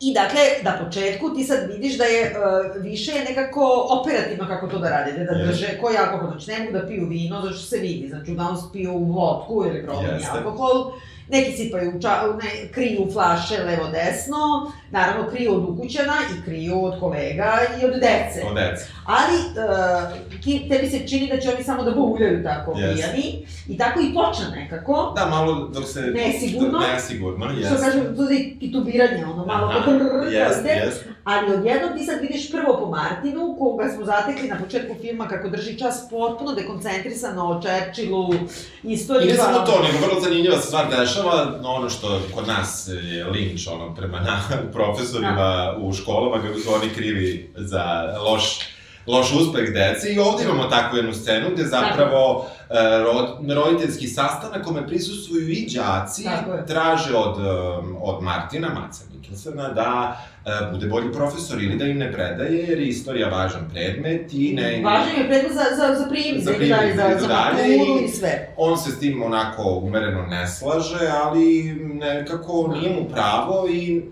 I 0.00 0.14
dakle, 0.14 0.40
na 0.62 0.84
početku 0.84 1.34
ti 1.34 1.44
sad 1.44 1.70
vidiš 1.70 1.98
da 1.98 2.04
je 2.04 2.36
uh, 2.36 2.82
više 2.82 3.12
je 3.12 3.24
nekako 3.24 3.86
operativno 4.00 4.46
kako 4.48 4.66
to 4.66 4.78
da 4.78 4.90
rade, 4.90 5.24
da 5.24 5.46
drže, 5.46 5.78
koji 5.80 5.96
alkohol, 5.96 6.30
znači 6.30 6.50
ne 6.50 6.58
mogu 6.58 6.72
da 6.72 6.86
piju 6.86 7.06
vino, 7.08 7.40
zato 7.42 7.54
što 7.54 7.66
se 7.66 7.78
vidi, 7.78 8.08
znači 8.08 8.32
uglavnom 8.32 8.62
piju 8.72 8.98
vodku 8.98 9.64
ili 9.66 9.84
probani 9.84 10.08
Jeste. 10.08 10.30
alkohol, 10.38 10.92
neki 11.30 11.52
sipaju 11.52 11.92
u 11.96 12.00
ča, 12.00 12.10
ne, 12.42 12.72
kriju 12.72 13.08
flaše 13.12 13.62
levo 13.64 13.88
desno, 13.88 14.72
naravno 14.90 15.30
kriju 15.30 15.54
od 15.54 15.68
ukućana 15.68 16.14
i 16.38 16.44
kriju 16.44 16.84
od 16.84 17.00
kolega 17.00 17.58
i 17.82 17.86
od 17.86 17.92
dece. 17.92 18.46
Od 18.46 18.54
deca. 18.54 18.84
Ali, 19.04 19.36
uh, 19.36 20.40
ti, 20.42 20.66
tebi 20.68 20.86
se 20.90 21.08
čini 21.08 21.28
da 21.28 21.40
će 21.40 21.48
oni 21.54 21.64
samo 21.64 21.82
da 21.82 21.90
bauljaju 21.90 22.42
tako 22.42 22.78
Jeste. 22.78 22.94
pijani, 22.94 23.46
i 23.68 23.78
tako 23.78 24.00
i 24.00 24.14
počne 24.14 24.56
nekako. 24.56 25.12
Da, 25.16 25.26
malo 25.26 25.68
dok 25.68 25.84
se... 25.88 26.00
Nesigurno. 26.00 26.78
Nesigurno, 26.78 27.48
Što 27.48 27.74
jes. 27.74 27.84
kažem, 27.84 28.16
tu 28.16 28.22
je 28.22 28.56
i 28.60 28.72
tubiranje, 28.72 29.24
ono, 29.24 29.46
malo 29.46 29.68
Aha, 29.68 29.90
Jes, 30.30 30.56
jes. 30.64 30.94
Ali 31.30 31.54
odjednom 31.54 31.98
ti 31.98 32.04
sad 32.04 32.20
vidiš 32.20 32.50
prvo 32.50 32.78
po 32.80 32.86
Martinu, 32.86 33.56
koga 33.58 33.88
smo 33.88 34.04
zatekli 34.04 34.48
na 34.48 34.58
početku 34.58 34.94
filma 35.00 35.28
kako 35.28 35.48
drži 35.48 35.78
čas 35.78 36.06
potpuno 36.10 36.52
dekoncentrisan 36.52 37.38
o 37.38 37.60
Churchillu, 37.62 38.34
I 38.82 38.92
istoriju... 38.92 39.30
ne 39.30 39.36
samo 39.36 39.58
to, 39.58 39.82
nego 39.82 40.06
vrlo 40.06 40.20
zanimljiva 40.20 40.56
se 40.56 40.66
stvar 40.66 40.86
dešava, 40.98 41.58
no 41.62 41.68
ono 41.68 41.90
što 41.90 42.20
kod 42.34 42.48
nas 42.48 42.88
je 43.02 43.24
linč, 43.24 43.66
ono, 43.66 43.94
prema 43.94 44.20
na, 44.20 44.40
profesorima 44.76 45.74
u 45.78 45.92
školama, 45.92 46.42
kako 46.42 46.58
su 46.58 46.74
oni 46.74 46.94
krivi 46.94 47.52
za 47.56 48.14
loš 48.24 48.58
loš 49.06 49.32
uspeh 49.32 49.72
deci 49.72 50.12
i 50.12 50.18
ovde 50.18 50.44
imamo 50.44 50.64
takvu 50.64 50.96
jednu 50.96 51.14
scenu 51.14 51.50
gde 51.52 51.64
zapravo 51.64 52.46
e, 52.70 52.98
rod, 52.98 53.28
roditeljski 53.56 54.08
sastanak 54.08 54.56
na 54.56 54.62
kome 54.62 54.86
prisustvuju 54.86 55.48
i 55.48 55.68
đaci 55.74 56.24
traže 56.66 57.16
od, 57.16 57.38
em, 57.38 57.96
od 58.02 58.22
Martina, 58.22 58.68
Maca 58.68 59.04
Mikkelsena, 59.14 59.68
da 59.68 60.16
e, 60.16 60.29
bude 60.72 60.86
bolji 60.86 61.12
profesor 61.12 61.62
ili 61.62 61.76
da 61.76 61.84
im 61.84 61.98
ne 61.98 62.12
predaje, 62.12 62.58
jer 62.58 62.78
je 62.78 62.86
istorija 62.86 63.28
važan 63.28 63.70
predmet 63.72 64.32
i 64.32 64.52
ne... 64.54 64.80
Važan 64.84 65.16
je 65.18 65.28
predmet 65.28 65.52
za, 65.52 65.64
za, 65.76 65.94
za 65.94 66.06
prijem, 66.06 66.36
Za 66.38 66.52
za, 66.52 66.58
dalje, 66.58 66.94
za, 66.94 67.08
idu 67.08 67.20
za 67.20 67.26
dalje 67.28 67.68
i- 67.68 68.04
i 68.04 68.08
sve. 68.08 68.48
On 68.56 68.78
se 68.78 68.90
s 68.90 68.98
tim 68.98 69.22
onako 69.22 69.62
umereno 69.76 70.22
ne 70.22 70.46
slaže, 70.48 70.98
ali 71.14 71.62
nekako 71.94 72.70
nije 72.72 72.90
mu 72.92 73.08
pravo 73.08 73.68
i 73.68 74.02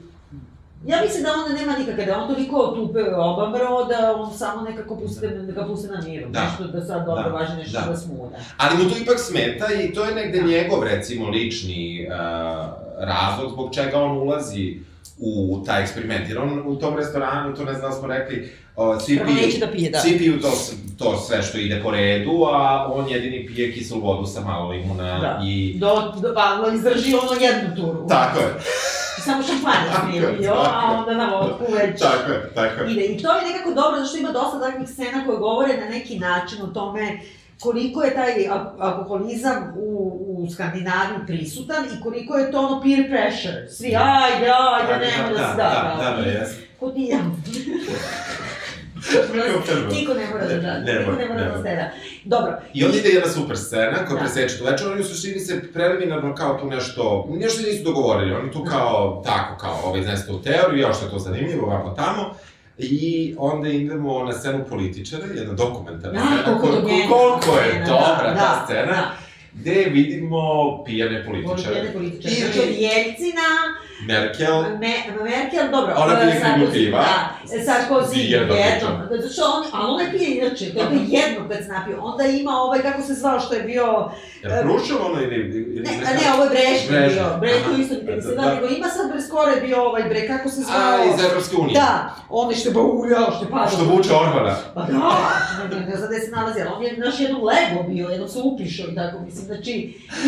Ja 0.86 1.00
mislim 1.02 1.22
da 1.22 1.30
on 1.32 1.54
nema 1.54 1.78
nikakve, 1.78 2.06
da 2.06 2.18
on 2.18 2.28
toliko 2.28 2.66
tupe 2.66 2.98
obamro, 3.14 3.84
da 3.84 4.14
on 4.16 4.34
samo 4.34 4.62
nekako 4.62 4.96
puste, 4.96 5.28
da 5.28 5.52
ga 5.52 5.66
puste 5.66 5.88
na 5.88 6.00
miru. 6.02 6.28
Da. 6.28 6.42
Nešto 6.42 6.64
da 6.64 6.84
sad 6.84 7.06
dobro 7.06 7.22
Da. 7.22 7.28
važi 7.30 7.52
nešto 7.54 7.80
Da. 7.80 7.86
da, 7.86 7.96
smuda. 7.96 8.36
Ali 8.56 8.78
mu 8.78 8.90
to 8.90 8.96
ipak 9.02 9.18
smeta 9.18 9.66
i 9.74 9.92
to 9.92 10.04
je 10.04 10.14
negde 10.14 10.42
njegov, 10.42 10.82
recimo, 10.84 11.28
lični 11.28 12.06
uh, 12.06 12.14
razlog 13.00 13.52
zbog 13.52 13.74
čega 13.74 13.98
on 13.98 14.18
ulazi 14.18 14.76
u 15.20 15.62
taj 15.66 15.82
eksperiment. 15.82 16.28
Jer 16.28 16.38
on 16.38 16.62
u 16.66 16.76
tom 16.78 16.96
restoranu, 16.96 17.56
to 17.56 17.64
ne 17.64 17.74
znam 17.74 17.90
da 17.90 17.96
smo 17.96 18.08
rekli, 18.08 18.52
uh, 18.76 19.02
svi 19.02 19.18
Prvo 19.18 19.28
piju, 19.28 19.60
da 19.60 19.66
pije, 19.66 19.90
da. 19.90 19.98
svi 19.98 20.18
piju 20.18 20.40
to, 20.40 20.50
to 20.98 21.16
sve 21.16 21.42
što 21.42 21.58
ide 21.58 21.80
po 21.82 21.90
redu, 21.90 22.44
a 22.52 22.90
on 22.92 23.08
jedini 23.08 23.46
pije 23.46 23.72
kiselu 23.72 24.00
vodu 24.00 24.26
sa 24.26 24.40
malo 24.40 24.68
limuna 24.68 25.18
Da. 25.18 25.40
i... 25.44 25.76
Do, 25.78 26.14
do 26.22 26.34
Pavlo 26.34 26.72
izdrži 26.72 27.14
ono 27.14 27.40
jednu 27.40 27.76
turu. 27.76 28.06
Tako 28.08 28.40
je, 28.40 28.46
Samo 29.24 29.42
šampanje 29.42 29.90
Tako 29.92 30.06
nije 30.06 30.32
bio, 30.38 30.52
a 30.52 30.96
onda 30.98 31.14
na 31.14 31.34
vodku 31.34 31.64
već 31.72 32.00
tako 32.00 32.32
je, 32.32 32.50
tako 32.54 32.82
je. 32.82 32.92
ide. 32.92 33.04
I 33.04 33.22
to 33.22 33.36
je 33.36 33.52
nekako 33.52 33.70
dobro, 33.74 33.98
zato 33.98 34.08
što 34.08 34.18
ima 34.18 34.32
dosta 34.32 34.60
takvih 34.60 34.88
scena 34.88 35.26
koje 35.26 35.38
govore 35.38 35.76
na 35.76 35.88
neki 35.88 36.18
način 36.18 36.62
o 36.62 36.66
tome 36.66 37.18
koliko 37.60 38.02
je 38.02 38.14
taj 38.14 38.32
al- 38.48 38.74
alkoholizam 38.78 39.74
u, 39.76 39.88
u 40.38 40.50
Skandinaviji 40.50 41.18
prisutan 41.26 41.84
i 41.86 42.02
koliko 42.02 42.36
je 42.36 42.50
to 42.50 42.58
ono 42.58 42.82
peer 42.82 43.08
pressure. 43.10 43.68
Svi, 43.68 43.86
ajde, 43.96 44.46
ajde, 44.72 45.06
nema 45.06 45.28
da 45.28 45.50
se 45.50 45.56
da. 45.56 45.96
Da, 45.98 46.10
da, 46.10 46.16
da, 46.16 46.28
jes. 46.30 46.48
Ko 46.80 46.90
ti 46.90 47.02
ja? 47.02 47.18
Niko 49.90 50.14
ne 50.14 50.26
mora 50.26 50.46
da 50.46 50.56
da, 50.56 50.78
Ne 50.78 50.92
niko 50.94 51.12
ne 51.12 51.26
mora 51.26 51.40
ne 51.40 51.48
da 51.48 51.58
stera. 51.60 51.90
Dobro. 52.24 52.58
I 52.74 52.84
onda 52.84 52.96
ide 52.98 53.08
jedna 53.08 53.28
super 53.28 53.56
scena 53.56 53.96
koja 53.98 54.14
Da. 54.14 54.20
preseče 54.20 54.58
tu 54.58 54.64
večer, 54.64 54.88
oni 54.88 55.00
u 55.00 55.04
suštini 55.04 55.40
se 55.40 55.72
preliminarno 55.72 56.34
kao 56.34 56.54
tu 56.54 56.66
nešto, 56.66 57.28
nešto 57.30 57.62
nisu 57.62 57.84
dogovorili, 57.84 58.34
oni 58.34 58.52
tu 58.52 58.64
kao, 58.64 59.22
tako 59.26 59.56
kao, 59.56 59.80
ovaj, 59.84 60.02
znaš, 60.02 60.26
tu 60.26 60.42
teoriju, 60.42 60.80
ja 60.80 60.92
što 60.92 61.04
je 61.04 61.10
to 61.10 61.18
zanimljivo, 61.18 61.66
ovako 61.66 61.90
tamo, 61.90 62.34
I 62.80 62.94
onda 63.38 63.68
idemo 63.70 64.24
na 64.24 64.32
scenu 64.32 64.64
političara, 64.64 65.24
jedna 65.26 65.52
dokumentarna 65.54 66.20
Ja, 66.20 66.26
scena, 66.26 66.60
koliko 66.60 66.82
koliko, 66.82 67.08
koliko 67.08 67.58
je 67.58 67.70
scena, 67.70 67.86
dobra 67.86 68.02
da, 68.24 68.34
ta 68.36 68.48
da, 68.50 68.62
scena, 68.64 68.86
da. 68.86 69.12
gde 69.54 69.84
vidimo 69.84 70.40
pijane 70.84 71.24
političare. 71.24 71.56
Političari, 71.64 71.92
političari. 71.92 72.34
Ili- 72.34 72.42
Znači, 72.42 72.58
od 72.60 72.74
Jelcina, 72.76 73.48
Merkel, 74.06 74.62
Me, 74.62 74.94
Merkel, 75.22 75.70
dobro, 75.70 75.94
Ona 75.96 76.12
e, 76.12 76.40
Sarkozy, 76.40 76.72
piva. 76.72 76.98
Da, 76.98 77.38
Sarkozy, 77.66 78.18
Jedno 78.18 78.54
piće. 78.54 78.86
Zato 79.10 79.32
što 79.32 79.42
on, 79.44 79.64
ali 79.72 79.90
on 79.90 79.98
ne 79.98 80.18
pije 80.18 80.36
inače, 80.36 80.74
to 80.74 80.80
je 80.80 81.00
jednom 81.08 81.48
kad 81.48 81.58
se 81.58 81.68
napio. 81.68 81.98
Onda 82.00 82.24
ima 82.24 82.50
ovaj, 82.50 82.82
kako 82.82 83.02
se 83.02 83.14
zvao, 83.14 83.40
što 83.40 83.54
je 83.54 83.62
bio, 83.62 84.10
je 84.42 84.48
li 84.48 84.62
Hruščov 84.62 85.06
ono 85.06 85.22
ili... 85.22 85.34
ili 85.34 85.80
ne, 85.80 85.90
ne, 85.90 86.34
ovo 86.34 86.44
je 86.44 86.50
Brežnjev, 86.50 87.14
bio, 87.14 87.38
Brežnjev 87.40 87.72
aha. 87.72 87.82
isto 87.82 87.94
nikad 87.94 88.16
nisam 88.16 88.34
Da, 88.36 88.54
nego 88.54 88.66
ima 88.66 88.88
sad 88.88 89.10
bre, 89.10 89.22
skoro 89.22 89.50
je 89.50 89.60
bio 89.60 89.82
ovaj 89.82 90.02
bre, 90.02 90.26
kako 90.26 90.48
se 90.48 90.60
zvao? 90.60 91.00
A, 91.00 91.04
iz 91.14 91.24
Evropske 91.24 91.56
unije. 91.56 91.74
Da, 91.74 92.14
on 92.28 92.50
je 92.50 92.56
što 92.56 92.68
je 92.68 92.74
bauljao, 92.74 93.32
što 93.36 93.44
je 93.44 93.50
padao. 93.50 93.68
Što 93.68 93.84
vuče 93.84 94.10
Orbana. 94.14 94.56
Pa 94.74 94.80
da, 94.80 94.94
ne, 95.88 95.96
znam 95.96 96.08
gde 96.08 96.20
se 96.20 96.30
nalazi, 96.30 96.60
ali 96.60 96.70
on 96.76 96.82
je 96.82 96.96
naš 96.96 97.20
jednom 97.20 97.42
Lego 97.44 97.88
bio, 97.88 98.08
jednom 98.08 98.28
se 98.28 98.38
upišao 98.44 98.86
i 98.92 98.94
tako, 98.94 99.20
mislim, 99.20 99.44
znači, 99.46 99.72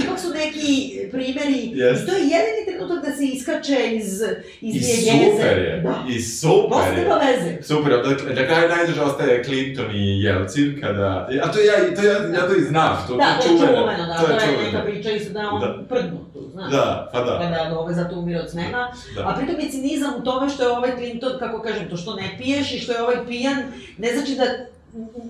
ipak 0.05 0.19
su 0.19 0.29
neki 0.35 0.99
primeri, 1.11 1.61
to 2.07 2.13
je 2.17 2.23
jedini 2.35 2.63
trenutak 2.67 3.05
da 3.05 3.13
se 3.17 3.25
iskače 3.25 3.60
iz, 3.69 4.23
iz 4.61 4.77
I 4.77 4.79
dijegeze. 4.79 5.31
super 5.31 5.59
je, 5.59 5.81
Da. 5.85 6.05
i 6.09 6.21
super 6.21 6.79
je. 6.99 7.05
veze. 7.21 7.63
Super, 7.63 7.93
dakle, 8.09 8.35
na 8.35 8.47
kraju 8.47 8.69
najduže 8.69 9.01
ostaje 9.03 9.45
Clinton 9.45 9.91
i 9.95 10.23
Jelcin 10.23 10.81
kada... 10.81 11.29
A 11.45 11.53
to 11.53 11.59
ja, 11.61 11.95
to 11.97 12.03
ja, 12.03 12.13
ja 12.13 12.49
to 12.49 12.55
i 12.57 12.61
znam, 12.61 13.05
to, 13.09 13.17
Da, 13.17 13.39
to 13.43 13.43
je 13.43 13.49
čuveno. 13.49 13.77
čuveno, 13.77 14.07
da, 14.07 14.19
to 14.21 14.33
je 14.33 14.65
neka 14.65 14.83
priča 14.85 15.11
isto 15.11 15.33
da 15.33 15.51
on 15.53 15.61
Da. 15.61 15.83
prdnut 15.89 16.33
tu, 16.33 16.49
znaš. 16.53 16.71
Da, 16.73 17.11
pa 17.13 17.19
Pa 17.19 17.25
da. 17.25 17.67
da, 17.71 17.79
ovaj 17.79 17.95
zato 17.95 18.19
umire 18.19 18.41
od 18.41 18.51
smeha. 18.51 18.89
Da. 19.15 19.23
A 19.29 19.35
pritom 19.37 19.61
je 19.61 19.71
cinizam 19.71 20.11
u 20.21 20.25
tome 20.25 20.51
što 20.51 20.63
je 20.63 20.69
ovaj 20.69 20.97
Clinton, 20.97 21.33
kako 21.39 21.63
kažem, 21.63 21.89
to 21.91 21.97
što 21.97 22.15
ne 22.15 22.35
piješ 22.39 22.75
i 22.75 22.79
što 22.79 22.93
je 22.93 23.03
ovaj 23.03 23.17
pijan, 23.29 23.57
ne 23.99 24.17
znači 24.17 24.35
da 24.35 24.45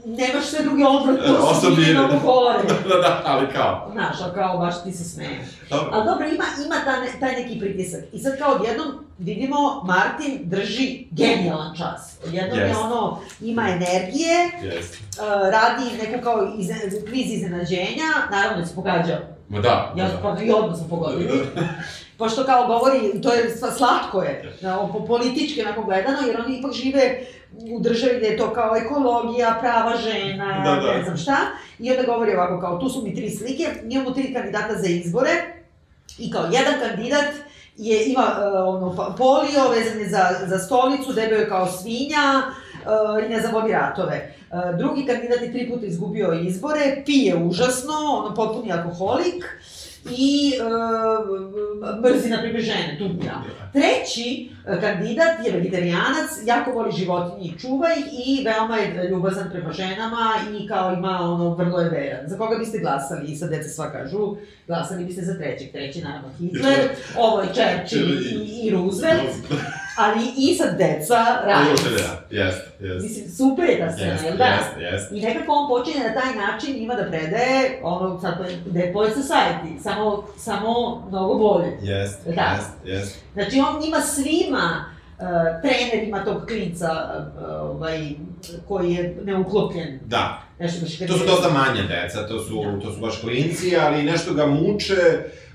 nemaš 0.07 0.45
sve 0.45 0.63
druge 0.63 0.85
odvratnosti 0.87 1.43
Osobine. 1.43 1.91
i 1.91 1.95
mnogo 1.95 2.15
gore. 2.25 2.59
da, 2.89 2.97
da, 2.99 3.23
ali 3.25 3.47
kao. 3.49 3.89
Znaš, 3.93 4.17
ali 4.23 4.35
kao 4.35 4.59
baš 4.59 4.83
ti 4.83 4.93
se 4.93 5.05
smeješ. 5.05 5.47
Dobro. 5.71 5.89
Ali 5.93 6.05
dobro, 6.07 6.27
ima, 6.27 6.45
ima 6.67 6.75
ta, 6.85 7.01
ne- 7.01 7.21
taj 7.21 7.33
neki 7.33 7.59
pritisak. 7.61 8.01
I 8.13 8.19
sad 8.19 8.39
kao 8.39 8.53
odjednom 8.53 8.87
vidimo 9.19 9.83
Martin 9.85 10.41
drži 10.43 11.07
genijalan 11.11 11.77
čas. 11.77 12.19
Odjednom 12.27 12.59
je 12.59 12.65
Jest. 12.65 12.81
ono, 12.81 13.19
ima 13.41 13.63
energije, 13.63 14.51
Jeste. 14.63 14.99
uh, 15.13 15.25
radi 15.51 15.85
neku 16.03 16.25
kao 16.25 16.53
izne, 16.59 16.77
kviz 17.09 17.33
iznenađenja, 17.33 18.09
naravno 18.31 18.61
da 18.61 18.67
se 18.67 18.75
pogađao. 18.75 19.19
Ma 19.49 19.61
da, 19.61 19.93
Ja 19.97 20.09
da. 20.09 20.19
pa 20.23 20.43
i 20.43 20.51
odmah 20.53 20.79
smo 20.79 20.89
pogodili. 20.89 21.47
Pošto 22.19 22.45
kao 22.45 22.67
govori, 22.67 23.21
to 23.23 23.33
je 23.33 23.51
slatko 23.77 24.23
je, 24.23 24.57
na, 24.61 24.89
po, 24.89 25.07
politički 25.07 25.63
onako 25.63 25.83
gledano, 25.83 26.19
jer 26.27 26.41
oni 26.41 26.59
ipak 26.59 26.73
žive 26.73 27.21
u 27.59 27.81
državi 27.81 28.17
gde 28.19 28.27
je 28.27 28.37
to 28.37 28.53
kao 28.53 28.77
ekologija, 28.77 29.57
prava 29.61 29.97
žena, 29.97 30.63
Da, 30.65 30.81
da. 30.81 30.93
ne 30.93 31.05
znam 31.05 31.17
šta. 31.17 31.37
I 31.79 31.91
onda 31.91 32.03
govori 32.03 32.35
ovako 32.35 32.61
kao, 32.61 32.79
tu 32.79 32.89
su 32.89 33.03
mi 33.03 33.15
tri 33.15 33.31
slike, 33.31 33.67
imamo 33.91 34.11
tri 34.11 34.35
kandidata 34.35 34.75
za 34.75 34.89
izbore 34.89 35.31
i 36.19 36.31
kao 36.31 36.45
jedan 36.45 36.75
kandidat 36.81 37.35
je, 37.77 38.07
ima 38.07 38.23
uh, 38.23 38.75
ono, 38.75 39.15
polio, 39.19 39.69
vezan 39.71 39.99
je 40.01 40.09
za, 40.09 40.27
za 40.47 40.59
stolicu, 40.59 41.13
debeo 41.13 41.39
je 41.39 41.49
kao 41.49 41.67
svinja 41.67 42.43
uh, 42.43 43.25
i 43.27 43.29
ne 43.29 43.41
znam, 43.41 43.55
vodi 43.55 43.73
ratove. 43.73 44.35
Uh, 44.51 44.79
drugi 44.79 45.07
kandidat 45.07 45.41
je 45.43 45.53
tri 45.53 45.71
puta 45.71 45.87
izgubio 45.87 46.33
izbore, 46.33 47.03
pije 47.07 47.37
užasno, 47.37 47.93
ono, 47.93 48.35
potpuni 48.35 48.73
alkoholik 48.73 49.45
i 50.11 50.53
uh, 50.61 52.03
mrzi, 52.03 52.29
na 52.29 52.41
primjer, 52.41 52.63
žene, 52.63 52.97
tumbira. 52.99 53.43
Treći 53.73 54.51
e, 54.67 54.81
kandidat 54.81 55.47
je 55.47 55.53
vegetarijanac, 55.53 56.31
jako 56.47 56.71
voli 56.71 56.93
životinje 56.93 57.49
i 57.49 57.59
čuva 57.59 57.89
ih 57.99 58.05
i 58.27 58.45
veoma 58.45 58.77
je 58.77 59.09
ljubazan 59.11 59.51
prema 59.51 59.73
ženama 59.73 60.35
i 60.61 60.69
kao 60.69 60.93
ima 60.93 61.19
ono, 61.21 61.55
vrlo 61.55 61.81
je 61.81 61.91
veran. 61.91 62.29
Za 62.29 62.39
koga 62.39 62.59
biste 62.59 62.79
glasali? 62.79 63.33
I 63.33 63.37
sad 63.37 63.51
deca 63.51 63.69
sva 63.69 63.93
kažu, 63.93 64.37
glasali 64.67 65.05
biste 65.05 65.23
za 65.23 65.39
trećeg. 65.39 65.73
Treći, 65.73 66.03
naravno, 66.03 66.29
Hitler, 66.39 66.89
ovo 67.19 67.41
je 67.41 67.49
Churchill 67.49 68.11
i, 68.11 68.67
i 68.67 68.71
Roosevelt, 68.71 69.37
ali 70.01 70.25
i 70.39 70.55
sad 70.55 70.79
deca 70.79 71.15
radi. 71.45 71.69
Da, 71.85 72.37
jeste, 72.43 72.71
jeste. 72.81 73.03
Mislim, 73.03 73.31
super 73.31 73.65
je 73.65 73.79
ta 73.79 73.93
scena, 73.93 74.13
Jeste, 74.13 74.27
jel 74.27 74.37
da? 74.37 74.45
jeste, 74.45 74.81
jeste. 74.83 75.17
I 75.17 75.21
nekako 75.21 75.53
on 75.53 75.69
počinje 75.69 76.05
na 76.05 76.15
taj 76.15 76.35
način 76.37 76.77
njima 76.77 76.95
da 76.95 77.05
predaje 77.05 77.81
ono, 77.83 78.21
sad 78.21 78.39
to 78.39 78.45
je 78.45 78.57
Dead 78.67 78.95
Boy 78.95 79.09
Society, 79.09 79.83
samo, 79.83 80.25
samo 80.39 80.71
mnogo 81.09 81.35
bolje. 81.35 81.79
Jeste, 81.83 82.33
Da. 82.33 82.57
jeste, 82.57 82.73
jeste. 82.85 83.19
Znači 83.33 83.61
on 83.61 83.83
njima 83.83 84.01
svima, 84.01 84.85
uh, 85.19 85.27
trenerima 85.63 86.25
tog 86.25 86.47
klinca, 86.47 86.91
uh, 87.37 87.43
ovaj, 87.71 88.09
koji 88.69 88.93
je 88.93 89.17
neuklopljen, 89.25 90.01
Da, 90.05 90.43
nešto 90.59 90.81
baš 90.81 90.99
kad 90.99 91.09
to 91.09 91.19
su 91.19 91.27
dosta 91.27 91.49
manje 91.51 91.83
deca, 91.83 92.29
to 92.29 92.39
su, 92.39 92.63
Da. 92.65 92.81
to 92.81 92.93
su 92.95 93.01
baš 93.01 93.21
klinci, 93.21 93.77
ali 93.77 94.03
nešto 94.03 94.35
ga 94.35 94.47
muče, 94.47 94.95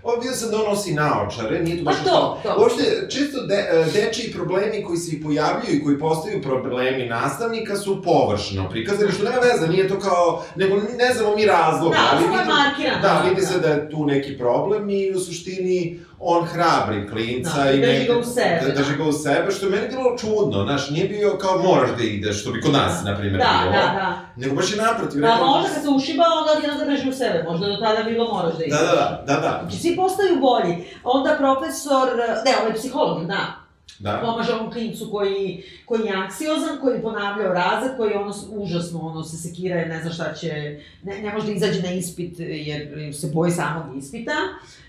Ovo 0.05 0.15
vidio 0.17 0.35
sam 0.35 0.51
da 0.51 0.57
on 0.57 0.69
nosi 0.69 0.93
naočare, 0.93 1.59
nije 1.63 1.77
to 1.77 1.83
Pa 1.85 1.91
baš 1.91 1.97
to, 1.99 2.03
nešto- 2.03 2.39
to. 2.43 2.61
Uopšte, 2.61 3.07
čisto 3.09 3.41
de, 3.45 3.55
e, 3.55 3.85
dečiji 3.93 4.31
problemi 4.31 4.83
koji 4.83 4.97
se 4.97 5.15
i 5.15 5.21
pojavljuju 5.21 5.75
i 5.75 5.83
koji 5.83 5.99
postaju 5.99 6.41
problemi 6.41 7.05
nastavnika 7.05 7.75
su 7.75 8.01
površno 8.03 8.69
prikazani, 8.69 9.11
što 9.11 9.23
nema 9.23 9.37
veze, 9.37 9.67
nije 9.67 9.87
to 9.87 9.99
kao, 9.99 10.43
nego 10.55 10.75
ne 10.75 11.13
znamo 11.13 11.35
mi 11.35 11.45
razlog. 11.45 11.91
Da, 11.91 12.09
ali 12.11 12.23
je 12.23 12.29
vidi-. 12.29 13.01
Da, 13.01 13.25
vidi 13.29 13.41
se 13.41 13.59
da 13.59 13.67
je 13.67 13.89
tu 13.89 14.05
neki 14.05 14.37
problem 14.37 14.89
i 14.89 15.11
u 15.11 15.19
suštini 15.19 15.99
on 16.19 16.45
hrabri 16.45 17.09
klinca 17.09 17.51
Da, 17.55 17.71
i 17.71 17.81
drži 17.81 18.05
ga 18.05 18.17
u 18.17 18.23
sebe, 18.25 18.59
Da, 18.65 18.73
drži 18.73 18.95
ga 18.95 19.03
u 19.03 19.11
sebe, 19.13 19.51
što 19.51 19.65
je 19.65 19.71
meni 19.71 19.87
bilo 19.87 20.17
čudno, 20.17 20.63
znaš, 20.63 20.89
nije 20.89 21.07
bio 21.07 21.37
kao 21.37 21.57
moraš 21.59 21.89
da 21.89 22.03
ideš, 22.03 22.41
što 22.41 22.51
bi 22.51 22.61
kod 22.61 22.73
nas, 22.73 23.03
na 23.03 23.17
primjer, 23.17 23.37
Da, 23.37 23.59
bilo. 23.59 23.71
da, 23.73 23.85
da. 23.93 24.19
Nego 24.35 24.55
baš 24.55 24.71
je 24.71 24.77
naprotiv. 24.77 25.21
Da, 25.21 25.27
rekao- 25.27 25.47
možda 25.47 25.69
kad 25.69 25.83
se 25.83 25.89
ušiba, 25.89 26.23
onda 26.39 26.51
odjedno 26.51 26.77
da 26.79 26.85
drži 26.85 27.09
u 27.09 27.13
sebe. 27.13 27.45
Možda 27.49 27.67
do 27.67 27.77
tada 27.77 28.03
bilo 28.03 28.33
moraš 28.33 28.53
da 28.57 28.63
ideš. 28.63 28.79
Da, 28.79 28.85
da, 28.85 28.95
da, 29.27 29.33
da, 29.33 29.41
da, 29.41 29.59
Znači, 29.61 29.77
svi 29.77 29.95
postaju 29.95 30.39
bolji. 30.39 30.73
Onda 31.03 31.35
profesor, 31.37 32.07
ne, 32.45 32.51
ovaj 32.61 32.73
psiholog, 32.73 33.25
da, 33.25 33.64
da. 33.99 34.21
pomaže 34.25 34.53
ovom 34.53 34.71
klincu 34.71 35.09
koji, 35.11 35.63
koji 35.85 36.05
je 36.05 36.13
anksiozan, 36.13 36.77
koji 36.81 36.95
je 36.95 37.01
ponavljao 37.01 37.53
razred, 37.53 37.97
koji 37.97 38.13
ono 38.13 38.33
užasno 38.51 38.99
ono, 38.99 39.23
se 39.23 39.37
sekira 39.37 39.75
jer 39.75 39.87
ne 39.89 40.01
zna 40.01 40.11
šta 40.11 40.33
će, 40.33 40.79
ne, 41.03 41.21
ne 41.21 41.33
može 41.33 41.45
da 41.47 41.53
izađe 41.53 41.81
na 41.81 41.91
ispit 41.91 42.35
jer 42.39 42.87
se 43.15 43.27
boji 43.33 43.51
samog 43.51 43.97
ispita. 43.97 44.31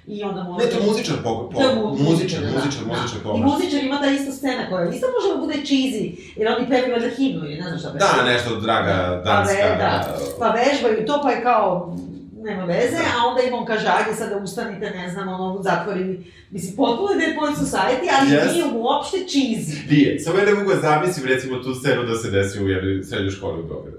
I 0.07 0.23
onda 0.23 0.43
mu... 0.43 0.59
Ne, 0.59 0.67
to 0.67 0.79
je 0.79 0.87
muzičar 0.87 1.17
po, 1.25 1.51
po, 1.53 1.61
To 1.61 1.69
je 1.69 1.75
muzičar, 1.75 2.41
da, 2.41 2.47
muzičar, 2.49 2.85
da. 2.85 2.93
muzičar 2.93 3.21
I 3.21 3.23
pomaže. 3.23 3.45
muzičar 3.45 3.85
ima 3.85 4.01
ta 4.01 4.11
ista 4.11 4.33
scena 4.33 4.71
koja 4.71 4.89
isto 4.91 5.07
može 5.15 5.35
da 5.35 5.41
bude 5.41 5.55
cheesy, 5.55 6.17
jer 6.37 6.49
oni 6.49 6.69
pevaju 6.69 6.93
valjda 6.93 7.17
himnu 7.17 7.45
ili 7.45 7.55
ne 7.55 7.63
znam 7.63 7.79
šta 7.79 7.93
pevaju. 7.93 8.17
Da, 8.17 8.33
nešto 8.33 8.61
draga 8.61 9.23
danska. 9.25 9.57
Pa 9.59 9.69
ve- 9.69 9.77
da. 9.79 10.19
Pa 10.39 10.49
vežbaju 10.51 11.07
to, 11.07 11.21
pa 11.23 11.31
je 11.31 11.43
kao, 11.43 11.97
nema 12.47 12.65
veze, 12.65 12.97
Da. 12.97 13.03
a 13.19 13.27
onda 13.29 13.43
im 13.43 13.55
on 13.55 13.65
kaže, 13.67 13.87
ajde 13.99 14.17
sad 14.17 14.31
da 14.31 14.37
ustanite, 14.37 14.91
ne 14.91 15.11
znam, 15.11 15.29
ono, 15.29 15.63
zatvori, 15.63 16.21
mislim, 16.51 16.77
potpuno 16.77 17.11
je 17.11 17.19
Dead 17.19 17.37
Society, 17.57 18.07
ali 18.21 18.31
Yes. 18.31 18.53
nije 18.53 18.65
uopšte 18.75 19.17
cheesy. 19.17 19.91
Nije, 19.91 20.21
samo 20.21 20.39
ja 20.39 20.45
ne 20.45 20.55
mogu 20.55 20.71
da 20.75 20.81
zamislim 20.81 21.27
recimo 21.27 21.59
tu 21.59 21.75
scenu 21.75 22.03
da 22.03 22.15
se 22.15 22.31
desi 22.31 22.65
u 22.65 22.69
jednoj 22.69 23.03
srednjoj 23.03 23.31
školi 23.31 23.61
u 23.61 23.67
Beogradu. 23.67 23.99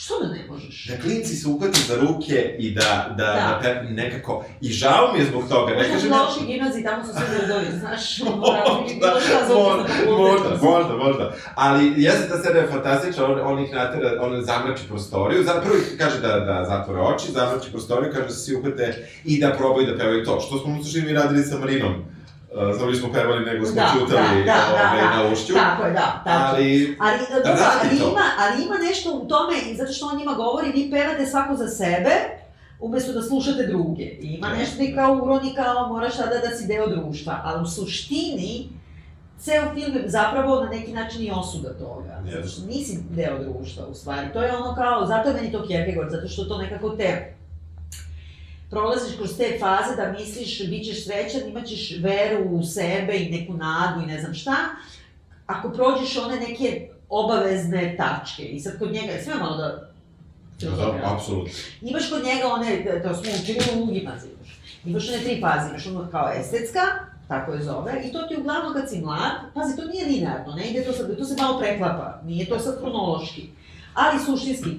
Što 0.00 0.14
da 0.20 0.28
ne 0.34 0.44
možeš? 0.48 0.86
Da 0.86 0.96
klinci 0.96 1.36
se 1.36 1.48
uhvate 1.48 1.80
za 1.88 1.96
ruke 2.00 2.56
i 2.58 2.74
da, 2.74 3.14
da, 3.16 3.24
Da. 3.24 3.32
da. 3.32 3.58
pe, 3.62 3.82
nekako, 3.90 4.44
i 4.60 4.68
žao 4.68 5.12
mi 5.12 5.18
je 5.18 5.26
zbog 5.26 5.48
toga, 5.48 5.70
ne 5.70 5.76
Možda 5.76 5.92
kažem 5.92 6.12
u 6.12 6.14
ja... 6.14 6.22
lošoj 6.22 6.46
gimnaziji, 6.46 6.84
tamo 6.84 7.04
su 7.04 7.12
sve 7.12 7.38
nerdovi, 7.38 7.78
znaš, 7.78 8.18
Možda, 8.46 9.14
možda, 9.54 9.88
možda, 10.18 10.56
možda, 10.62 10.96
možda. 10.96 11.34
Ali 11.54 11.92
jeste 11.96 12.28
ta 12.28 12.38
scena 12.38 12.58
je 12.58 12.66
fantastična, 12.66 13.24
on, 13.26 13.40
on 13.44 13.64
ih 13.64 13.72
natera, 13.74 14.12
on 14.20 14.44
zamrači 14.44 14.82
prostoriju, 14.88 15.44
za, 15.44 15.60
prvo 15.64 15.76
ih 15.76 15.94
kaže 15.98 16.20
da, 16.20 16.28
da 16.40 16.64
zatvore 16.68 17.00
oči, 17.00 17.32
zamrači 17.32 17.70
prostoriju, 17.70 18.12
kaže 18.12 18.26
da 18.26 18.32
se 18.32 18.44
svi 18.44 18.56
uhvate 18.56 19.08
i 19.24 19.40
da 19.40 19.54
probaju 19.58 19.86
da 19.86 19.98
pevaju 19.98 20.24
to. 20.24 20.40
Što 20.40 20.58
smo 20.58 20.78
u 20.80 20.84
suštini 20.84 21.06
mi 21.06 21.12
radili 21.12 21.42
sa 21.44 21.58
Marinom. 21.58 22.17
Uh, 22.54 22.78
samo 22.78 22.90
nismo 22.90 23.08
pevali, 23.12 23.44
nego 23.44 23.66
smo 23.66 23.74
Da, 23.74 23.90
čutali 23.98 24.38
da, 24.44 24.52
da, 24.52 24.66
ovaj, 24.72 25.00
da, 25.00 25.06
da. 25.16 25.22
na 25.22 25.32
ušću. 25.32 25.52
Tako 25.54 25.82
je, 25.86 25.92
da, 25.92 26.22
tako. 26.24 26.54
Ali, 26.56 26.96
Ali, 27.00 27.18
dobro, 27.30 27.50
radi 27.50 27.88
ali, 27.90 27.96
ima, 27.96 28.24
ali 28.38 28.64
ima 28.64 28.74
nešto 28.88 29.14
u 29.14 29.28
tome, 29.28 29.54
i 29.70 29.76
zato 29.76 29.92
što 29.92 30.06
on 30.06 30.18
njima 30.18 30.32
govori, 30.32 30.72
vi 30.72 30.90
pevate 30.90 31.26
svako 31.26 31.56
za 31.56 31.68
sebe, 31.68 32.10
umesto 32.80 33.12
da 33.12 33.22
slušate 33.22 33.66
druge. 33.66 34.02
I 34.04 34.26
ima 34.34 34.48
Da. 34.48 34.54
nešto 34.54 34.82
i 34.82 34.94
kao 34.94 35.20
uroni, 35.22 35.54
kao 35.54 35.88
moraš 35.88 36.16
sada 36.16 36.38
da 36.38 36.56
si 36.56 36.66
deo 36.66 36.86
društva. 36.88 37.40
Ali 37.44 37.62
u 37.62 37.66
suštini, 37.66 38.68
ceo 39.38 39.62
film 39.74 39.96
je 39.96 40.08
zapravo 40.08 40.60
na 40.64 40.70
neki 40.70 40.92
način 40.92 41.22
i 41.22 41.30
osuda 41.30 41.78
toga. 41.78 42.22
Zato 42.32 42.48
što 42.48 42.66
nisi 42.66 42.98
deo 43.10 43.38
društva, 43.38 43.86
u 43.86 43.94
stvari. 43.94 44.26
To 44.32 44.42
je 44.42 44.56
ono 44.56 44.74
kao, 44.74 45.06
zato 45.06 45.28
je 45.28 45.34
meni 45.34 45.52
to 45.52 45.66
Kierkegaard, 45.66 46.10
zato 46.10 46.28
što 46.28 46.44
to 46.44 46.58
nekako 46.58 46.90
te 46.90 47.34
prolaziš 48.70 49.16
kroz 49.16 49.36
te 49.36 49.58
faze 49.60 49.96
da 49.96 50.12
misliš 50.12 50.68
bit 50.68 50.84
ćeš 50.84 51.04
srećan, 51.04 51.48
imat 51.48 51.66
ćeš 51.66 51.94
veru 52.00 52.44
u 52.50 52.64
sebe 52.64 53.16
i 53.16 53.30
neku 53.30 53.54
nadu 53.54 54.02
i 54.02 54.06
ne 54.06 54.20
znam 54.20 54.34
šta, 54.34 54.56
ako 55.46 55.70
prođeš 55.70 56.16
one 56.16 56.36
neke 56.36 56.88
obavezne 57.08 57.96
tačke. 57.96 58.42
I 58.42 58.60
sad 58.60 58.78
kod 58.78 58.92
njega, 58.92 59.12
sve 59.24 59.34
malo 59.34 59.56
da... 59.56 59.90
da, 60.60 61.14
apsolutno. 61.14 61.52
Imaš 61.82 62.10
kod 62.10 62.24
njega 62.24 62.48
one, 62.48 63.02
to 63.02 63.14
smo 63.14 63.32
učili 63.42 63.82
u 63.82 63.86
gimnaziji 63.86 64.30
još. 64.40 64.58
Imaš 64.84 65.08
one 65.08 65.18
tri 65.18 65.40
faze, 65.40 65.68
imaš 65.68 65.86
ono 65.86 66.08
kao 66.10 66.32
estetska, 66.40 66.80
tako 67.28 67.52
je 67.52 67.62
zove, 67.62 68.02
i 68.04 68.12
to 68.12 68.22
ti 68.22 68.36
uglavnom 68.40 68.72
kad 68.72 68.90
si 68.90 69.00
mlad, 69.00 69.32
pazi, 69.54 69.76
to 69.76 69.84
nije 69.84 70.06
linearno, 70.06 70.54
ne 70.54 70.70
ide 70.70 70.84
to 70.84 70.92
sad, 70.92 71.16
to 71.18 71.24
se 71.24 71.42
malo 71.42 71.58
preklapa, 71.58 72.20
nije 72.24 72.48
to 72.48 72.58
sad 72.58 72.78
kronološki, 72.78 73.48
ali 73.94 74.24
suštinski, 74.24 74.70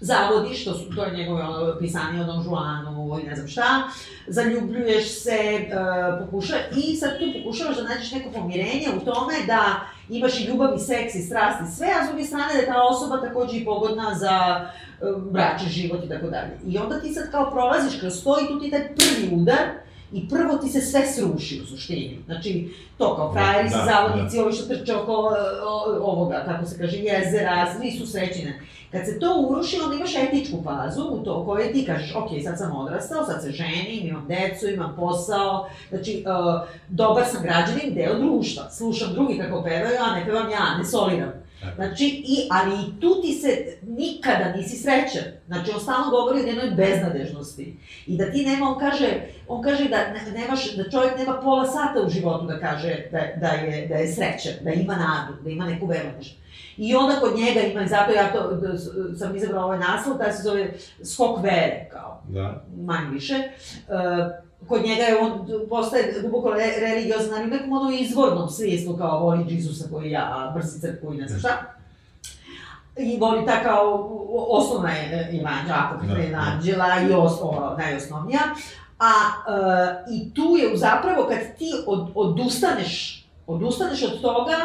zavodiš, 0.00 0.64
to, 0.64 0.74
su, 0.74 0.94
to 0.96 1.04
je 1.04 1.16
njegove 1.16 1.42
ono, 1.42 1.78
pisanje 1.78 2.20
o 2.20 2.24
Don 2.24 2.44
Juanu 2.44 3.20
i 3.22 3.26
ne 3.26 3.34
znam 3.34 3.48
šta, 3.48 3.88
zaljubljuješ 4.26 5.22
se, 5.22 5.38
uh, 5.66 6.26
pokuša, 6.26 6.56
i 6.76 6.96
sad 6.96 7.10
tu 7.18 7.24
pokušavaš 7.38 7.76
da 7.76 7.82
nađeš 7.82 8.12
neko 8.12 8.30
pomirenje 8.30 8.86
u 8.96 9.04
tome 9.04 9.34
da 9.46 9.80
imaš 10.08 10.40
i 10.40 10.44
ljubav 10.44 10.74
i 10.76 10.78
seks 10.78 11.14
i 11.14 11.22
strast 11.22 11.60
i 11.60 11.76
sve, 11.76 11.86
a 12.00 12.04
s 12.04 12.08
druge 12.08 12.24
strane 12.24 12.54
da 12.54 12.58
je 12.58 12.66
ta 12.66 12.82
osoba 12.90 13.20
takođe 13.20 13.56
i 13.56 13.64
pogodna 13.64 14.14
za 14.14 14.66
um, 15.00 15.28
bračni 15.30 15.68
život 15.68 16.04
i 16.04 16.08
tako 16.08 16.26
dalje. 16.26 16.58
I 16.66 16.78
onda 16.78 17.00
ti 17.00 17.14
sad 17.14 17.30
kao 17.30 17.50
prolaziš 17.50 18.00
kroz 18.00 18.24
to 18.24 18.40
i 18.40 18.48
tu 18.48 18.60
ti 18.60 18.70
taj 18.70 18.94
prvi 18.94 19.36
udar 19.36 19.66
i 20.12 20.28
prvo 20.28 20.56
ti 20.56 20.68
se 20.68 20.80
sve 20.80 21.06
sruši 21.06 21.60
u 21.62 21.66
suštini. 21.66 22.18
Znači, 22.26 22.68
to 22.98 23.16
kao 23.16 23.32
frajeri 23.32 23.68
Da, 23.68 23.76
da, 23.76 23.84
zavodnici, 23.84 24.38
ovi 24.38 24.52
što 24.52 24.74
trče 24.74 24.96
oko 24.96 25.12
o, 25.12 25.98
ovoga, 26.00 26.42
kako 26.46 26.66
se 26.66 26.78
kaže, 26.78 26.96
jezera, 26.96 27.74
svi 27.78 27.90
su 27.90 28.06
srećine. 28.06 28.60
Kad 28.90 29.06
se 29.06 29.18
to 29.18 29.46
uruši, 29.48 29.80
onda 29.84 29.96
imaš 29.96 30.16
etičku 30.16 30.62
fazu 30.64 31.02
u 31.10 31.24
to, 31.24 31.40
u 31.40 31.46
kojoj 31.46 31.72
ti 31.72 31.84
kažeš, 31.86 32.14
ok, 32.14 32.28
sad 32.44 32.58
sam 32.58 32.76
odrastao, 32.76 33.26
sad 33.26 33.42
se 33.42 33.50
ženim, 33.50 34.06
imam 34.06 34.26
decu, 34.28 34.68
imam 34.68 34.94
posao, 34.96 35.68
znači, 35.88 36.24
uh, 36.26 36.68
dobar 36.88 37.24
sam 37.26 37.42
građanin, 37.42 37.94
deo 37.94 38.18
društva, 38.18 38.70
slušam 38.70 39.12
drugi 39.12 39.38
kako 39.38 39.62
pevaju, 39.62 39.96
a 40.00 40.14
ne 40.14 40.24
pevam 40.24 40.50
ja, 40.50 40.78
ne 40.78 40.84
soliram. 40.84 41.32
Znači, 41.74 42.04
i, 42.04 42.48
ali 42.50 42.74
i 42.82 43.00
tu 43.00 43.22
ti 43.22 43.32
se 43.32 43.76
nikada 43.82 44.52
nisi 44.56 44.76
srećan. 44.76 45.32
Znači, 45.46 45.70
on 45.74 45.80
stalno 45.80 46.10
govori 46.10 46.40
o 46.40 46.46
jednoj 46.46 46.70
beznadežnosti. 46.70 47.76
I 48.06 48.16
da 48.16 48.32
ti 48.32 48.46
nema, 48.46 48.70
on 48.70 48.78
kaže, 48.78 49.20
on 49.48 49.62
kaže 49.62 49.88
da 49.88 49.96
ne, 49.96 50.40
nemaš, 50.40 50.76
da 50.76 50.90
čovjek 50.90 51.18
nema 51.18 51.40
pola 51.42 51.66
sata 51.66 52.06
u 52.06 52.10
životu 52.10 52.46
da 52.46 52.60
kaže 52.60 52.96
da, 53.12 53.20
da, 53.40 53.48
je, 53.48 53.86
da 53.86 53.94
je 53.94 54.12
srećan, 54.12 54.52
da 54.64 54.70
ima 54.70 54.96
nadu, 54.96 55.42
da 55.42 55.50
ima 55.50 55.66
neku 55.66 55.86
veru 55.86 56.08
nešto. 56.18 56.36
I 56.76 56.94
onda 56.96 57.20
kod 57.20 57.36
njega 57.36 57.60
ima, 57.60 57.82
i 57.82 57.88
zato 57.88 58.12
ja 58.12 58.32
to, 58.32 58.50
da, 58.52 58.78
sam 59.18 59.36
izabrala 59.36 59.64
ovaj 59.64 59.78
naslov, 59.78 60.18
da 60.18 60.32
se 60.32 60.42
zove 60.42 60.74
skok 61.04 61.42
vere, 61.42 61.88
kao, 61.92 62.22
Da. 62.28 62.64
manje 62.76 63.10
više. 63.10 63.34
E, 63.34 63.48
kod 64.68 64.82
njega 64.84 65.02
je 65.02 65.18
on 65.18 65.48
postaje 65.68 66.22
duboko 66.22 66.50
re, 66.50 66.72
religiozan, 66.80 67.34
ali 67.34 67.44
u 67.44 67.50
nekom 67.50 67.72
ono 67.72 67.90
izvornom 67.90 68.48
smislu, 68.48 68.96
kao 68.96 69.20
voli 69.20 69.54
Isusa 69.54 69.88
koji 69.90 70.10
ja, 70.10 70.52
mrsi 70.56 70.80
crkvu 70.80 71.14
i 71.14 71.16
ne 71.16 71.28
znam 71.28 71.40
šta. 71.40 71.50
I 72.98 73.18
voli 73.20 73.46
ta 73.46 73.62
kao 73.62 74.10
osnovna 74.48 74.90
je 74.90 75.04
e, 75.04 75.38
evanđela, 75.40 75.90
apokrifna 75.90 76.60
Da, 76.64 77.00
da. 77.00 77.08
i 77.10 77.14
os, 77.14 77.32
o, 77.42 77.76
najosnovnija. 77.78 78.40
A 78.98 79.10
e, 79.10 80.12
i 80.14 80.34
tu 80.34 80.56
je 80.56 80.76
zapravo 80.76 81.26
kad 81.28 81.38
ti 81.58 81.72
od, 81.86 82.08
odustaneš, 82.14 83.24
odustaneš 83.46 84.02
od 84.02 84.20
toga 84.20 84.56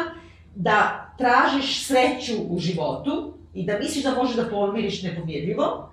da 0.54 1.06
tražiš 1.18 1.86
sreću 1.86 2.32
u 2.48 2.58
životu 2.58 3.34
i 3.54 3.66
da 3.66 3.78
misliš 3.78 4.04
da 4.04 4.14
možeš 4.14 4.36
da 4.36 4.48
pomiriš 4.48 5.02
nepomirljivo 5.02 5.90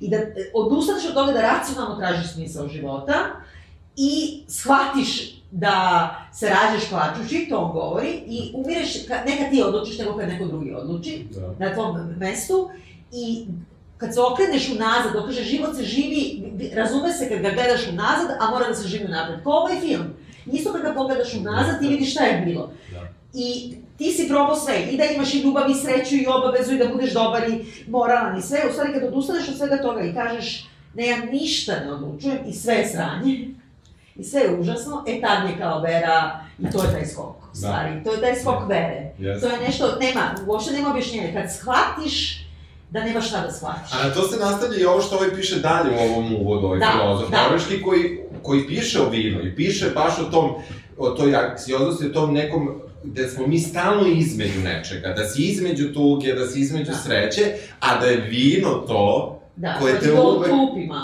i 0.00 0.08
da 0.08 0.16
e, 0.16 0.32
odustaneš 0.54 1.04
od 1.08 1.14
toga 1.14 1.32
da 1.32 1.40
racionalno 1.42 1.96
tražiš 1.96 2.32
smisao 2.32 2.68
života 2.68 3.14
i 3.96 4.42
shvatiš 4.48 5.42
da 5.50 6.10
se 6.32 6.46
rađaš 6.48 6.88
plačući, 6.88 7.46
to 7.50 7.58
on 7.58 7.72
govori, 7.72 8.08
i 8.26 8.50
umireš, 8.54 9.06
ka, 9.08 9.14
ne 9.26 9.38
kad 9.38 9.50
ti 9.50 9.62
odlučiš, 9.62 9.98
nego 9.98 10.16
kad 10.16 10.28
neko 10.28 10.44
drugi 10.44 10.74
odluči 10.74 11.26
Da. 11.30 11.66
na 11.66 11.74
tvom 11.74 11.96
mestu 12.18 12.70
i 13.12 13.46
kad 13.98 14.14
se 14.14 14.20
okreneš 14.20 14.70
unazad, 14.70 15.12
dok 15.12 15.26
kaže 15.26 15.42
život 15.42 15.76
se 15.76 15.84
živi, 15.84 16.52
razume 16.74 17.12
se 17.12 17.28
kad 17.28 17.38
ga 17.38 17.50
gledaš 17.50 17.88
unazad, 17.88 18.36
a 18.40 18.50
mora 18.50 18.68
da 18.68 18.74
se 18.74 18.88
živi 18.88 19.04
unapred. 19.04 19.42
Ko 19.44 19.50
ovaj 19.50 19.80
film. 19.80 20.04
Isto 20.52 20.72
kad 20.72 20.82
ga 20.82 20.94
pogledaš 20.94 21.34
unazad, 21.34 21.80
ti 21.80 21.88
vidiš 21.88 22.10
šta 22.10 22.24
je 22.24 22.40
bilo. 22.40 22.72
Da. 22.92 23.08
I 23.34 23.74
ti 23.98 24.12
si 24.12 24.28
probao 24.28 24.56
sve, 24.56 24.82
i 24.82 24.96
da 24.96 25.04
imaš 25.04 25.34
i 25.34 25.38
ljubav, 25.38 25.70
i 25.70 25.74
sreću, 25.74 26.14
i 26.14 26.26
obavezu, 26.28 26.74
i 26.74 26.78
da 26.78 26.88
budeš 26.88 27.12
dobar, 27.12 27.48
i 27.48 27.58
moralan, 27.88 28.38
i 28.38 28.42
sve. 28.42 28.58
U 28.68 28.72
stvari, 28.72 28.92
kad 28.92 29.02
odustaneš 29.04 29.48
od 29.48 29.56
svega 29.56 29.76
toga 29.78 30.02
i 30.02 30.14
kažeš, 30.14 30.64
ne, 30.94 31.06
ja 31.06 31.16
ništa 31.18 31.72
ne 31.76 31.92
odlučujem, 31.92 32.38
i 32.46 32.52
sve 32.52 32.74
je 32.74 32.88
sranje, 32.88 33.48
i 34.16 34.24
sve 34.24 34.40
je 34.40 34.60
užasno, 34.60 35.04
e 35.08 35.20
tad 35.20 35.50
je 35.50 35.58
kao 35.58 35.80
vera, 35.80 36.30
i 36.58 36.70
to 36.70 36.82
je 36.82 36.92
taj 36.92 37.06
skok, 37.06 37.24
u 37.36 37.48
Da. 37.52 37.58
stvari. 37.58 38.04
To 38.04 38.12
je 38.12 38.20
taj 38.20 38.34
skok 38.34 38.68
vere. 38.68 39.12
Yes. 39.18 39.40
To 39.40 39.46
je 39.46 39.58
nešto, 39.58 39.96
nema, 40.00 40.20
uopšte 40.46 40.72
nema 40.72 40.90
objašnjenja. 40.90 41.32
Kad 41.34 41.52
shvatiš 41.52 42.38
da 42.90 43.04
nema 43.04 43.20
šta 43.20 43.40
da 43.40 43.52
shvatiš. 43.52 43.92
A 43.92 44.08
na 44.08 44.14
to 44.14 44.22
se 44.22 44.36
nastavlja 44.38 44.80
i 44.80 44.84
ovo 44.84 45.00
što 45.00 45.16
ovaj 45.16 45.30
piše 45.30 45.56
dalje 45.56 45.90
u 45.90 46.02
ovom 46.02 46.34
uvodu, 46.36 46.66
ovaj 46.66 46.78
Da, 46.78 46.90
filozof 46.92 47.30
da. 47.30 47.42
norveški, 47.42 47.82
koji, 47.82 48.18
koji 48.42 48.66
piše 48.66 49.02
o 49.02 49.08
vinu 49.08 49.40
i 49.42 49.56
piše 49.56 49.90
baš 49.90 50.18
o 50.18 50.24
tom, 50.24 50.50
o 50.98 51.10
toj 51.10 51.36
anksioznosti, 51.36 52.06
o 52.06 52.12
tom 52.12 52.34
nekom 52.34 52.80
gde 53.04 53.28
smo 53.28 53.46
mi 53.46 53.58
stalno 53.60 54.06
između 54.08 54.60
nečega, 54.60 55.08
da 55.08 55.24
si 55.24 55.42
između 55.42 55.92
tuge, 55.94 56.32
da 56.32 56.46
si 56.46 56.60
između 56.60 56.90
Da. 56.90 56.96
sreće, 56.96 57.42
a 57.80 58.00
da 58.00 58.06
je 58.06 58.16
vino 58.20 58.70
to 58.70 59.38
Da, 59.56 59.76
koje 59.80 59.94
ko 59.94 60.00
te 60.00 60.06
to 60.08 60.22
uvek- 60.32 60.50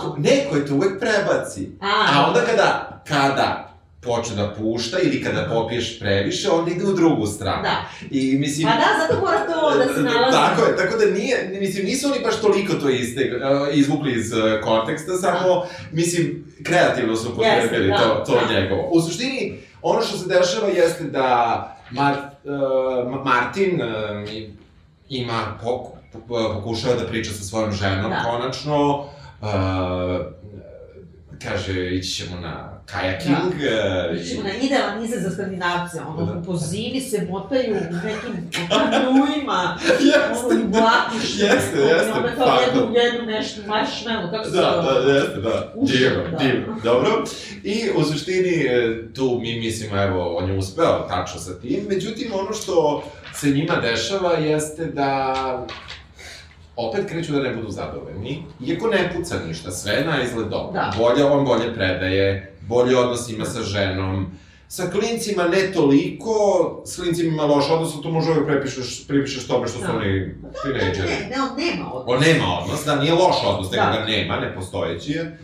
ko- 0.01 0.17
ne, 0.19 0.47
koje 0.51 0.67
te 0.67 0.73
uvek 0.73 1.01
prebaci. 1.01 1.69
A, 1.81 1.87
A 2.13 2.27
onda 2.29 2.41
kada, 2.43 3.03
kada 3.05 3.65
počne 4.03 4.37
da 4.37 4.55
pušta 4.55 4.99
ili 4.99 5.23
kada 5.23 5.47
popiješ 5.47 5.99
previše, 5.99 6.51
onda 6.51 6.71
ide 6.71 6.85
u 6.85 6.93
drugu 6.93 7.27
stranu. 7.27 7.63
Da. 7.63 7.77
I 8.11 8.37
mislim... 8.37 8.69
Pa 8.69 8.75
da, 8.75 8.85
zato 9.01 9.21
mora 9.21 9.39
to 9.41 9.79
da 9.79 9.95
se 9.95 10.01
nalazi. 10.11 10.33
Tako 10.33 10.63
je, 10.63 10.77
tako 10.77 10.97
da 10.99 11.07
nije, 11.07 11.59
mislim, 11.61 11.87
nisu 11.87 12.09
oni 12.09 12.21
baš 12.21 12.37
toliko 12.37 12.75
to 12.75 12.89
iste, 12.91 13.33
uh, 13.33 13.77
izvukli 13.77 14.13
iz 14.13 14.33
uh, 14.33 14.39
konteksta, 14.65 15.13
samo, 15.15 15.63
mislim, 15.93 16.45
kreativno 16.63 17.17
su 17.17 17.29
upotrebili 17.29 17.89
Jeste, 17.89 18.05
da, 18.05 18.25
to, 18.25 18.33
to 18.33 18.41
da. 18.47 18.53
njegovo. 18.55 18.89
U 18.89 19.01
suštini, 19.01 19.53
ono 19.83 20.03
što 20.03 20.19
se 20.19 20.29
dešava 20.29 20.69
jeste 20.69 21.05
da 21.05 21.78
Mar, 21.91 22.15
uh, 22.45 23.25
Martin 23.25 23.81
uh, 23.81 24.29
ima, 25.09 25.59
poku, 25.63 25.97
po- 26.29 26.53
pokušava 26.55 26.95
da 26.95 27.07
priča 27.07 27.33
sa 27.33 27.43
svojom 27.43 27.73
ženom, 27.73 28.11
Da. 28.11 28.23
konačno, 28.25 28.99
uh, 29.41 29.47
kaže, 31.43 31.91
ići 31.91 32.11
ćemo 32.13 32.41
na 32.41 32.81
kajaking, 32.87 33.61
da. 33.61 34.11
Ićemo 34.13 34.43
na 34.43 34.55
idealan 34.57 35.05
izlet 35.05 35.23
za 35.23 35.31
skandinavce, 35.31 36.01
ono, 36.01 36.27
Da. 36.27 36.43
po 36.43 36.57
zimi 36.57 37.01
se 37.01 37.27
motaju 37.31 37.77
u 37.91 38.07
nekim 38.07 38.51
kamnujima, 38.69 39.79
Jeste. 40.01 40.47
ono, 40.47 40.61
i 40.61 40.65
blatiš. 40.65 41.31
Jeste, 41.33 41.49
jeste, 41.79 42.09
I 42.09 42.17
onda 42.17 42.35
kao 42.37 42.59
jednu, 42.61 42.95
jednu 42.95 43.27
nešto, 43.27 43.61
marshmallow, 43.63 44.31
kako 44.31 44.45
se 44.45 44.51
Da, 44.51 44.83
zove? 44.85 45.05
da, 45.05 45.19
jeste, 45.19 45.37
da. 45.37 45.73
Divno, 45.77 46.23
da. 46.31 46.37
divno. 46.39 46.77
Dobro. 46.85 47.25
I 47.65 47.91
u 47.97 48.05
suštini 48.05 48.65
e, 48.65 48.99
tu 49.15 49.39
mi 49.43 49.59
mislimo, 49.59 50.03
evo, 50.03 50.37
on 50.37 50.51
je 50.51 50.59
uspeo 50.59 51.07
tačno 51.09 51.41
sa 51.41 51.61
tim. 51.61 51.81
Međutim, 51.89 52.31
ono 52.35 52.53
što 52.53 53.05
se 53.35 53.51
njima 53.51 53.77
dešava 53.77 54.33
jeste 54.33 54.85
da 54.85 55.35
opet 56.79 57.07
kreću 57.09 57.33
da 57.33 57.41
ne 57.41 57.55
budu 57.55 57.71
zadovoljni, 57.71 58.43
iako 58.67 58.87
ne 58.89 59.13
puca 59.17 59.35
ništa, 59.49 59.71
sve 59.71 59.93
je 59.93 60.05
na 60.05 60.23
izgled 60.23 60.49
dobro. 60.49 60.73
Da. 60.73 60.93
Bolje 60.99 61.25
on 61.25 61.45
bolje 61.45 61.75
predaje, 61.75 62.55
bolji 62.61 62.95
odnos 62.95 63.29
ima 63.29 63.45
sa 63.45 63.63
ženom, 63.63 64.27
sa 64.69 64.91
klincima 64.91 65.45
ne 65.45 65.73
toliko, 65.73 66.33
s 66.87 66.97
klincima 66.97 67.33
ima 67.33 67.45
loš 67.45 67.71
odnos, 67.71 68.03
to 68.03 68.11
može 68.11 68.31
uvek 68.31 68.47
prepišeš, 68.47 69.07
pripišeš 69.09 69.47
tome 69.47 69.69
što 69.69 69.79
su 69.79 69.85
Da. 69.87 69.93
oni 69.97 70.35
tinejdžeri. 70.63 71.09
Ne, 71.09 71.29
ne, 71.31 71.43
on 71.43 71.57
nema 71.59 71.93
odnos. 71.93 72.15
On 72.17 72.21
nema 72.23 72.45
odnos, 72.63 72.85
da, 72.85 72.97
nije 72.97 73.13
loš 73.13 73.37
odnos, 73.47 73.71
nego 73.73 73.85
Da. 73.85 73.93
ga 73.93 74.05
nema, 74.05 74.41
nepostojeći 74.41 75.13
je. 75.13 75.39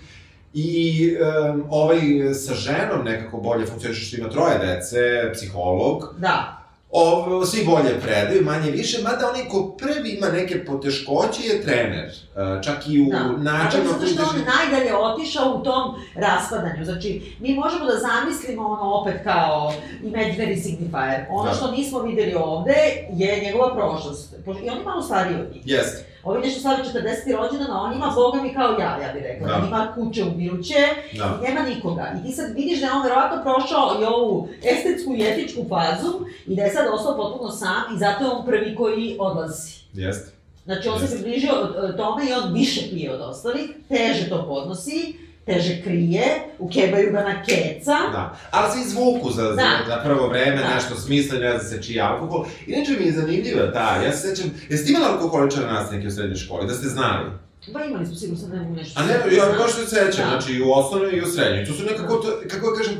I 0.56 1.10
um, 1.52 1.64
ovaj 1.70 1.98
sa 2.34 2.54
ženom 2.54 3.04
nekako 3.04 3.36
bolje 3.36 3.66
funkcioniše 3.66 4.04
što 4.06 4.16
ima 4.16 4.28
troje 4.30 4.58
dece, 4.58 4.98
psiholog. 5.32 6.14
Da, 6.18 6.53
Ovo, 6.96 7.46
svi 7.46 7.64
bolje 7.64 8.00
predaju, 8.00 8.44
manje 8.44 8.70
više, 8.70 9.02
mada 9.02 9.28
onaj 9.28 9.48
ko 9.48 9.76
prvi 9.78 10.10
ima 10.10 10.28
neke 10.28 10.64
poteškoće 10.64 11.42
je 11.42 11.62
trener. 11.62 12.06
Uh, 12.08 12.62
čak 12.64 12.88
i 12.88 13.00
u 13.02 13.06
da. 13.10 13.18
načinu... 13.50 13.84
Zato 13.88 14.06
što 14.06 14.22
on 14.22 14.36
najdalje 14.56 14.96
otišao 14.96 15.56
u 15.56 15.62
tom 15.62 15.94
raspadanju. 16.14 16.84
Znači, 16.84 17.36
mi 17.40 17.54
možemo 17.54 17.84
da 17.84 17.92
zamislimo 17.98 18.62
ono 18.66 18.94
opet 18.94 19.14
kao 19.24 19.72
imaginary 20.02 20.62
signifier. 20.62 21.26
Ono 21.30 21.50
Da. 21.50 21.54
što 21.56 21.70
nismo 21.70 21.98
videli 21.98 22.34
ovde 22.34 22.76
je 23.12 23.40
njegova 23.44 23.74
prošlost. 23.74 24.34
I 24.64 24.70
on 24.70 24.78
je 24.78 24.84
malo 24.84 25.02
stariji 25.02 25.36
od 25.40 25.52
njih. 25.52 25.62
Jeste, 25.64 26.13
Ovi 26.24 26.40
nešto 26.40 26.60
slavi 26.60 26.82
40. 26.82 27.36
rođendan, 27.36 27.70
a 27.70 27.80
on 27.80 27.92
ima 27.92 28.12
boga 28.14 28.42
mi 28.42 28.54
kao 28.54 28.72
ja, 28.72 28.98
ja 29.02 29.12
bih 29.14 29.22
rekla. 29.22 29.48
Da. 29.48 29.66
Ima 29.66 29.92
kuće 29.94 30.24
ubiruće 30.24 30.74
da. 31.12 31.38
i 31.40 31.48
nema 31.48 31.62
nikoga. 31.62 32.12
I 32.20 32.26
ti 32.26 32.32
sad 32.32 32.54
vidiš 32.54 32.80
da 32.80 32.86
je 32.86 32.92
on 32.92 33.02
verovatno 33.02 33.42
prošao 33.42 34.00
i 34.00 34.04
ovu 34.04 34.48
estetsku 34.62 35.14
i 35.14 35.22
etičku 35.22 35.64
fazu 35.68 36.12
i 36.46 36.56
da 36.56 36.62
je 36.62 36.70
sad 36.70 36.86
ostao 36.92 37.16
potpuno 37.16 37.50
sam 37.50 37.94
i 37.94 37.98
zato 37.98 38.24
je 38.24 38.30
on 38.30 38.46
prvi 38.46 38.74
koji 38.74 39.16
odlazi. 39.20 39.72
Jeste. 39.92 40.34
Znači, 40.64 40.88
on 40.88 41.00
se 41.00 41.14
približio 41.14 41.52
e, 41.52 41.96
tome 41.96 42.24
i 42.24 42.32
on 42.32 42.52
više 42.52 42.80
pije 42.90 43.14
od 43.14 43.20
ostalih, 43.20 43.70
teže 43.88 44.28
to 44.28 44.44
podnosi, 44.48 45.14
teže 45.46 45.82
krije, 45.82 46.24
ukebaju 46.58 47.12
ga 47.12 47.20
na 47.20 47.42
keca. 47.42 47.96
Da, 48.12 48.36
ali 48.50 48.72
se 48.72 48.78
izvuku 48.80 49.30
za, 49.30 49.42
za, 49.42 49.54
Da. 49.54 49.70
za 49.86 50.00
prvo 50.04 50.28
vreme, 50.28 50.56
Da. 50.58 50.74
nešto 50.74 50.94
smisle, 50.96 51.38
ne 51.38 51.50
zna 51.50 51.68
se 51.70 51.82
čiji 51.82 52.00
alkohol. 52.00 52.44
Inače 52.66 52.92
mi 52.92 53.06
je 53.06 53.12
zanimljiva 53.12 53.72
ta, 53.72 53.96
ja 53.96 54.12
se 54.12 54.28
sećam, 54.28 54.50
jeste 54.68 54.90
imali 54.90 55.04
alkoholičara 55.06 55.72
nastavnike 55.72 56.08
u 56.08 56.10
srednjoj 56.10 56.36
školi, 56.36 56.66
da 56.66 56.74
ste 56.74 56.88
znali? 56.88 57.30
Pa 57.72 57.84
imali 57.84 58.06
smo 58.06 58.14
sigurno 58.14 58.40
sad 58.40 58.50
ne 58.50 58.58
mogu 58.58 58.74
nešto... 58.74 59.00
A 59.00 59.04
ne, 59.04 59.12
ja 59.36 59.44
baš 59.58 59.72
se 59.72 59.86
sećam, 59.86 60.24
Da. 60.24 60.30
znači 60.30 60.52
i 60.52 60.62
u 60.62 60.72
osnovnoj 60.72 61.12
i 61.12 61.22
u 61.22 61.26
srednjoj. 61.26 61.64
To 61.66 61.72
su 61.72 61.84
nekako, 61.84 62.14
to, 62.14 62.28
kako 62.48 62.70
da 62.70 62.76
kažem, 62.76 62.94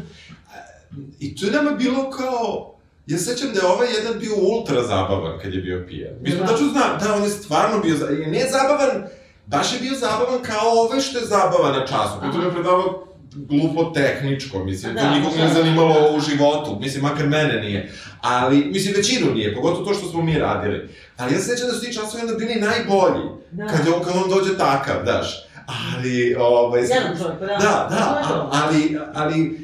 i 1.21 1.37
to 1.37 1.47
je 1.47 1.53
nama 1.53 1.71
bilo 1.73 2.11
kao, 2.11 2.71
Ja 3.07 3.19
se 3.19 3.25
sećam 3.27 3.49
da 3.49 3.61
je 3.61 3.67
ovaj 3.67 3.89
jedan 3.95 4.19
bio 4.21 4.33
ultra 4.39 4.83
zabavan 4.83 5.39
kad 5.43 5.55
je 5.55 5.61
bio 5.61 5.85
pijan. 5.89 6.13
Mi 6.21 6.31
smo 6.31 6.41
Da. 6.41 6.47
tačno 6.47 6.67
znali, 6.69 6.99
da, 7.01 7.15
on 7.15 7.23
je 7.23 7.31
stvarno 7.31 7.81
bio, 7.81 7.97
za- 7.97 8.09
nije 8.27 8.47
zabavan, 8.51 9.07
baš 9.47 9.73
je 9.73 9.81
bio 9.81 9.95
zabavan 9.95 10.43
kao 10.43 10.71
ovaj 10.73 11.01
što 11.01 11.19
je 11.19 11.27
zabavan 11.27 11.73
na 11.73 11.87
času. 11.87 12.15
Pritom 12.21 12.43
je 12.43 12.53
predavao 12.53 13.05
glupo 13.35 13.85
tehničko, 13.85 14.65
mislim, 14.65 14.95
to 14.97 15.03
Da, 15.03 15.11
nikog 15.11 15.31
da, 15.31 15.37
nije 15.37 15.49
da, 15.49 15.55
zanimalo 15.55 16.17
u 16.17 16.21
životu, 16.21 16.77
mislim, 16.81 17.03
makar 17.03 17.27
mene 17.27 17.61
nije. 17.61 17.93
Ali, 18.21 18.57
mislim, 18.65 18.95
većinu 18.97 19.35
nije, 19.35 19.55
pogotovo 19.55 19.85
to 19.85 19.95
što 19.95 20.09
smo 20.09 20.23
mi 20.23 20.39
radili. 20.39 20.89
Ali 21.17 21.33
ja 21.35 21.39
se 21.39 21.45
sećam 21.47 21.69
da 21.69 21.75
su 21.75 21.81
ti 21.81 21.95
časovi 21.95 22.23
onda 22.23 22.35
bili 22.35 22.55
najbolji, 22.55 23.25
Da. 23.51 23.67
kad, 23.67 23.81
on, 23.89 24.05
kad 24.05 24.13
on 24.17 24.31
dođe 24.31 24.59
takav, 24.59 25.05
daš. 25.05 25.45
Ali, 25.67 26.35
ovaj... 26.39 26.81
Jedan 26.81 27.19
čovjek, 27.19 27.41
da. 27.41 27.47
Da, 27.47 27.89
da, 27.91 28.23
To 28.23 28.29
to. 28.29 28.35
a- 28.35 28.51
ali, 28.53 28.99
ali, 29.15 29.64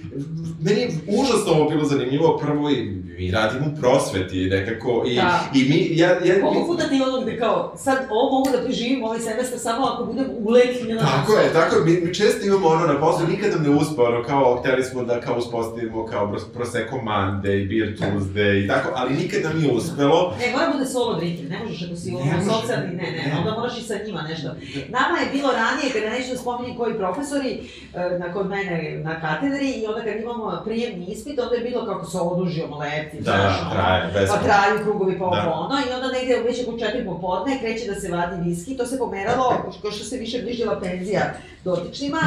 meni 0.60 0.80
je 0.80 0.88
užasno 1.08 1.52
ovo 1.52 1.70
bilo 1.70 1.84
zanimljivo, 1.84 2.38
prvo 2.38 2.70
i 2.70 2.84
mi 3.10 3.30
radimo 3.30 3.66
u 3.66 3.80
prosveti 3.80 4.36
nekako 4.46 5.04
i, 5.06 5.16
Da. 5.16 5.40
i 5.54 5.58
mi, 5.60 5.88
ja, 5.92 6.08
ja, 6.08 6.40
Koliko 6.42 6.66
puta 6.66 6.88
ti 6.88 7.02
ono 7.02 7.20
gde 7.22 7.38
kao, 7.38 7.74
sad 7.78 7.98
ovo 8.10 8.30
mogu 8.30 8.50
da 8.50 8.64
preživim 8.64 9.04
ovaj 9.04 9.20
semestar 9.20 9.58
samo 9.58 9.86
ako 9.86 10.04
budem 10.04 10.26
uletljena. 10.38 11.00
Tako 11.02 11.32
je, 11.34 11.52
tako 11.52 11.76
je, 11.76 11.84
mi, 11.84 12.00
mi 12.00 12.14
često 12.14 12.46
imamo 12.46 12.68
ono 12.68 12.86
na 12.86 13.00
poslu, 13.00 13.26
nikada 13.26 13.56
ne 13.58 13.70
uspe, 13.70 14.02
ono 14.02 14.22
kao, 14.24 14.56
hteli 14.56 14.84
smo 14.84 15.02
da 15.04 15.20
kao 15.20 15.36
uspostavimo 15.36 16.06
kao 16.06 16.26
pros- 16.28 16.52
Prosecco 16.54 16.96
Monday, 16.98 17.40
Beer 17.68 17.96
Tuesday 17.98 18.64
i 18.64 18.68
tako, 18.68 18.88
ali 18.94 19.14
nikada 19.14 19.52
nije 19.52 19.72
uspelo. 19.72 20.34
Ne, 20.40 20.52
mora 20.52 20.72
bude 20.72 20.86
solo 20.86 21.16
drinking, 21.16 21.50
ne 21.50 21.58
možeš 21.58 21.82
ako 21.82 21.96
si 21.96 22.10
ono 22.12 22.52
socijalni, 22.52 22.86
ne, 22.88 23.02
ne, 23.06 23.22
Ne. 23.26 23.34
onda 23.38 23.50
moraš 23.52 23.78
i 23.78 23.82
sa 23.82 23.94
njima 24.06 24.22
nešto. 24.22 24.48
Nama 24.88 25.18
je 25.18 25.30
bilo 25.32 25.48
ranije, 25.52 25.92
kada 25.92 26.10
neću 26.10 26.30
da 26.30 26.36
spominjem 26.36 26.76
koji 26.76 26.94
profesori, 26.94 27.50
e, 27.94 28.18
na 28.18 28.32
kod 28.32 28.46
mene 28.48 28.76
na 28.98 29.20
katedri, 29.20 29.70
i 29.70 29.86
onda 29.86 30.00
kad 30.02 30.16
imamo 30.16 30.49
prijemni 30.64 31.06
ispit, 31.06 31.38
onda 31.38 31.54
je 31.54 31.60
bilo 31.60 31.86
kako 31.86 32.06
se 32.06 32.18
odužio 32.18 32.66
leti, 32.76 33.16
Da, 33.20 33.30
znaš, 33.30 33.72
traje, 33.72 34.26
pa 34.28 34.36
traju 34.36 34.84
krugovi 34.84 35.18
pa 35.18 35.24
Da. 35.24 35.50
ono, 35.50 35.74
i 35.88 35.92
onda 35.94 36.08
negde 36.08 36.36
već 36.36 36.68
oko 36.68 36.78
četiri 36.78 37.04
popodne 37.04 37.58
kreće 37.60 37.86
da 37.86 38.00
se 38.00 38.08
vadi 38.08 38.48
viski, 38.48 38.76
to 38.76 38.86
se 38.86 38.98
pomeralo, 38.98 39.54
ko 39.82 39.90
što 39.90 40.04
se 40.04 40.16
više 40.16 40.42
bližila 40.42 40.80
penzija 40.80 41.34
dotičnima, 41.64 42.20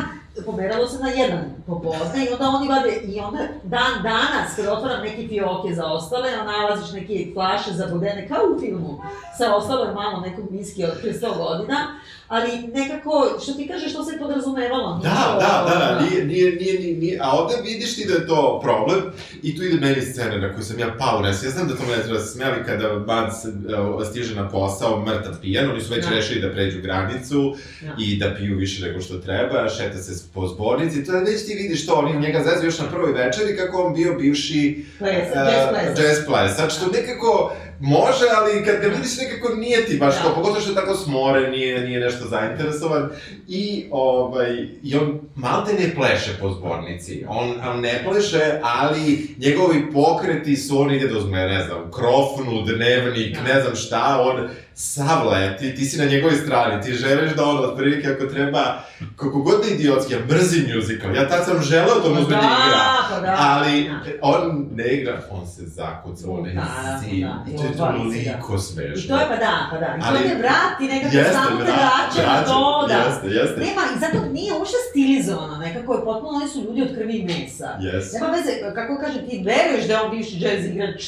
pomeralo 0.46 0.88
se 0.88 1.04
na 1.04 1.10
jedan 1.10 1.44
popodne 1.68 2.26
i 2.30 2.34
onda 2.34 2.46
oni 2.50 2.68
vade, 2.68 3.02
i 3.04 3.20
onda 3.20 3.40
dan 3.64 4.04
danas, 4.04 4.56
kada 4.56 4.74
otvaram 4.74 5.02
neke 5.04 5.28
fioke 5.28 5.74
za 5.76 5.86
ostale, 5.86 6.30
onda 6.40 6.52
nalaziš 6.52 6.92
neke 6.94 7.28
flaše 7.34 7.72
zabodene, 7.74 8.28
kao 8.28 8.44
u 8.56 8.60
filmu, 8.60 9.02
sa 9.38 9.56
ostalo 9.56 9.86
je 9.86 9.94
malo 9.94 10.20
nekog 10.20 10.46
viski 10.52 10.84
od 10.84 10.92
pre 11.02 11.12
100 11.14 11.38
godina, 11.38 12.00
ali 12.28 12.68
nekako, 12.68 13.30
što 13.44 13.54
ti 13.54 13.68
kažeš, 13.68 13.94
to 13.94 14.04
se 14.04 14.20
podrazumevalo. 14.20 15.00
Da, 15.04 15.10
nije 15.10 15.24
to, 15.26 15.40
da, 15.40 15.66
da, 15.80 15.98
ono, 16.00 16.10
nije, 16.10 16.26
nije, 16.26 16.52
nije, 16.56 16.80
nije, 16.80 16.98
nije, 16.98 17.20
a 17.22 17.32
ovde 17.32 17.56
vidiš 17.64 17.96
ti 17.96 18.06
da 18.08 18.14
je 18.14 18.28
to 18.28 18.60
problem 18.64 19.02
i 19.44 19.58
tu 19.58 19.64
ide 19.64 19.80
meni 19.88 20.02
scena 20.02 20.38
na 20.38 20.54
koju 20.54 20.64
sam 20.64 20.80
ja 20.80 20.96
pao 21.00 21.22
nes. 21.22 21.44
Ja 21.44 21.50
znam 21.50 21.68
da 21.68 21.76
to 21.76 21.84
me 21.84 21.98
ne 21.98 22.04
treba 22.04 22.18
da 22.20 22.26
se 22.26 22.32
smeli 22.32 22.64
kada 22.66 22.94
uh, 22.94 24.08
stiže 24.10 24.36
na 24.36 24.50
posao 24.50 25.06
mrtav 25.06 25.34
pijan, 25.42 25.70
oni 25.72 25.82
su 25.82 25.94
već 25.94 26.06
Da. 26.06 26.10
rešili 26.10 26.42
da 26.42 26.52
pređu 26.52 26.82
granicu 26.82 27.56
Da. 27.82 27.96
i 28.00 28.18
da 28.20 28.36
piju 28.38 28.58
više 28.58 28.88
nego 28.88 29.02
što 29.02 29.18
treba, 29.18 29.70
šeta 29.70 29.98
se 29.98 30.23
po 30.34 30.48
zbornici, 30.48 31.06
to 31.06 31.16
je 31.16 31.24
već 31.24 31.46
ti 31.46 31.54
vidiš 31.54 31.86
to, 31.86 31.94
oni 31.94 32.20
njega 32.20 32.44
zezu 32.44 32.66
još 32.66 32.80
na 32.80 32.90
prvoj 32.90 33.12
večeri 33.12 33.58
kako 33.58 33.82
on 33.82 33.94
bio 33.94 34.14
bivši 34.14 34.86
Ples, 35.00 35.28
uh, 35.30 35.36
jazz 35.36 35.70
ples. 35.70 36.00
jazz 36.00 36.26
plesač, 36.26 36.74
što 36.74 36.88
nekako 36.88 37.54
može, 37.86 38.26
ali 38.38 38.66
kad 38.66 38.82
ga 38.82 38.88
vidiš 38.88 39.18
nekako 39.18 39.56
nije 39.56 39.86
ti 39.86 39.98
baš 39.98 40.16
Da. 40.16 40.22
to, 40.24 40.36
pogotovo 40.36 40.60
što 40.62 40.70
je 40.70 40.76
tako 40.76 40.96
smoren, 40.96 41.52
nije, 41.52 41.82
nije 41.82 42.00
nešto 42.00 42.26
zainteresovan. 42.28 43.10
I, 43.48 43.86
ovaj, 43.92 44.52
i 44.84 44.96
on 44.96 45.20
malte 45.36 45.74
ne 45.74 45.96
pleše 45.96 46.32
po 46.42 46.50
zbornici, 46.52 47.26
on, 47.28 47.54
on 47.70 47.80
ne 47.82 48.04
pleše, 48.10 48.60
ali 48.62 49.36
njegovi 49.38 49.92
pokreti 49.94 50.56
su, 50.58 50.82
on 50.82 50.92
ide 50.94 51.08
da 51.08 51.18
uzme, 51.18 51.48
ne 51.48 51.66
znam, 51.66 51.92
krofnu, 51.92 52.62
dnevnik, 52.62 53.36
Da. 53.38 53.44
ne 53.54 53.62
znam 53.62 53.76
šta, 53.76 54.22
on 54.22 54.50
sav 54.76 55.28
leti, 55.28 55.76
ti 55.76 55.86
si 55.86 55.98
na 55.98 56.06
njegovoj 56.06 56.36
strani, 56.38 56.84
ti 56.84 56.94
želiš 56.94 57.32
da 57.32 57.46
on, 57.46 57.66
otprilike, 57.66 58.08
ako 58.08 58.26
treba, 58.26 58.84
koliko 59.16 59.40
god 59.40 59.62
da 59.62 59.68
idiotski, 59.68 60.14
ja 60.14 60.20
mrzim 60.30 60.66
musical, 60.76 61.16
ja 61.16 61.28
tad 61.30 61.46
sam 61.46 61.62
želeo 61.62 62.00
da 62.00 62.10
mu 62.10 62.16
da. 62.16 62.36
igra, 62.36 63.03
Da, 63.24 63.32
da. 63.32 63.38
Ali 63.40 63.84
Da. 63.84 63.94
on 64.24 64.42
ne 64.74 64.88
igra, 64.88 65.22
on 65.32 65.48
se 65.48 65.62
zakuca, 65.64 66.24
on 66.30 66.46
je 66.46 66.54
Da, 66.54 67.00
zim. 67.02 67.22
da, 67.22 67.46
i 67.48 67.58
to 67.58 67.64
je 67.64 67.70
odvali 67.70 68.00
se, 68.14 68.22
da. 68.22 68.32
toliko 68.32 68.58
smešno. 68.60 69.02
I 69.06 69.08
to 69.08 69.16
je 69.16 69.28
pa 69.30 69.36
da, 69.38 69.68
pa 69.72 69.78
da. 69.78 69.90
I 69.98 70.02
to 70.02 70.08
Ali- 70.08 70.20
te 70.22 70.36
vrati, 70.36 70.84
nekako 70.86 71.16
Jeste, 71.18 71.34
samo 71.34 71.58
te 71.58 71.64
vra- 71.64 71.76
vraća 71.76 72.22
na 72.30 72.44
to, 72.44 72.60
da. 72.88 72.94
Jeste, 72.96 73.28
jeste, 73.30 73.60
Nema, 73.60 73.82
i 73.88 74.00
zato 74.00 74.18
nije 74.30 74.54
uopšte 74.54 74.78
stilizovano, 74.90 75.58
nekako 75.58 75.94
je 75.94 76.04
potpuno, 76.04 76.30
oni 76.32 76.48
su 76.48 76.62
ljudi 76.62 76.82
od 76.82 76.96
krvi 76.96 77.14
i 77.14 77.26
mesa. 77.26 77.70
jeste. 77.82 78.14
Nema 78.16 78.28
veze, 78.30 78.52
kako 78.76 78.98
kažem, 78.98 79.22
ti 79.30 79.44
veruješ 79.46 79.88
da 79.88 79.94
je 79.94 80.02
on 80.02 80.12
bivši 80.12 80.36
jazz 80.40 80.66
igrač 80.66 81.04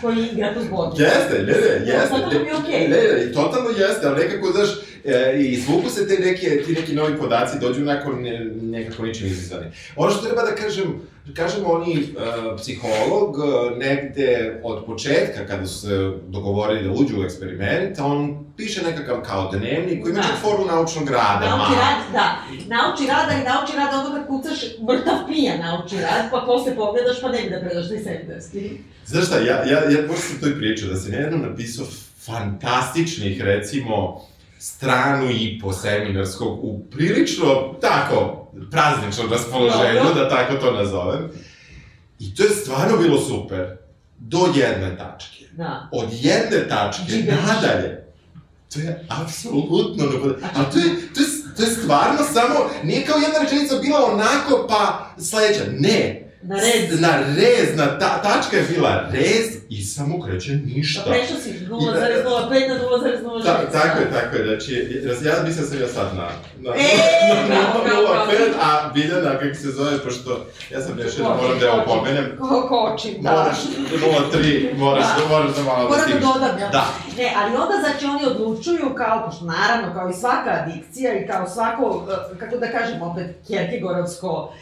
koji 0.00 0.18
igra 0.26 0.54
tu 0.54 0.60
zbornicu. 0.62 1.02
Jeste, 1.02 1.34
ne, 1.38 1.52
ne, 1.54 1.92
jeste. 1.92 2.08
Totalno 2.10 2.38
mi 2.40 2.48
je 2.48 2.56
okej. 2.56 2.88
Ne, 2.88 2.96
ne, 3.08 3.24
i 3.24 3.32
totalno 3.32 3.68
jeste, 3.70 4.06
ali 4.06 4.16
nekako, 4.18 4.52
znaš, 4.52 4.68
E, 5.04 5.36
I 5.40 5.52
izvuku 5.52 5.90
se 5.90 6.08
te 6.08 6.18
neke, 6.18 6.62
ti 6.66 6.72
neki 6.72 6.94
novi 6.94 7.16
podaci, 7.18 7.58
dođu 7.60 7.80
nakon 7.84 8.22
ne, 8.22 8.44
nekako 8.62 9.02
ničim 9.02 9.26
izazvani. 9.26 9.66
Ono 9.96 10.10
što 10.10 10.26
treba 10.26 10.42
da 10.42 10.54
kažem, 10.54 11.00
kažem, 11.36 11.60
oni 11.66 11.92
uh, 12.16 12.56
psiholog 12.56 13.36
uh, 13.38 13.78
negde 13.78 14.60
od 14.62 14.84
početka, 14.86 15.46
kada 15.46 15.66
su 15.66 15.80
se 15.80 16.12
dogovorili 16.28 16.84
da 16.84 16.90
uđu 16.90 17.20
u 17.20 17.24
eksperiment, 17.24 17.98
on 17.98 18.44
piše 18.56 18.82
nekakav 18.82 19.22
kao 19.22 19.50
dnevnik 19.52 20.02
koji 20.02 20.12
ima 20.12 20.20
Da. 20.20 20.28
čak 20.28 20.36
formu 20.40 20.66
naučnog 20.66 21.10
rada. 21.10 21.46
Nauči 21.56 21.74
rad, 21.74 21.98
da. 22.12 22.42
Nauči 22.76 23.06
rad, 23.06 23.28
ali 23.32 23.44
nauči 23.44 23.76
rad 23.76 24.06
ono 24.06 24.14
kad 24.16 24.26
kucaš 24.26 24.60
mrtav 24.88 25.16
pijan 25.28 25.58
nauči 25.60 25.96
rad, 25.96 26.30
pa 26.30 26.44
posle 26.46 26.76
pogledaš 26.76 27.20
pa 27.20 27.28
ne 27.28 27.42
bi 27.42 27.50
da 27.50 27.60
predaš 27.60 27.88
taj 27.88 27.98
seminarski. 27.98 28.70
Znaš 29.06 29.26
šta, 29.26 29.38
ja, 29.38 29.64
ja, 29.64 29.78
ja 29.90 30.00
možda 30.06 30.22
sam 30.22 30.38
to 30.40 30.48
i 30.48 30.58
pričao, 30.58 30.88
da 30.88 30.96
sam 30.96 31.12
ja 31.12 31.18
jednom 31.20 31.42
napisao 31.42 31.86
fantastičnih, 32.26 33.42
recimo, 33.42 34.20
stranu 34.58 35.30
i 35.30 35.60
po 35.62 35.72
seminarskog 35.72 36.64
u 36.64 36.84
prilično, 36.90 37.74
tako, 37.80 38.50
prazničnom 38.70 39.32
raspoloženju, 39.32 40.00
Dobro. 40.04 40.14
da 40.14 40.28
tako 40.28 40.54
to 40.54 40.72
nazovem. 40.72 41.30
I 42.18 42.34
to 42.34 42.42
je 42.42 42.50
stvarno 42.50 42.96
bilo 42.96 43.20
super. 43.20 43.76
Do 44.18 44.38
jedne 44.54 44.96
tačke. 44.96 45.44
Da. 45.52 45.88
Od 45.92 46.08
jedne 46.12 46.68
tačke 46.68 47.02
Džiberiš. 47.08 47.40
nadalje. 47.46 48.04
To 48.74 48.80
je 48.80 49.06
apsolutno 49.08 50.04
A 50.42 50.48
Ali 50.54 50.66
to 50.72 50.78
je, 50.78 50.84
to, 51.14 51.20
je, 51.20 51.26
to 51.56 51.62
je 51.62 51.68
stvarno 51.68 52.18
samo, 52.32 52.70
nije 52.84 53.06
kao 53.06 53.16
jedna 53.16 53.38
rečenica 53.38 53.78
bila 53.78 54.12
onako 54.12 54.66
pa 54.68 55.10
sledeća. 55.18 55.64
Ne, 55.78 56.27
Na 56.42 56.56
red. 56.56 57.00
na 57.00 57.08
rez, 57.36 57.76
na 57.76 57.98
ta, 57.98 58.22
tačka 58.22 58.56
je 58.56 58.62
bila 58.74 59.08
rez 59.12 59.46
i 59.68 59.82
samo 59.82 60.20
kreće 60.22 60.52
ništa. 60.52 61.02
Pa 61.04 61.10
prešao 61.10 61.36
si 61.36 61.50
0,05 61.50 62.68
na 62.68 62.74
0,06. 62.74 63.44
Ta, 63.44 63.70
tako 63.72 64.00
je, 64.00 64.10
tako 64.10 64.36
je, 64.36 64.44
znači, 64.46 64.72
ja 65.24 65.42
mislim 65.44 65.64
da 65.64 65.70
sam 65.70 65.80
ja 65.80 65.88
sad 65.88 66.16
na, 66.16 66.28
na, 66.58 66.70
E, 66.76 66.88
na, 67.48 67.66
bravo. 67.84 68.24
0,5, 68.30 68.34
a 68.62 68.90
Biljana, 68.94 69.38
kako 69.38 69.54
se 69.54 69.70
zove, 69.70 69.98
pošto 69.98 70.46
ja 70.70 70.80
sam 70.80 70.98
rešio 70.98 71.24
da 71.24 71.34
moram 71.42 71.58
da 71.58 71.66
je 71.66 71.72
opomenem, 71.72 72.26
Ko, 72.38 72.68
kočim, 72.68 73.22
da. 73.22 73.30
moraš, 73.30 73.58
0,3, 74.32 74.76
moraš, 74.78 75.04
Da. 75.16 75.22
da. 75.22 75.28
moraš 75.28 75.56
da 75.56 75.62
malo 75.62 75.82
da 75.82 75.88
Moram 75.96 76.10
da 76.10 76.18
dodam, 76.26 76.58
jel? 76.58 76.70
Da. 76.72 76.86
Ne, 77.16 77.32
ali 77.36 77.54
onda 77.56 77.74
znači 77.80 78.04
oni 78.06 78.26
odlučuju 78.26 78.94
kao, 78.96 79.26
pošto 79.26 79.44
naravno, 79.44 79.94
kao 79.94 80.08
i 80.10 80.12
svaka 80.20 80.50
adikcija 80.62 81.14
i 81.14 81.26
kao 81.26 81.48
svako, 81.48 82.06
eh, 82.32 82.38
kako 82.38 82.56
da 82.56 82.70
kažem 82.70 83.02
opet, 83.02 83.26
Kierkegaardovsko, 83.46 84.52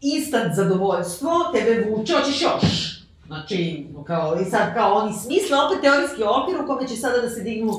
instant 0.00 0.54
zadovoljstvo, 0.54 1.30
tebe 1.52 1.90
vuče, 1.90 2.12
hoćeš 2.12 2.42
još. 2.42 2.98
Znači, 3.26 3.86
kao, 4.06 4.38
i 4.40 4.50
sad 4.50 4.74
kao 4.74 4.94
oni 4.94 5.12
smisle 5.12 5.56
opet 5.66 5.80
teorijski 5.80 6.22
okvir 6.22 6.60
u 6.60 6.66
kome 6.66 6.88
će 6.88 6.96
sada 6.96 7.18
da 7.18 7.30
se 7.30 7.42
dignu 7.42 7.72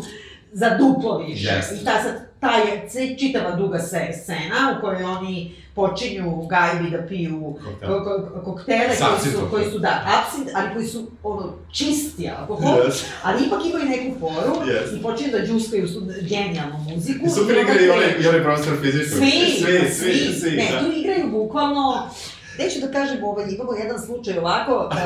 za 0.51 0.77
duplo 0.77 1.17
više. 1.17 1.47
Jeste. 1.55 1.75
I 1.75 1.85
ta 1.85 2.03
sad, 2.03 2.29
ta 2.39 2.51
je 2.51 3.17
čitava 3.19 3.55
duga 3.55 3.79
se, 3.79 4.07
scena 4.23 4.77
u 4.77 4.81
kojoj 4.81 5.03
oni 5.03 5.55
počinju 5.75 6.47
gajbi 6.47 6.89
da 6.91 6.97
piju 6.99 7.55
Koktel. 7.65 7.89
ko, 7.89 8.03
ko, 8.33 8.41
koktele 8.43 8.89
S 8.89 8.99
koji 8.99 9.33
su, 9.33 9.39
koji 9.51 9.65
su, 9.65 9.79
da, 9.79 9.89
apsint, 10.17 10.49
ali 10.55 10.67
koji 10.73 10.87
su, 10.87 11.07
ono, 11.23 11.53
čisti 11.71 12.29
alkohol, 12.31 12.75
Yes. 12.77 13.03
ali 13.23 13.45
ipak 13.45 13.59
imaju 13.65 13.85
neku 13.85 14.19
foru 14.19 14.55
Yes. 14.61 14.99
i 14.99 15.03
počinju 15.03 15.31
da 15.31 15.45
džuskaju 15.45 15.87
su 15.87 15.99
genijalnu 16.21 16.77
muziku. 16.79 17.25
I 17.25 17.29
super 17.29 17.57
onda 17.57 17.71
igra 17.71 17.85
i 17.85 17.89
onaj, 17.89 18.15
i 18.21 18.27
onaj 18.27 18.43
profesor 18.43 18.73
fizičkog. 18.81 19.17
Svi, 19.17 19.31
svi, 19.57 19.91
svi, 19.91 20.33
svi, 20.33 20.51
Ne, 20.51 20.67
da. 20.71 20.79
tu 20.79 20.91
igraju 20.93 21.27
bukvalno, 21.29 22.09
neću 22.57 22.79
da 22.79 22.87
kažem, 22.89 23.23
ovaj, 23.23 23.45
imamo 23.49 23.73
jedan 23.73 23.99
slučaj 23.99 24.37
ovako, 24.37 24.89
uh, 24.91 24.97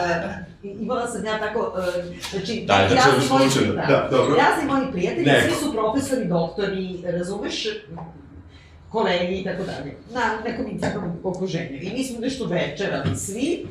imala 0.73 1.07
sam 1.07 1.25
ja 1.25 1.39
tako, 1.39 1.59
uh, 1.69 1.83
znači, 2.31 2.63
da 2.67 2.77
razni 2.77 3.27
čuješ 3.29 3.29
moji- 3.55 3.67
da, 3.67 3.81
Da, 3.83 4.07
dobro. 4.11 4.35
razni 4.35 4.65
moji 4.67 4.91
prijatelji, 4.91 5.25
Neko. 5.25 5.47
svi 5.47 5.65
su 5.65 5.73
profesori, 5.73 6.25
doktori, 6.27 6.99
razumeš, 7.03 7.67
kolegi 8.93 9.35
i 9.35 9.43
tako 9.43 9.63
dalje, 9.63 9.93
na 10.11 10.21
nekom 10.45 10.65
intimnom 10.67 11.11
okruženju. 11.23 11.77
I 11.81 11.91
mi 11.91 12.03
smo 12.03 12.19
nešto 12.19 12.45
večerali 12.45 13.17
svi, 13.17 13.65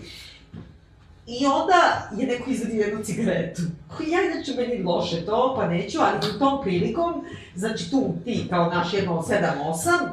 I 1.26 1.46
onda 1.46 1.78
je 2.18 2.26
neko 2.26 2.50
izvadio 2.50 2.80
jednu 2.80 3.04
cigaretu. 3.04 3.62
Koji 3.88 4.10
ja 4.10 4.18
inače 4.24 4.52
meni 4.56 4.82
loše 4.82 5.26
to, 5.26 5.54
pa 5.56 5.68
neću, 5.68 5.98
ali 6.00 6.30
u 6.30 6.38
tom 6.38 6.62
prilikom, 6.62 7.24
znači 7.54 7.90
tu 7.90 8.14
ti 8.24 8.46
kao 8.50 8.70
naš 8.70 8.92
jedno 8.92 9.24
7-8, 9.28 9.40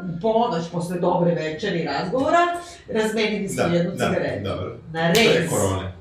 u 0.07 0.21
ponoć 0.21 0.63
posle 0.71 0.99
dobre 0.99 1.35
večeri 1.35 1.79
i 1.79 1.85
razgovora, 1.85 2.39
razmenili 2.89 3.49
smo 3.49 3.63
Da, 3.63 3.75
jednu 3.75 3.91
da, 3.91 4.05
cigaretu. 4.05 4.43
dobro. 4.43 4.77
Na 4.93 5.13
To 5.13 5.19
je 5.19 5.39
rez. 5.39 5.49
korone. 5.49 5.93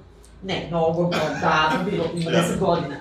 Ne, 0.43 0.67
mnogo, 0.69 1.11
davno 1.41 1.91
bilo, 1.91 2.05
ima 2.15 2.31
Ja. 2.31 2.45
10 2.45 2.59
godina. 2.59 2.97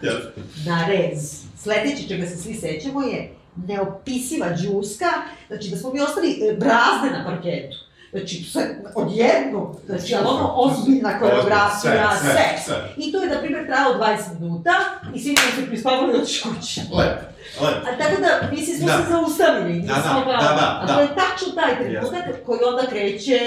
Na 0.66 0.88
rez. 0.88 1.43
Sledeće 1.58 2.08
čega 2.08 2.26
se 2.26 2.38
svi 2.38 2.53
sećamo 2.53 3.01
je 3.01 3.30
neopisiva 3.68 4.47
džuska, 4.51 5.10
znači 5.47 5.70
da 5.70 5.78
smo 5.78 5.93
mi 5.93 5.99
ostali 6.01 6.32
e, 6.41 6.53
brazde 6.53 7.10
na 7.12 7.26
parketu. 7.26 7.78
Znači, 8.12 8.43
sve, 8.43 8.64
odjedno, 8.95 9.76
znači, 9.86 10.16
ali 10.16 10.28
ono 10.28 10.53
ozbiljna 10.55 11.20
koreografija, 11.20 11.80
sve, 11.82 12.01
sve, 12.22 12.60
sve. 12.66 12.76
I 12.97 13.12
to 13.12 13.24
je, 13.24 13.30
na 13.30 13.39
primjer, 13.39 13.66
trajalo 13.66 13.95
20 13.97 14.39
minuta 14.39 14.72
i 15.16 15.20
svi 15.20 15.36
smo 15.36 15.62
se 15.62 15.68
prispavali 15.68 16.14
i 16.14 16.22
otišli 16.22 16.51
kući. 16.51 16.80
Lepo, 16.82 17.22
lepo. 17.62 17.78
A 17.89 17.97
tako 17.97 18.22
da, 18.22 18.49
mislim, 18.51 18.78
smo 18.78 18.88
Da. 18.88 18.97
se 18.97 19.10
zaustavili. 19.10 19.82
Da, 19.82 19.95
nismo 19.95 20.14
da, 20.16 20.24
kao- 20.24 20.32
da, 20.34 20.55
da, 20.55 20.80
A 20.82 20.86
da. 20.86 20.93
to 20.95 21.01
je 21.01 21.08
tačno 21.08 21.47
taj 21.55 21.78
trenutak 21.80 22.45
koji 22.45 22.60
onda 22.64 22.84
kreće 22.89 23.39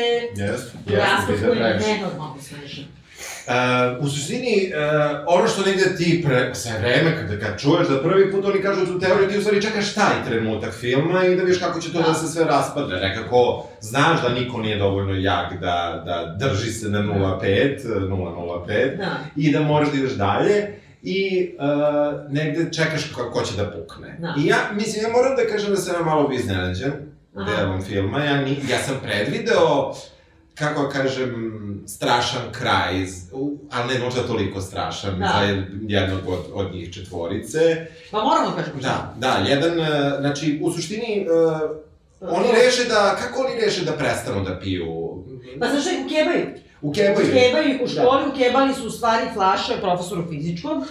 u 0.86 0.94
rastav 0.96 1.30
jeste, 1.34 1.46
koji 1.46 1.58
je 1.58 1.80
nenormalno 1.88 2.36
smešan. 2.42 2.84
Uh, 3.50 4.04
u 4.04 4.08
suštini, 4.08 4.72
uh, 4.74 5.20
ono 5.26 5.48
što 5.48 5.62
negde 5.62 5.96
ti 5.96 6.22
pre, 6.26 6.54
sve 6.54 6.72
vreme, 6.78 7.16
kada 7.16 7.38
kad 7.46 7.60
čuješ 7.60 7.88
da 7.88 8.02
prvi 8.02 8.32
put 8.32 8.44
oni 8.44 8.62
kažu 8.62 8.86
tu 8.86 9.00
teoriju, 9.00 9.28
ti 9.28 9.38
u 9.38 9.40
stvari 9.40 9.62
čekaš 9.62 9.94
taj 9.94 10.24
trenutak 10.28 10.72
filma 10.74 11.24
i 11.24 11.36
da 11.36 11.42
vidiš 11.42 11.60
kako 11.60 11.80
će 11.80 11.92
to 11.92 11.98
da, 11.98 12.08
Da. 12.08 12.14
se 12.14 12.26
sve 12.28 12.44
raspadne. 12.44 12.96
Nekako, 12.96 13.66
znaš 13.80 14.22
da 14.22 14.28
niko 14.28 14.58
nije 14.58 14.78
dovoljno 14.78 15.14
jak 15.14 15.60
da, 15.60 16.02
da 16.06 16.46
drži 16.46 16.70
se 16.72 16.88
na 16.88 16.98
0,5, 16.98 17.78
0,05 18.08 18.96
Da. 18.96 19.16
i 19.36 19.52
da 19.52 19.60
moraš 19.60 19.90
da 19.90 19.96
ideš 19.98 20.12
dalje 20.12 20.72
i 21.02 21.50
uh, 21.58 22.32
negde 22.32 22.72
čekaš 22.72 23.12
ko, 23.12 23.30
ko 23.30 23.42
će 23.42 23.56
da 23.56 23.70
pukne. 23.70 24.16
Da. 24.18 24.34
I 24.38 24.46
ja, 24.46 24.56
mislim, 24.74 25.04
ja 25.04 25.10
moram 25.10 25.36
da 25.36 25.52
kažem 25.52 25.70
da 25.70 25.76
sam 25.76 25.94
ja 25.94 26.04
malo 26.04 26.30
iznenađen 26.32 26.92
delom 27.46 27.82
filma. 27.82 28.24
Ja, 28.24 28.40
ni, 28.40 28.50
ja 28.70 28.78
sam 28.78 28.94
predvideo 29.02 29.94
kako 30.54 30.82
da 30.82 30.88
kažem, 30.88 31.60
strašan 31.86 32.42
kraj, 32.52 32.94
ali 33.72 33.94
ne 33.94 34.04
možda 34.04 34.22
toliko 34.22 34.60
strašan 34.60 35.18
Da. 35.18 35.26
za 35.28 35.62
jednog 35.88 36.20
od, 36.28 36.40
od 36.54 36.74
njih 36.74 36.92
četvorice. 36.94 37.86
Pa 38.10 38.24
moramo 38.24 38.56
kažemo 38.56 38.80
Da, 38.80 39.14
da, 39.18 39.44
jedan, 39.48 39.80
e, 39.80 40.16
znači, 40.20 40.60
u 40.62 40.72
suštini, 40.72 41.26
uh, 42.22 42.30
oni 42.30 42.48
reše 42.54 42.84
da, 42.84 43.16
kako 43.16 43.40
oni 43.40 43.64
reše 43.64 43.84
da 43.84 43.92
prestanu 43.92 44.44
da 44.44 44.58
piju? 44.58 44.86
Pa 45.60 45.66
znaš 45.66 45.84
ih 45.86 46.06
ukebaju? 46.06 46.46
Ukebaju. 46.82 47.28
Ukebaju 47.28 47.74
u 47.76 47.86
Da. 47.86 47.92
školi, 47.92 48.22
ukebali 48.28 48.74
su 48.74 48.86
u 48.86 48.90
stvari 48.90 49.26
flaše 49.34 49.72
profesoru 49.80 50.24
fizičkog 50.28 50.82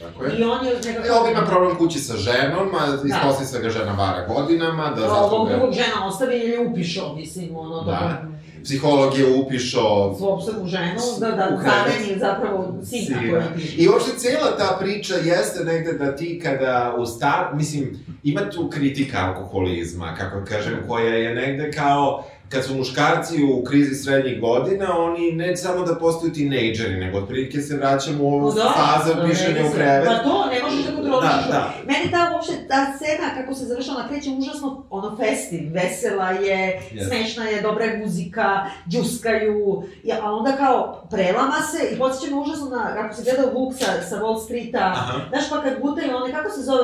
Tako 0.00 0.24
je. 0.24 0.38
i 0.38 0.42
on 0.44 0.66
je 0.66 0.72
E, 0.72 0.76
nekako... 0.84 1.14
ovo 1.14 1.28
ima 1.28 1.42
problem 1.42 1.76
kući 1.76 1.98
sa 1.98 2.16
ženom, 2.16 2.68
a 2.74 2.86
ispostavlja 3.06 3.46
se 3.46 3.56
da 3.56 3.62
ga 3.62 3.70
žena 3.70 3.92
vara 3.94 4.26
godinama, 4.26 4.84
da 4.86 5.04
A 5.04 5.08
zato 5.08 5.20
ovog 5.26 5.48
ga... 5.48 5.54
drugog 5.54 5.74
žena 5.74 6.06
ostavi 6.06 6.36
je 6.36 6.60
upišao, 6.60 7.14
mislim, 7.14 7.56
ono, 7.56 7.80
Da. 7.80 7.90
da. 7.92 8.22
Psiholog 8.64 9.18
je 9.18 9.26
upišao 9.26 10.14
Svopstvenu 10.18 10.66
ženu, 10.66 11.00
da, 11.20 11.30
da 11.30 11.60
zameni 11.62 12.18
zapravo 12.20 12.74
sina 12.84 13.18
ti... 13.56 13.74
I 13.76 13.88
uopšte 13.88 14.18
cijela 14.18 14.56
ta 14.58 14.76
priča 14.80 15.14
jeste 15.14 15.64
negde 15.64 15.92
da 15.92 16.16
ti 16.16 16.40
kada 16.44 16.94
u 16.98 17.06
star... 17.06 17.54
Mislim, 17.54 18.04
ima 18.22 18.50
tu 18.50 18.70
kritika 18.70 19.18
alkoholizma, 19.18 20.14
kako 20.18 20.44
kažem, 20.44 20.74
koja 20.88 21.14
je 21.14 21.34
negde 21.34 21.70
kao 21.70 22.24
kad 22.48 22.64
su 22.64 22.74
muškarci 22.74 23.44
u 23.44 23.64
krizi 23.64 23.94
srednjih 23.94 24.40
godina, 24.40 24.98
oni 24.98 25.32
ne 25.32 25.56
samo 25.56 25.84
da 25.84 25.94
postaju 25.94 26.32
tinejdžeri, 26.32 26.96
nego 26.96 27.18
otprilike 27.18 27.60
se 27.60 27.76
vraćamo 27.76 28.24
u 28.24 28.26
ovu 28.34 28.52
Da, 28.52 28.74
fazu 28.76 29.14
da, 29.14 29.26
pišanja 29.28 29.66
u 29.70 29.72
krevet. 29.74 30.04
Pa 30.08 30.18
to, 30.18 30.46
ne 30.52 30.62
možeš 30.62 30.84
da 30.86 30.92
kontroliš. 30.96 31.22
Da, 31.30 31.46
da. 31.50 31.72
Meni 31.86 32.10
ta 32.10 32.30
uopšte, 32.34 32.52
ta 32.68 32.86
scena 32.96 33.34
kako 33.42 33.54
se 33.54 33.64
završava, 33.64 33.98
ona 33.98 34.08
kreće 34.08 34.30
užasno, 34.30 34.84
ono, 34.90 35.16
festiv, 35.16 35.60
vesela 35.72 36.30
je, 36.30 36.82
Yes. 36.94 37.06
smešna 37.08 37.44
je, 37.44 37.62
dobra 37.62 37.84
je 37.84 37.98
muzika, 37.98 38.66
džuskaju, 38.88 39.82
i, 40.02 40.12
a 40.12 40.32
onda 40.32 40.56
kao 40.56 41.02
prelama 41.10 41.60
se 41.72 41.94
i 41.94 41.98
podsjeća 41.98 42.34
me 42.34 42.40
užasno 42.40 42.68
na, 42.68 42.94
kako 42.94 43.14
se 43.14 43.22
gleda 43.22 43.50
Vuk 43.54 43.74
sa, 43.74 44.02
sa 44.08 44.16
Wall 44.16 44.44
Streeta, 44.44 44.78
Aha. 44.96 45.18
znaš 45.28 45.50
pa 45.50 45.62
kad 45.62 45.80
gutaju 45.80 46.16
one, 46.16 46.32
kako 46.32 46.50
se 46.50 46.62
zove, 46.62 46.82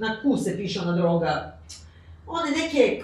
na 0.00 0.16
Q 0.24 0.38
se 0.44 0.56
piše 0.56 0.80
ona 0.80 0.92
droga, 0.96 1.52
one 2.28 2.50
neke 2.50 3.02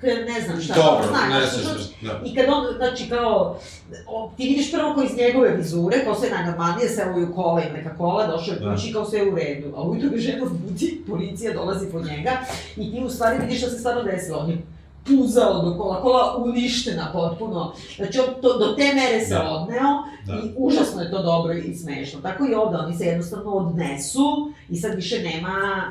kve- 0.00 0.24
ne 0.24 0.40
znam 0.40 0.60
šta, 0.60 0.74
Dobro, 0.74 1.06
znaš, 1.08 1.28
ne 1.34 1.46
znaš, 1.46 1.64
znaš, 1.64 1.82
da. 2.02 2.20
I 2.24 2.34
kad 2.34 2.44
on, 2.48 2.76
znači 2.76 3.08
kao, 3.08 3.58
o, 4.06 4.30
ti 4.36 4.44
vidiš 4.44 4.72
prvo 4.72 4.94
kao 4.94 5.04
iz 5.04 5.16
njegove 5.16 5.48
vizure, 5.50 6.04
kao 6.04 6.14
sve 6.14 6.30
najnormalnije, 6.30 6.88
je 7.18 7.26
u 7.26 7.34
kola 7.34 7.62
i 7.62 7.72
neka 7.72 7.96
kola, 7.96 8.26
došao 8.26 8.54
je 8.54 8.60
Da. 8.60 8.74
kući 8.74 8.92
kao 8.92 9.04
sve 9.04 9.22
u 9.22 9.34
redu. 9.34 9.72
A 9.76 9.82
ujutro 9.82 10.10
ga 10.10 10.16
žena 10.18 10.44
budi, 10.44 11.02
policija 11.08 11.54
dolazi 11.54 11.86
po 11.86 12.00
njega 12.00 12.30
i 12.76 12.92
ti 12.92 13.04
u 13.04 13.10
stvari 13.10 13.38
vidiš 13.38 13.58
šta 13.58 13.70
se 13.70 13.78
stvarno 13.78 14.02
desilo. 14.02 14.38
On 14.38 14.50
je 14.50 14.58
puzao 15.06 15.62
do 15.64 15.76
kola, 15.78 16.02
kola 16.02 16.36
uništena 16.36 17.10
potpuno. 17.12 17.74
Znači, 17.96 18.18
on 18.18 18.42
to, 18.42 18.58
do 18.58 18.74
te 18.74 18.94
mere 18.94 19.24
se 19.24 19.34
Da. 19.34 19.50
odneo 19.50 20.02
Da. 20.26 20.34
i 20.34 20.50
užasno 20.56 21.02
je 21.02 21.10
to 21.10 21.22
dobro 21.22 21.52
i 21.54 21.74
smešno. 21.74 22.20
Tako 22.20 22.46
i 22.46 22.54
ovde, 22.54 22.76
oni 22.76 22.96
se 22.96 23.04
jednostavno 23.04 23.50
odnesu 23.50 24.52
i 24.70 24.76
sad 24.76 24.94
više 24.94 25.22
nema, 25.22 25.84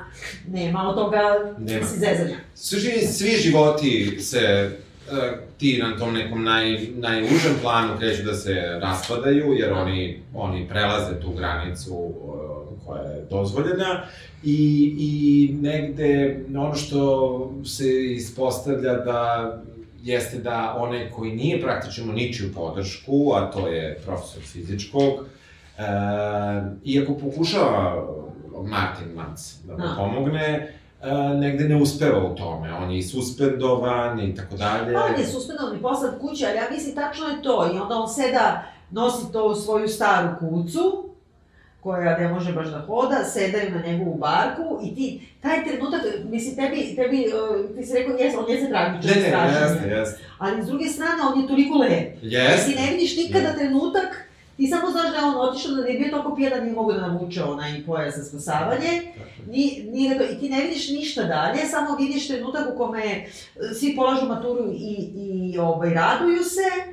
nema 0.47 0.89
od 0.89 0.95
toga 0.95 1.21
Nema. 1.57 1.79
mislim, 1.79 1.99
zezanja. 1.99 2.35
Svi, 2.55 2.79
svi 3.07 3.29
životi 3.31 4.17
se 4.21 4.39
e, 4.39 4.71
ti 5.57 5.77
na 5.83 5.97
tom 5.97 6.13
nekom 6.13 6.43
naj, 6.43 6.87
najužem 6.95 7.53
planu 7.61 7.97
kreću 7.99 8.23
da 8.23 8.33
se 8.33 8.53
raspadaju, 8.81 9.53
jer 9.53 9.73
oni, 9.73 10.21
oni 10.35 10.67
prelaze 10.69 11.19
tu 11.21 11.31
granicu 11.31 11.93
e, 11.93 12.62
koja 12.85 13.01
je 13.01 13.25
dozvoljena 13.29 14.03
i, 14.43 14.95
i 14.97 15.53
negde 15.61 16.39
ono 16.55 16.75
što 16.75 17.51
se 17.65 18.13
ispostavlja 18.13 18.93
da 18.93 19.53
jeste 20.03 20.37
da 20.37 20.75
onaj 20.79 21.11
koji 21.11 21.35
nije 21.35 21.61
praktično 21.61 22.13
ničiju 22.13 22.53
podršku, 22.53 23.31
a 23.35 23.51
to 23.51 23.67
je 23.67 23.99
profesor 24.05 24.43
fizičkog, 24.43 25.13
e, 25.77 25.83
iako 26.83 27.13
pokušava 27.13 28.07
Martin 28.63 29.13
Mans 29.15 29.63
da 29.63 29.73
mu 29.73 29.83
pomogne, 29.97 30.73
e, 31.01 31.13
negde 31.35 31.69
ne 31.69 31.81
uspeva 31.81 32.31
u 32.31 32.35
tome. 32.35 32.73
On 32.73 32.91
je 32.91 32.97
i 32.97 33.03
suspendovan 33.03 34.19
i 34.19 34.35
tako 34.35 34.55
dalje. 34.55 34.93
Pa 34.93 35.05
on 35.05 35.19
je 35.19 35.27
suspendovan 35.27 35.77
i 35.77 35.81
poslat 35.81 36.19
kuće, 36.19 36.45
ali 36.45 36.57
ja 36.57 36.63
mislim 36.71 36.95
tačno 36.95 37.27
je 37.27 37.41
to. 37.41 37.71
I 37.75 37.79
onda 37.79 37.95
on 37.95 38.09
seda, 38.09 38.63
nosi 38.91 39.31
to 39.31 39.45
u 39.45 39.55
svoju 39.55 39.87
staru 39.87 40.29
kucu, 40.39 41.09
koja 41.83 42.17
ne 42.17 42.27
može 42.27 42.53
baš 42.53 42.67
da 42.67 42.79
hoda, 42.79 43.23
sedaju 43.25 43.71
na 43.71 43.81
njegovu 43.81 44.15
barku 44.15 44.79
i 44.83 44.95
ti, 44.95 45.07
taj 45.41 45.63
trenutak, 45.65 46.01
mislim, 46.25 46.55
tebi, 46.57 46.95
tebi, 46.95 47.25
uh, 47.27 47.75
ti 47.75 47.85
si 47.85 47.93
rekao, 47.93 48.15
jes, 48.15 48.33
on 48.35 48.45
jeste 48.49 48.69
tragičan, 48.69 49.11
Ne, 49.11 49.21
ne, 49.21 49.27
strašan 49.27 49.53
je. 49.55 49.71
jeste, 49.71 49.89
jeste. 49.89 50.19
Ali 50.37 50.63
s 50.63 50.67
druge 50.67 50.85
strane, 50.85 51.17
on 51.25 51.41
je 51.41 51.47
toliko 51.47 51.77
lep. 51.77 52.17
Jeste. 52.21 52.71
Ti 52.71 52.79
ne 52.81 52.91
vidiš 52.91 53.17
nikada 53.17 53.53
trenutak, 53.53 54.27
ti 54.57 54.67
samo 54.67 54.91
znaš 54.91 55.11
da 55.11 55.17
je 55.17 55.23
on 55.25 55.35
otišao, 55.39 55.71
da 55.73 55.81
je 55.83 55.99
bio 55.99 56.09
toliko 56.09 56.35
pijan 56.35 56.51
da 56.51 56.59
nije 56.59 56.73
mogo 56.73 56.93
da 56.93 57.01
navuče 57.01 57.43
onaj 57.43 57.85
pojas 57.85 58.15
za 58.15 58.23
spasavanje. 58.23 59.01
Ni, 59.47 59.63
ni, 59.85 60.09
ga 60.09 60.17
to- 60.17 60.31
I 60.31 60.39
ti 60.39 60.49
ne 60.49 60.61
vidiš 60.61 60.89
ništa 60.89 61.23
dalje, 61.23 61.59
samo 61.65 61.95
vidiš 61.97 62.27
trenutak 62.27 62.73
u 62.73 62.77
kome 62.77 63.03
e, 63.05 63.25
svi 63.73 63.95
polažu 63.95 64.25
maturu 64.25 64.71
i, 64.71 65.09
i 65.15 65.57
ovaj, 65.59 65.93
raduju 65.93 66.43
se, 66.45 66.92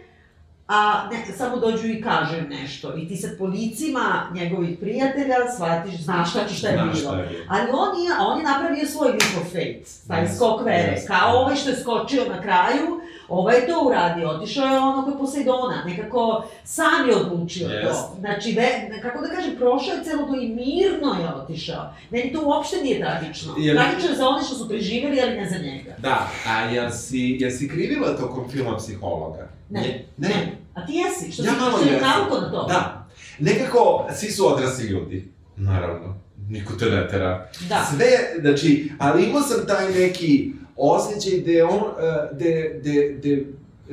a 0.73 1.09
ne, 1.11 1.35
samo 1.35 1.57
dođu 1.57 1.87
i 1.89 2.03
kažu 2.03 2.37
im 2.37 2.49
nešto. 2.51 2.97
I 2.97 3.09
ti 3.09 3.17
sad 3.17 3.39
po 3.39 3.45
licima 3.47 4.03
njegovih 4.35 4.79
prijatelja 4.79 5.37
shvatiš, 5.55 6.01
znaš 6.01 6.33
tačno 6.33 6.57
šta 6.57 6.69
je 6.69 6.75
Znaš 6.75 6.87
bilo. 6.93 7.13
šta 7.13 7.21
je. 7.21 7.45
Ali 7.49 7.69
on 7.73 7.89
je, 8.01 8.11
on 8.21 8.39
je 8.39 8.45
napravio 8.45 8.87
svoj 8.87 9.09
leap 9.09 9.37
of 9.37 9.53
faith, 9.53 9.91
taj 10.09 10.25
Yes, 10.25 10.37
skok 10.37 10.65
vere. 10.65 10.97
yes. 10.97 11.07
Kao 11.07 11.37
ovaj 11.37 11.57
što 11.57 11.71
je 11.71 11.77
skočio 11.77 12.25
na 12.27 12.43
kraju, 12.43 13.01
ovaj 13.29 13.57
je 13.57 13.67
to 13.67 13.85
uradio, 13.87 14.29
otišao 14.29 14.67
je 14.67 14.79
ono 14.81 15.05
kod 15.05 15.19
Poseidona, 15.19 15.83
nekako 15.87 16.45
sam 16.65 17.09
je 17.09 17.17
odlučio 17.17 17.69
Yes. 17.69 17.83
to. 17.85 18.17
Znači, 18.21 18.53
ve, 18.53 18.69
kako 19.03 19.21
da 19.21 19.29
kažem, 19.29 19.57
prošao 19.57 19.95
je 19.95 20.05
celo 20.05 20.23
to 20.23 20.35
i 20.35 20.49
mirno 20.49 21.15
je 21.15 21.35
otišao. 21.35 21.83
Meni 22.11 22.33
to 22.33 22.43
uopšte 22.45 22.77
nije 22.77 23.01
tragično. 23.01 23.55
Jer- 23.59 23.77
Tragično 23.77 24.11
je 24.11 24.17
za 24.17 24.29
one 24.29 24.45
što 24.45 24.55
su 24.55 24.69
preživeli, 24.69 25.21
ali 25.21 25.33
ne 25.33 25.49
za 25.49 25.59
njega. 25.59 25.95
Da, 25.99 26.29
a 26.49 26.61
jel 26.61 26.91
si, 26.91 27.37
jel 27.41 27.51
si 27.51 27.69
krivila 27.69 28.17
tokom 28.17 28.49
filma 28.51 28.77
psihologa? 28.77 29.49
Ne. 29.71 29.81
Ne. 30.17 30.29
ne. 30.29 30.60
A 30.75 30.87
ti 30.87 30.93
jesi, 30.93 31.33
što 31.33 31.43
Ja 31.43 31.51
si 31.83 31.89
jesam. 31.89 32.09
nauko 32.09 32.41
na 32.41 32.51
to. 32.51 32.67
Da. 32.69 33.09
Nekako, 33.39 34.09
svi 34.17 34.31
su 34.31 34.55
odrasli 34.55 34.85
ljudi. 34.87 35.29
Naravno. 35.57 36.21
Niko 36.49 36.73
te 36.73 36.85
ne 36.85 37.09
tera. 37.09 37.49
Da. 37.69 37.87
Sve, 37.95 38.07
znači, 38.41 38.93
ali 38.99 39.25
imao 39.25 39.43
sam 39.43 39.67
taj 39.67 39.93
neki 39.93 40.53
osjećaj 40.77 41.39
gde 41.41 41.65
on, 41.65 41.81
e, 41.81 42.29
gde, 42.35 42.81
gde, 42.81 43.15
gde, 43.19 43.45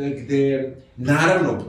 e, 0.05 0.09
gde, 0.09 0.75
naravno, 0.97 1.63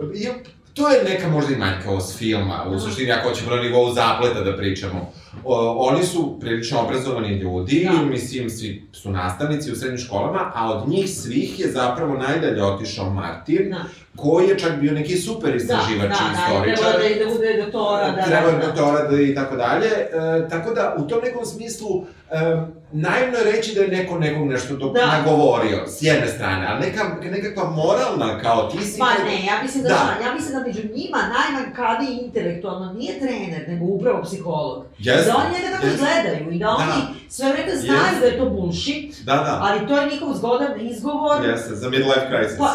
to 0.75 0.89
je 0.89 1.05
neka 1.05 1.29
možda 1.29 1.55
i 1.55 1.59
manjkavost 1.59 2.19
filma, 2.19 2.65
u 2.69 2.81
suštini 2.81 3.13
ako 3.13 3.31
ćemo 3.31 3.57
na 3.57 3.63
nivou 3.63 3.93
zapleta 3.93 4.41
da 4.41 4.57
pričamo. 4.57 5.13
O, 5.45 5.87
oni 5.89 6.05
su 6.05 6.37
prilično 6.41 6.81
obrazovani 6.81 7.29
ljudi, 7.29 7.89
Da. 7.93 8.03
mislim, 8.05 8.51
svi 8.51 8.89
su 8.93 9.11
nastavnici 9.11 9.73
u 9.73 9.77
srednjim 9.77 9.99
školama, 9.99 10.53
a 10.55 10.73
od 10.73 10.89
njih 10.89 11.11
svih 11.11 11.61
je 11.61 11.71
zapravo 11.71 12.15
najdalje 12.15 12.65
otišao 12.65 13.11
Martin, 13.11 13.71
Da. 13.71 13.85
koji 14.17 14.49
je 14.49 14.59
čak 14.59 14.81
bio 14.81 14.93
neki 14.93 15.17
super 15.17 15.51
Da, 15.51 15.57
istraživač 15.57 16.09
da, 16.09 16.17
i 16.17 16.35
da, 16.35 16.43
istoričar. 16.43 16.93
treba 16.93 16.99
da, 16.99 17.09
i 17.09 17.19
da 17.19 17.33
bude 17.33 17.63
doktora, 17.63 18.11
da, 18.11 18.23
treba 18.23 18.51
da, 18.51 18.59
da. 18.59 18.67
doktorat 18.67 19.13
i 19.21 19.35
tako 19.35 19.57
dalje. 19.57 19.87
E, 19.87 20.49
tako 20.51 20.75
da, 20.75 20.97
u 20.99 21.09
tom 21.09 21.21
nekom 21.25 21.45
smislu, 21.45 22.05
e, 22.31 22.63
naivno 22.93 23.39
je 23.39 23.45
reći 23.47 23.75
da 23.75 23.81
je 23.81 23.89
neko 23.89 24.19
nekog 24.19 24.47
nešto 24.47 24.77
do, 24.77 24.89
Da. 24.89 25.07
nagovorio, 25.09 25.87
s 25.89 26.03
jedne 26.03 26.27
strane, 26.27 26.67
ali 26.69 26.81
neka, 26.81 27.03
nekakva 27.31 27.71
moralna, 27.73 28.41
kao 28.41 28.63
ti 28.63 28.85
si... 28.85 28.99
Pa 28.99 29.07
ne, 29.25 29.45
ja 29.47 29.63
mislim 29.63 29.83
da, 29.83 29.89
Da. 29.89 30.27
ja 30.27 30.35
mislim 30.35 30.53
da 30.55 30.67
među 30.67 30.81
njima 30.81 31.19
najmanjkaviji 31.35 32.19
intelektualno 32.19 32.93
nije 32.93 33.19
trener, 33.19 33.69
nego 33.69 33.85
upravo 33.87 34.23
psiholog. 34.23 34.85
Jeste, 34.99 35.31
da 35.31 35.37
oni 35.37 35.55
njega 35.55 35.73
tako 35.73 35.87
jeste. 35.87 35.99
gledaju 36.01 36.53
i 36.53 36.59
da 36.59 36.69
oni 36.69 36.87
Da. 36.99 37.07
sve 37.29 37.53
vreme 37.53 37.77
znaju 37.77 38.01
Jeste. 38.03 38.21
da 38.21 38.27
je 38.27 38.39
to 38.39 38.47
bullshit, 38.47 39.15
Da, 39.25 39.35
da, 39.35 39.59
ali 39.63 39.89
to 39.89 39.97
je 39.97 40.11
njihov 40.11 40.35
zgodan 40.35 40.81
izgovor. 40.83 41.45
jeste, 41.45 41.75
za 41.75 41.91
midlife 41.91 42.27
crisis. 42.31 42.59
Pa, 42.59 42.71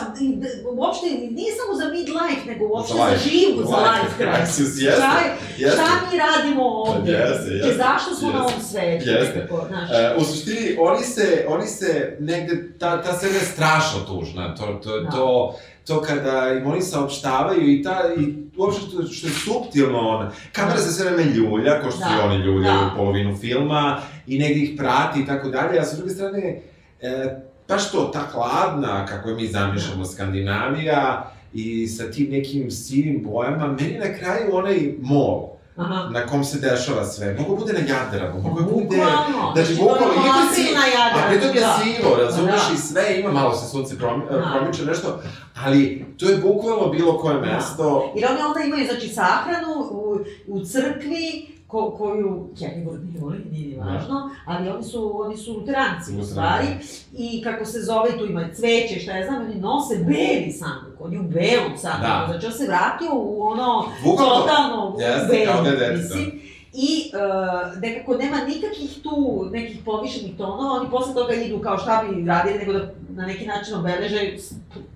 uopšte 0.73 1.05
nije 1.31 1.51
samo 1.53 1.73
za 1.75 1.85
midlife, 1.87 2.45
nego 2.47 2.65
uopšte 2.67 2.93
Za 2.93 3.03
za, 3.09 3.17
živu, 3.19 3.59
za 3.63 3.77
Life 3.77 3.91
life 3.93 4.15
crisis. 4.17 4.55
crisis, 4.55 4.81
jeste, 4.81 5.01
Šta, 5.01 5.13
jeste. 5.57 5.77
šta 5.77 5.91
mi 6.03 6.17
radimo 6.19 6.63
ovde? 6.65 7.11
Jeste, 7.11 7.49
I 7.49 7.57
jeste, 7.57 7.73
zašto 7.77 8.15
smo 8.15 8.27
na 8.29 8.35
jeste. 8.35 8.47
ovom 8.47 8.61
svetu? 8.63 9.09
Jeste. 9.09 9.42
Nekako, 9.43 9.67
znaš. 9.67 9.89
E, 9.91 10.15
u 10.17 10.23
suštini, 10.23 10.75
oni 10.79 11.03
se, 11.03 11.45
oni 11.49 11.67
se 11.67 12.17
negde, 12.19 12.77
ta, 12.79 13.01
ta 13.01 13.13
scena 13.13 13.33
je 13.33 13.39
strašno 13.39 13.99
tužna, 13.99 14.55
to, 14.55 14.65
to, 14.83 14.99
Da. 14.99 15.09
to, 15.11 15.55
to 15.87 16.01
kada 16.01 16.53
im 16.53 16.67
oni 16.67 16.81
saopštavaju 16.81 17.71
i 17.73 17.83
ta, 17.83 17.99
i 18.17 18.33
uopšte 18.57 18.81
što, 18.81 19.03
što 19.03 19.27
je 19.27 19.33
suptilno 19.33 19.99
ona, 19.99 20.31
kamera 20.51 20.77
se 20.77 20.91
sve 20.93 21.11
vreme 21.11 21.31
ljulja, 21.31 21.81
ko 21.81 21.91
što 21.91 21.99
Da, 21.99 22.15
i 22.15 22.25
oni 22.25 22.43
ljuljaju 22.45 22.79
da. 22.79 22.93
polovinu 22.95 23.37
filma, 23.37 24.01
i 24.27 24.39
negde 24.39 24.59
ih 24.59 24.71
prati 24.77 25.19
i 25.19 25.25
tako 25.25 25.49
dalje, 25.49 25.79
a 25.79 25.83
sa 25.85 25.95
druge 25.97 26.11
strane, 26.11 26.61
e, 27.01 27.39
baš 27.67 27.91
to, 27.91 28.09
ta 28.13 28.19
hladna, 28.19 29.05
kako 29.05 29.29
je 29.29 29.35
mi 29.35 29.47
zamišljamo, 29.47 30.05
Skandinavija, 30.05 31.31
i 31.53 31.87
sa 31.87 32.11
tim 32.11 32.31
nekim 32.31 32.71
sivim 32.71 33.23
bojama, 33.23 33.67
meni 33.67 33.97
na 33.97 34.17
kraju 34.19 34.55
onaj 34.55 34.93
mol, 35.01 35.52
Aha. 35.75 36.09
na 36.09 36.27
kom 36.27 36.43
se 36.43 36.59
dešava 36.59 37.05
sve, 37.05 37.35
mogu 37.35 37.57
bude 37.57 37.73
na 37.73 37.79
Jadranu, 37.79 38.41
mogu 38.41 38.63
bude... 38.63 38.97
Bukvalno. 38.97 39.51
Znači, 39.55 39.71
je 39.71 39.77
bukvalno, 39.77 40.13
iako 40.15 40.29
ono 40.29 40.53
si- 40.53 40.61
Afrina 40.61 40.85
Jadranu, 40.87 41.27
A 41.27 41.29
pritom 41.29 41.55
je 41.55 41.61
da. 41.61 41.79
sivo, 41.79 42.15
razumeš, 42.17 42.67
Da. 42.67 42.73
i 42.73 42.79
sve 42.79 43.19
ima, 43.19 43.31
malo 43.31 43.55
se 43.55 43.69
sunce 43.69 43.97
promi, 43.97 44.23
Da. 44.31 44.51
promiče 44.51 44.85
nešto, 44.85 45.19
ali 45.57 46.05
to 46.17 46.25
je 46.25 46.37
bukvalno 46.37 46.87
bilo 46.87 47.17
koje 47.17 47.35
Da. 47.35 47.41
mesto. 47.41 48.13
Jer 48.15 48.31
oni 48.31 48.41
onda 48.41 48.59
imaju, 48.61 48.85
znači, 48.87 49.07
sahranu 49.09 49.73
u, 49.81 50.17
u 50.47 50.59
crkvi, 50.61 51.52
ko, 51.73 51.91
koju 51.91 52.49
Kennedy 52.59 53.13
ne 53.13 53.19
voli, 53.19 53.37
nije 53.51 53.67
ni 53.67 53.75
važno, 53.75 54.29
ali 54.45 54.69
oni 54.69 54.83
su, 54.83 55.21
oni 55.21 55.37
su 55.37 55.53
luteranci 55.53 56.11
u 56.19 56.23
stvari, 56.23 56.67
i 57.13 57.41
kako 57.43 57.65
se 57.65 57.79
zove, 57.81 58.17
tu 58.17 58.25
ima 58.25 58.49
cveće, 58.53 58.99
šta 58.99 59.11
ja 59.11 59.25
znam, 59.25 59.41
oni 59.41 59.55
nose 59.55 59.95
beli 59.97 60.51
sanduk, 60.51 61.01
on 61.01 61.13
je 61.13 61.19
u 61.19 61.23
belom 61.23 61.77
sanduku, 61.77 62.01
Da. 62.07 62.27
znači 62.31 62.45
on 62.45 62.51
se 62.51 62.67
vratio 62.67 63.09
u 63.13 63.43
ono, 63.43 63.85
Bukvalno. 64.03 64.35
totalno 64.35 64.95
u 64.97 65.01
Jeste, 65.01 65.45
kao 65.45 65.63
belom, 65.63 65.79
da 65.79 65.97
mislim. 65.97 66.39
I 66.75 67.11
uh, 67.13 67.81
nekako 67.81 68.17
nema 68.17 68.37
nikakvih 68.37 68.99
tu 69.03 69.47
nekih 69.51 69.79
povišenih 69.85 70.37
tonova, 70.37 70.79
oni 70.81 70.89
posle 70.89 71.13
toga 71.13 71.33
idu 71.33 71.59
kao 71.59 71.77
šta 71.77 72.03
bi 72.09 72.25
radili, 72.25 72.57
nego 72.59 72.73
da 72.73 72.85
na 73.09 73.25
neki 73.25 73.45
način 73.45 73.75
obeleže 73.75 74.33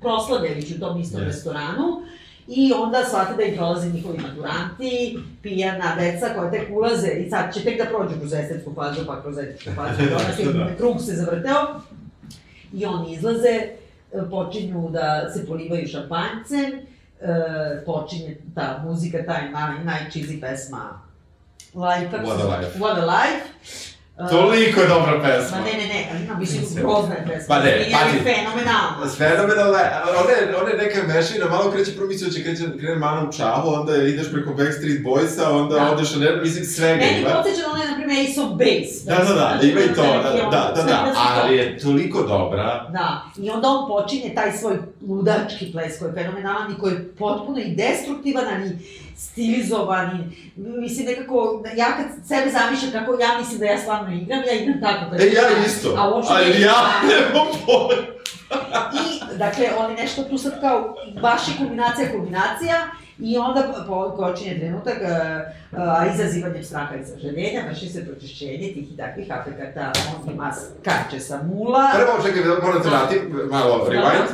proslavljajući 0.02 0.76
u 0.76 0.80
tom 0.80 1.00
istom 1.00 1.22
Jeste. 1.22 1.26
restoranu. 1.34 2.02
I 2.48 2.74
onda 2.74 3.04
shvate 3.06 3.34
da 3.34 3.44
im 3.44 3.56
prolaze 3.56 3.90
njihovi 3.90 4.18
maturanti, 4.18 5.20
pijana 5.44 5.96
deca 6.00 6.28
koja 6.36 6.52
tek 6.52 6.70
ulaze 6.72 7.08
i 7.08 7.30
sad 7.30 7.54
će 7.54 7.64
tek 7.64 7.78
da 7.78 7.86
prođu 7.86 8.20
kroz 8.20 8.34
estetsku 8.34 8.74
fazu, 8.76 9.06
pa 9.08 9.22
kroz 9.22 9.38
estetsku 9.38 9.70
fazu, 9.78 10.02
onda 10.48 10.64
Da. 10.64 10.76
krug 10.76 11.02
se 11.02 11.14
zavrteo. 11.16 11.82
I 12.74 12.86
oni 12.86 13.14
izlaze, 13.14 13.48
e, 13.50 13.70
počinju 14.30 14.90
da 14.90 15.30
se 15.34 15.48
polivaju 15.48 15.88
šampanjcem, 15.88 16.80
e, 17.22 17.86
počinje 17.86 18.38
ta 18.56 18.84
muzika, 18.86 19.26
taj 19.26 19.50
naj, 19.52 19.84
najčizi 19.84 20.42
pesma 20.42 21.02
Life, 21.74 22.18
What 22.18 22.42
a? 22.42 22.60
Life. 22.60 22.80
What 22.80 22.98
a 22.98 23.06
Life. 23.06 23.46
E, 24.20 24.30
Toliko 24.30 24.82
je 24.82 24.88
dobra 24.88 25.22
pesma. 25.22 25.58
Ma 25.58 25.64
ne, 25.64 25.72
ne, 25.74 25.86
ne, 25.86 26.10
ali 26.12 26.24
ima 26.24 26.36
mislim 26.36 26.62
Mislim. 26.62 26.84
grozna 26.84 27.16
je 27.16 27.26
pesma. 27.28 27.46
Pa 27.48 27.58
ne, 27.58 27.72
Meni 27.72 27.84
je 27.84 27.92
pazi. 27.94 28.18
fenomenalna. 28.26 29.10
Fenomenalne, 29.18 29.84
ona 30.16 30.32
je, 30.32 30.58
ona 30.58 30.70
je 30.70 30.78
neka 30.78 31.00
mešina, 31.06 31.46
malo 31.48 31.72
kreće 31.72 31.96
prvo 31.96 32.08
mislio 32.08 32.28
da 32.28 32.36
će 32.36 32.44
kreće, 32.44 32.64
krene 32.80 32.96
Manu 32.98 33.32
Čavu, 33.34 33.70
onda 33.70 33.96
ideš 33.98 34.32
preko 34.32 34.54
Backstreet 34.54 35.04
Boysa, 35.04 35.46
onda 35.52 35.76
Da. 35.76 35.92
odeš 35.92 36.16
na 36.16 36.20
ne, 36.20 36.36
mislim 36.36 36.66
svega 36.66 36.96
Meni 36.98 37.20
ima. 37.22 37.30
podsjeća 37.30 37.62
na 37.62 37.74
onaj, 37.74 37.88
na 37.88 37.96
primjer, 37.96 38.18
Ace 38.22 38.42
of 38.42 38.50
Base. 38.52 38.96
Da, 39.06 39.16
da, 39.18 39.34
da, 39.34 39.34
Znači, 39.50 39.68
ima 39.68 39.82
i 39.82 39.88
to, 39.90 40.02
da, 40.04 40.30
da, 40.34 40.50
da, 40.52 40.74
sve 40.76 40.86
da, 40.86 41.14
ali 41.36 41.58
je 41.58 41.78
toliko 41.80 42.22
dobra. 42.24 42.90
Da, 42.90 43.08
i 43.38 43.50
onda 43.50 43.68
on 43.68 43.88
počinje 43.90 44.36
taj 44.36 44.52
svoj 44.52 44.76
ludački 45.10 45.72
ples 45.72 46.00
koji 46.00 46.10
je 46.10 46.14
fenomenalan 46.14 46.72
i 46.72 46.80
koji 46.80 46.94
je 46.94 47.08
potpuno 47.10 47.60
i 47.60 47.76
destruktivan, 47.76 48.46
ali 48.50 48.70
stilizovan 49.18 50.20
i, 50.20 50.24
mislim 50.60 51.06
nekako, 51.06 51.64
ja 51.76 51.86
kad 51.86 52.28
sebe 52.28 52.52
zamišljam 52.52 52.92
kako 52.92 53.22
ja 53.22 53.38
mislim 53.40 53.60
da 53.60 53.66
ja 53.66 53.78
stvarno 53.78 54.16
igram, 54.16 54.40
ja 54.48 54.54
igram 54.54 54.82
tako. 54.82 55.12
kad 55.12 55.22
E, 55.22 55.26
ja 55.26 55.44
isto, 55.68 55.90
A 55.98 56.22
ali 56.30 56.50
ne- 56.50 56.62
ja 56.62 56.76
nemam 57.08 57.48
pojma. 57.66 58.18
I, 58.94 59.38
dakle, 59.38 59.66
oni 59.78 59.96
nešto 59.96 60.24
tu 60.24 60.38
sad 60.38 60.62
kao, 60.62 60.96
baš 61.22 61.48
je 61.48 61.54
kulminacija, 61.58 62.12
kulminacija, 62.12 62.88
I 63.20 63.38
onda 63.38 63.64
po, 63.88 64.16
počinje 64.18 64.60
trenutak 64.60 64.98
uh, 65.02 65.10
uh, 65.72 66.14
izazivanjem 66.14 66.64
straha 66.64 66.96
i 66.96 67.06
sažaljenja, 67.06 67.64
vrši 67.70 67.90
se 67.90 68.06
pročišćenje 68.06 68.74
tih 68.74 68.94
i 68.94 68.98
takvih 68.98 69.28
afekata, 69.32 69.92
on 70.26 70.34
ima 70.34 70.54
kače 70.84 71.20
sa 71.20 71.42
mula. 71.44 71.90
Prvo, 71.96 72.24
čekaj, 72.26 72.42
moram 72.64 72.82
te 72.84 72.90
vratim, 72.90 73.20
malo 73.50 73.88
rewind. 73.90 74.30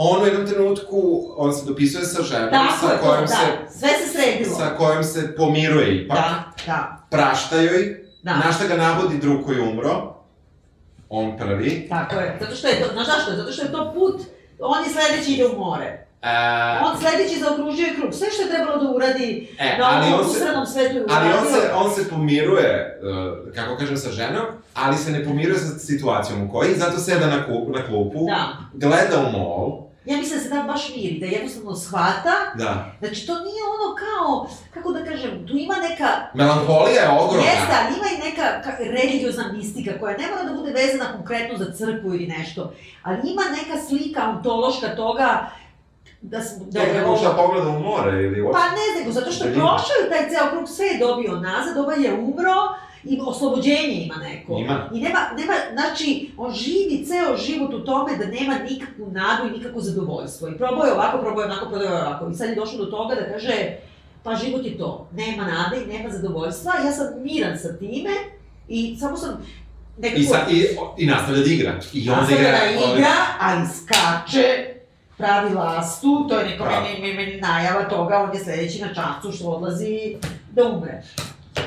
On 0.00 0.22
u 0.22 0.26
jednom 0.26 0.46
trenutku, 0.46 0.98
on 1.36 1.52
se 1.54 1.66
dopisuje 1.66 2.04
sa 2.04 2.22
ženom, 2.22 2.50
Tako 2.50 2.74
sa 2.80 2.88
to, 2.88 3.02
kojom 3.02 3.20
da, 3.20 3.26
se, 3.26 3.78
sve 3.78 3.88
se 3.88 4.12
sredilo. 4.12 4.56
sa 4.56 4.76
kojom 4.76 5.04
se 5.04 5.36
pomiruje 5.36 5.96
ipak. 5.96 6.18
Da, 6.18 6.44
da, 6.66 7.06
Prašta 7.10 7.56
joj, 7.56 8.04
da. 8.22 8.36
na 8.36 8.52
šta 8.52 8.66
ga 8.66 8.76
navodi 8.76 9.18
drug 9.18 9.44
koji 9.46 9.60
umro, 9.60 10.14
on 11.08 11.38
prvi. 11.38 11.86
Tako 11.88 12.14
je, 12.14 12.36
zato 12.40 12.54
što 12.56 12.68
je 12.68 12.82
to, 12.82 12.92
znaš 12.92 13.06
zašto 13.06 13.30
je? 13.30 13.36
Zato 13.36 13.52
što 13.52 13.62
je 13.62 13.72
to 13.72 13.92
put, 13.94 14.20
on 14.58 14.84
je 14.84 14.90
sledeći 14.90 15.32
ide 15.32 15.46
u 15.46 15.58
more. 15.58 16.04
E, 16.22 16.28
On 16.84 16.98
sledeći 17.00 17.40
zaokružio 17.40 17.86
je 17.86 17.94
krug. 17.94 18.14
Sve 18.14 18.26
što 18.30 18.42
je 18.42 18.48
trebalo 18.48 18.84
da 18.84 18.90
uradi 18.90 19.48
e, 19.58 19.78
na 19.78 19.84
ali 19.90 20.12
ovom 20.12 20.26
usrednom 20.26 20.66
svetu 20.66 20.96
je 20.96 21.04
ali 21.10 21.28
uradio. 21.28 21.40
on 21.40 21.46
se, 21.46 21.70
on 21.74 21.94
se 21.94 22.10
pomiruje, 22.10 23.00
uh, 23.02 23.54
kako 23.54 23.76
kažem, 23.76 23.96
sa 23.96 24.10
ženom, 24.10 24.44
ali 24.74 24.96
se 24.96 25.10
ne 25.10 25.24
pomiruje 25.24 25.58
sa 25.58 25.78
situacijom 25.78 26.42
u 26.42 26.52
kojoj, 26.52 26.74
zato 26.74 26.98
seda 26.98 27.26
na, 27.26 27.36
na 27.68 27.86
klupu, 27.86 28.26
Da. 28.26 28.48
gleda 28.72 29.28
u 29.28 29.32
mol, 29.32 29.87
Ja 30.08 30.16
mislim 30.16 30.38
da 30.38 30.44
se 30.44 30.48
da 30.48 30.62
baš 30.62 30.88
miri, 30.96 31.20
da 31.20 31.26
jednostavno 31.26 31.76
shvata. 31.76 32.34
da. 32.54 32.92
Znači, 33.00 33.26
to 33.26 33.34
nije 33.34 33.62
ono 33.74 33.88
kao, 34.04 34.48
kako 34.74 34.92
da 34.92 35.04
kažem, 35.04 35.46
tu 35.46 35.56
ima 35.56 35.74
neka 35.88 36.08
Melanholija 36.34 37.02
je 37.02 37.08
ogromna. 37.08 37.50
Jeste, 37.50 37.74
ali 37.78 37.94
ima 37.98 38.06
i 38.14 38.28
neka 38.30 38.62
ka, 38.64 38.70
religiozna 38.78 39.52
mistika 39.52 39.90
koja 40.00 40.16
ne 40.16 40.26
mora 40.30 40.42
da 40.42 40.58
bude 40.58 40.72
vezana 40.72 41.12
konkretno 41.12 41.58
za 41.58 41.72
crkvu 41.72 42.14
ili 42.14 42.26
nešto, 42.26 42.72
ali 43.02 43.18
ima 43.24 43.42
neka 43.58 43.80
slika 43.88 44.28
ontološka 44.28 44.96
toga 44.96 45.50
da, 46.20 46.40
smo, 46.40 46.64
da 46.64 46.80
je 46.80 47.04
ovo... 47.04 47.14
ušla 47.14 47.36
pogleda 47.36 47.68
u 47.68 47.80
more 47.80 48.22
ili 48.24 48.44
Pa 48.52 48.58
ne 48.58 49.00
nego, 49.00 49.12
zato 49.12 49.32
što 49.32 49.44
je 49.44 49.50
Da 49.50 49.54
prošao 49.54 49.96
je 50.02 50.10
taj 50.10 50.30
ceo 50.30 50.50
krug, 50.50 50.68
sve 50.68 50.86
je 50.86 50.98
dobio 50.98 51.32
nazad, 51.32 51.76
ovaj 51.76 52.02
je 52.04 52.14
umro, 52.14 52.58
i 53.04 53.18
oslobođenje 53.26 54.04
ima 54.04 54.16
neko. 54.16 54.58
Ima. 54.58 54.90
I 54.94 55.00
nema, 55.00 55.18
nema, 55.38 55.52
znači, 55.72 56.30
on 56.36 56.54
živi 56.54 57.04
ceo 57.06 57.36
život 57.36 57.74
u 57.74 57.84
tome 57.84 58.16
da 58.16 58.26
nema 58.26 58.58
nikakvu 58.70 59.10
nadu 59.10 59.48
i 59.48 59.58
nikakvo 59.58 59.80
zadovoljstvo. 59.80 60.48
I 60.48 60.58
probao 60.58 60.86
je 60.86 60.92
ovako, 60.92 61.18
probao 61.18 61.40
je 61.40 61.46
onako, 61.46 61.66
probao 61.68 61.86
je 61.86 62.02
ovako. 62.02 62.30
I 62.30 62.34
sad 62.34 62.48
je 62.48 62.54
došlo 62.54 62.84
do 62.84 62.90
toga 62.90 63.14
da 63.14 63.32
kaže, 63.32 63.76
pa 64.22 64.34
život 64.34 64.64
je 64.64 64.78
to. 64.78 65.08
Nema 65.12 65.44
nade 65.44 65.82
i 65.82 65.86
nema 65.86 66.10
zadovoljstva. 66.10 66.72
Ja 66.84 66.92
sam 66.92 67.06
miran 67.22 67.58
sa 67.58 67.76
time 67.78 68.10
i 68.68 68.96
samo 69.00 69.16
sam 69.16 69.44
nekako... 69.98 70.20
I, 70.20 70.24
sa, 70.24 70.38
i, 70.50 70.66
i 70.96 71.06
nastavlja 71.06 71.42
da 71.42 71.50
igra. 71.50 71.80
I 71.92 72.10
onda 72.10 72.32
igra... 72.32 72.50
da 72.50 72.92
igra, 72.94 73.14
ali 73.40 73.66
skače, 73.66 74.74
pravi 75.16 75.54
lastu, 75.54 76.26
to 76.28 76.38
je 76.38 76.46
neko 76.46 76.64
meni, 76.64 77.00
meni, 77.00 77.14
meni 77.14 77.40
najava 77.40 77.88
toga, 77.88 78.18
on 78.18 78.36
je 78.36 78.44
sledeći 78.44 78.80
na 78.80 78.94
čacu 78.94 79.32
što 79.32 79.46
odlazi 79.46 80.16
da 80.52 80.64
umre. 80.64 81.02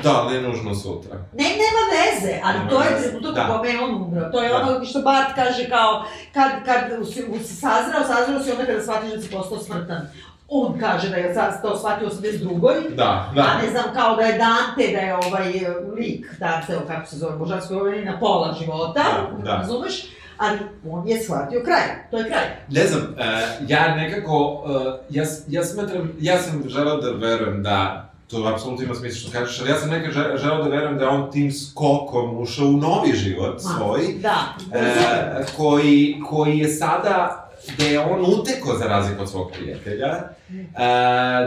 Da, 0.02 0.28
ne 0.30 0.40
nužno 0.40 0.74
sutra. 0.74 1.16
Ne, 1.32 1.44
nema 1.44 1.82
veze, 1.92 2.40
ali 2.44 2.58
Nema 2.58 2.70
to 2.70 2.82
je 2.82 3.02
trenutak 3.02 3.34
da. 3.34 3.42
u 3.44 3.56
kome 3.56 3.68
je 3.68 3.80
on 3.80 3.94
umro. 3.96 4.30
To 4.32 4.42
je 4.42 4.48
Da. 4.48 4.56
ono 4.56 4.84
što 4.84 5.02
Bart 5.02 5.34
kaže 5.34 5.68
kao, 5.68 6.04
kad, 6.34 6.50
kad 6.64 7.06
si, 7.06 7.22
si 7.44 7.54
sazrao, 7.56 8.00
sazrao 8.06 8.40
si 8.42 8.50
onda 8.50 8.66
kada 8.66 8.82
shvatiš 8.82 9.10
da 9.10 9.20
si 9.20 9.30
postao 9.30 9.58
smrtan. 9.58 10.00
On 10.48 10.78
kaže 10.80 11.08
da 11.08 11.16
je 11.16 11.34
sad 11.34 11.62
to 11.62 11.78
shvatio 11.78 12.06
u 12.06 12.10
82. 12.10 12.94
Da, 12.96 13.04
A 13.30 13.34
da. 13.34 13.58
ne 13.64 13.70
znam, 13.70 13.84
kao 13.94 14.16
da 14.16 14.22
je 14.22 14.38
Dante, 14.38 14.92
da 14.92 14.98
je 14.98 15.14
ovaj 15.16 15.52
lik, 15.96 16.26
Dante, 16.38 16.78
kako 16.86 17.06
se 17.06 17.16
zove, 17.16 17.36
božansko 17.36 17.74
ovaj, 17.74 18.04
na 18.04 18.18
pola 18.18 18.54
života, 18.60 19.02
Da, 19.02 19.44
da. 19.44 19.56
razumeš? 19.56 20.02
Ali 20.38 20.58
on 20.90 21.08
je 21.08 21.22
shvatio 21.22 21.62
kraj, 21.64 21.82
to 22.10 22.16
je 22.18 22.28
kraj. 22.28 22.44
Ne 22.68 22.86
znam, 22.86 23.02
uh, 23.02 23.24
ja 23.68 23.96
nekako, 23.96 24.62
uh, 24.64 24.70
ja, 25.10 25.24
ja 25.48 25.64
smatram, 25.64 26.12
ja 26.20 26.38
sam 26.38 26.62
želeo 26.68 26.96
da 26.96 27.10
verujem 27.10 27.62
da 27.62 28.08
to 28.32 28.46
apsolutno 28.54 28.84
ima 28.84 28.94
smisla 28.94 29.20
što 29.20 29.38
kažeš, 29.38 29.60
ali 29.60 29.70
ja 29.70 29.78
sam 29.78 29.90
nekad 29.90 30.12
želeo 30.12 30.36
želeo 30.36 30.62
da 30.62 30.68
verujem 30.68 30.98
da 30.98 31.04
je 31.04 31.10
on 31.10 31.30
tim 31.30 31.52
skokom 31.52 32.38
ušao 32.40 32.66
u 32.66 32.76
novi 32.76 33.12
život 33.12 33.60
svoj, 33.60 34.00
Da, 34.22 34.54
e, 34.78 35.44
koji, 35.56 36.22
koji 36.28 36.58
je 36.58 36.68
sada, 36.68 37.48
gde 37.74 37.84
je 37.84 38.00
on 38.00 38.20
uteko 38.40 38.76
za 38.78 38.84
razliku 38.84 39.22
od 39.22 39.30
svog 39.30 39.50
prijatelja, 39.52 40.08
e, 40.08 40.24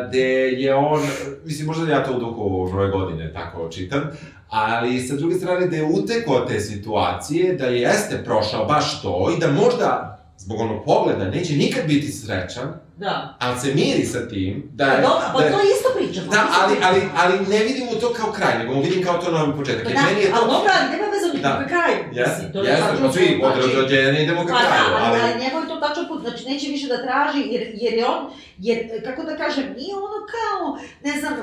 gde 0.07 0.51
je 0.51 0.75
on, 0.75 1.01
mislim, 1.45 1.67
možda 1.67 1.91
ja 1.91 2.03
to 2.03 2.13
u 2.13 2.19
duhu 2.19 2.69
nove 2.73 2.89
godine 2.89 3.33
tako 3.33 3.69
čitam, 3.69 4.01
ali 4.49 4.99
sa 4.99 5.15
druge 5.15 5.35
strane 5.35 5.67
da 5.67 5.75
je 5.75 5.83
uteko 5.83 6.33
od 6.33 6.47
te 6.47 6.59
situacije, 6.59 7.53
da 7.53 7.65
jeste 7.65 8.23
prošao 8.25 8.65
baš 8.65 9.01
to 9.01 9.33
i 9.37 9.39
da 9.39 9.51
možda 9.51 10.14
zbog 10.37 10.59
onog 10.59 10.85
pogleda 10.85 11.25
neće 11.25 11.53
nikad 11.53 11.85
biti 11.87 12.11
srećan, 12.11 12.73
da. 12.97 13.37
ali 13.39 13.59
se 13.59 13.73
miri 13.73 14.05
sa 14.05 14.27
tim, 14.27 14.69
da 14.73 14.85
Pa 14.85 14.91
je... 14.91 15.01
dobro, 15.01 15.25
pa 15.33 15.39
da 15.39 15.45
je- 15.45 15.51
to 15.51 15.57
isto 15.57 15.89
pričamo. 15.97 16.31
Da, 16.31 16.47
ali, 16.61 16.75
ali, 16.83 17.01
ali 17.15 17.47
ne 17.47 17.63
vidim 17.63 17.84
u 17.97 17.99
to 17.99 18.13
kao 18.13 18.31
kraj, 18.31 18.59
nego 18.59 18.73
mu 18.73 18.81
vidim 18.81 19.03
kao 19.03 19.17
to 19.17 19.31
novi 19.31 19.57
početak. 19.57 19.83
Pa 19.83 19.89
da, 19.89 20.01
meni 20.07 20.21
je 20.21 20.29
to... 20.31 20.35
ali 20.37 20.47
dobro, 20.51 20.71
ali 20.75 20.91
nema 20.91 21.07
veze 21.13 21.25
od 21.29 21.35
Da. 21.45 21.49
da. 21.61 21.67
kraju. 21.67 21.99
Jeste, 22.19 22.41
jeste, 22.69 22.85
tačno 22.87 23.07
pa 23.07 23.13
svi 23.13 23.41
od 23.43 23.75
rođenja 23.75 24.19
idemo 24.19 24.45
ka 24.45 24.53
Pa 24.53 24.59
da, 24.59 24.67
kraju, 24.67 24.89
ali, 25.03 25.19
ali... 25.23 25.43
njegov 25.43 25.61
je 25.63 25.69
to 25.69 25.75
tačan 25.75 26.07
put, 26.07 26.21
znači 26.21 26.45
neće 26.45 26.67
više 26.67 26.87
da 26.87 27.03
traži, 27.05 27.41
jer, 27.53 27.63
jer 27.73 27.93
je 27.93 28.05
on, 28.05 28.21
jer, 28.57 28.77
kako 29.07 29.23
da 29.23 29.37
kažem, 29.37 29.65
nije 29.77 29.95
ono 29.95 30.19
kao, 30.35 30.77
ne 31.03 31.19
znam, 31.19 31.33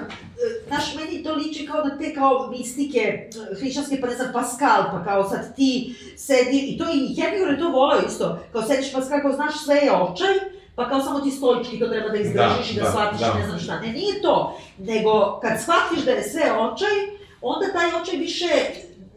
znaš, 0.69 0.95
meni 0.95 1.25
to 1.25 1.35
liči 1.35 1.67
kao 1.67 1.85
na 1.85 1.99
te 1.99 2.15
kao 2.15 2.51
mistike 2.51 3.29
hrišćanske, 3.59 4.01
pa 4.01 4.07
ne 4.07 4.15
znam, 4.15 4.33
Pascal, 4.33 4.83
pa 4.93 5.05
kao 5.05 5.29
sad 5.29 5.57
ti 5.57 5.95
sedi, 6.17 6.59
i 6.59 6.79
to 6.79 6.85
i 6.85 6.99
Hemingway 7.17 7.51
je 7.51 7.59
to 7.59 7.69
volao 7.69 8.01
isto, 8.09 8.39
kao 8.53 8.63
sediš 8.63 8.93
Pascal, 8.93 9.21
kao 9.23 9.33
znaš 9.33 9.65
sve 9.65 9.77
je 9.77 9.93
očaj, 9.93 10.35
pa 10.75 10.89
kao 10.89 11.01
samo 11.01 11.21
ti 11.21 11.31
stoički 11.31 11.79
to 11.79 11.89
treba 11.89 12.09
da 12.09 12.17
izdržiš 12.17 12.67
Da, 12.67 12.73
i 12.73 12.75
da, 12.75 12.83
da, 12.83 12.91
shvatiš 12.91 13.21
da. 13.21 13.35
ne 13.35 13.47
znam 13.47 13.59
šta. 13.59 13.81
Ne, 13.81 13.93
nije 13.93 14.23
to, 14.23 14.59
nego 14.79 15.39
kad 15.43 15.61
shvatiš 15.63 16.05
da 16.05 16.11
je 16.11 16.23
sve 16.23 16.53
očaj, 16.59 16.97
onda 17.41 17.73
taj 17.73 18.03
očaj 18.03 18.17
više 18.19 18.49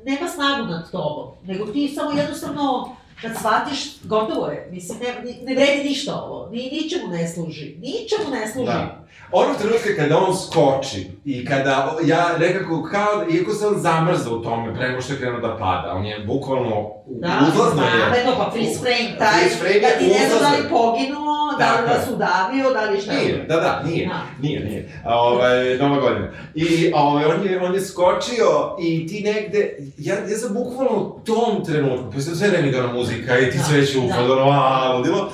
nema 0.06 0.28
snagu 0.30 0.66
nad 0.66 0.92
tobom, 0.92 1.32
nego 1.44 1.66
ti 1.66 1.94
samo 1.96 2.12
jednostavno 2.12 2.96
kad 3.22 3.32
shvatiš, 3.38 4.02
gotovo 4.04 4.48
je, 4.48 4.70
mislim, 4.72 5.00
ne, 5.00 5.38
ne 5.42 5.56
vredi 5.56 5.90
ništa 5.90 6.22
ovo, 6.22 6.50
ni, 6.52 6.70
ničemu 6.72 7.08
ne 7.08 7.28
služi, 7.28 7.76
ničemu 7.82 8.32
ne 8.32 8.52
služi. 8.52 8.72
Da. 8.72 9.05
Onog 9.32 9.58
trenutka 9.58 9.90
kada 9.98 10.18
on 10.18 10.34
skoči 10.38 11.08
i 11.26 11.46
kada 11.46 11.96
ja 12.06 12.38
nekako 12.40 12.84
kao, 12.84 13.26
iako 13.32 13.54
se 13.54 13.68
on 13.68 13.76
zamrza 13.78 14.30
u 14.32 14.42
tome 14.42 14.74
pre 14.76 14.88
nego 14.88 15.02
što 15.02 15.14
je 15.14 15.20
krenuo 15.20 15.40
da 15.40 15.58
pada, 15.58 15.94
on 15.96 16.06
je 16.06 16.20
bukvalno 16.20 16.92
Da, 17.08 17.40
uzlazno 17.48 17.84
je. 17.84 17.90
namerno, 18.00 18.32
pa 18.38 18.52
freeze 18.52 18.80
frame 18.80 19.18
taj, 19.20 19.34
Freeze 19.40 19.56
frame 19.56 19.80
da 19.80 19.88
ti 19.90 20.08
ne 20.08 20.30
znaš 20.30 20.42
da 20.42 20.58
li 20.58 20.70
poginuo, 20.70 21.36
da 21.60 21.72
li 21.72 21.88
da 21.88 22.06
su 22.06 22.14
udavio, 22.14 22.70
da 22.72 22.82
li 22.82 23.02
šta 23.02 23.12
je. 23.14 23.20
Nije, 23.20 23.46
da, 23.46 23.56
da, 23.56 23.82
nije, 23.86 24.08
Da. 24.08 24.22
nije, 24.42 24.60
nije. 24.60 25.02
A, 25.06 25.20
Ovaj, 25.22 25.78
nova 25.78 26.00
godina. 26.00 26.28
I 26.56 26.92
ovaj, 26.96 27.26
on, 27.26 27.46
je, 27.46 27.62
on 27.62 27.74
je 27.74 27.82
skočio 27.82 28.76
i 28.82 29.08
ti 29.08 29.22
negde, 29.24 29.78
ja, 29.98 30.16
ja 30.16 30.38
sam 30.38 30.54
bukvalno 30.54 30.92
u 30.98 31.20
tom 31.20 31.66
trenutku, 31.66 32.06
pa 32.14 32.20
sve 32.22 32.52
remigana 32.52 32.94
muzika 32.94 33.40
i 33.40 33.52
ti 33.52 33.58
Da, 33.58 33.64
sve 33.64 33.78
već 33.78 33.96
u 33.96 34.02
da. 34.02 34.14
fazonu, 34.14 34.42
a, 34.44 34.94
ludilo. 34.98 35.30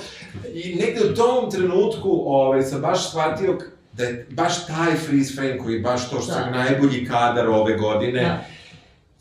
I 0.53 0.75
negde 0.75 1.01
u 1.05 1.15
tom 1.15 1.51
trenutku 1.51 2.23
ovaj, 2.25 2.61
sam 2.61 2.81
baš 2.81 3.09
shvatio 3.09 3.57
da 3.93 4.03
je 4.03 4.27
baš 4.29 4.65
taj 4.65 4.95
freeze 4.97 5.33
frame 5.33 5.57
koji 5.57 5.73
je 5.73 5.79
baš 5.81 6.09
to 6.09 6.21
što 6.21 6.31
Da. 6.31 6.39
je 6.39 6.51
najbolji 6.51 7.05
kadar 7.05 7.47
ove 7.49 7.73
godine, 7.73 8.21
Da. 8.21 8.45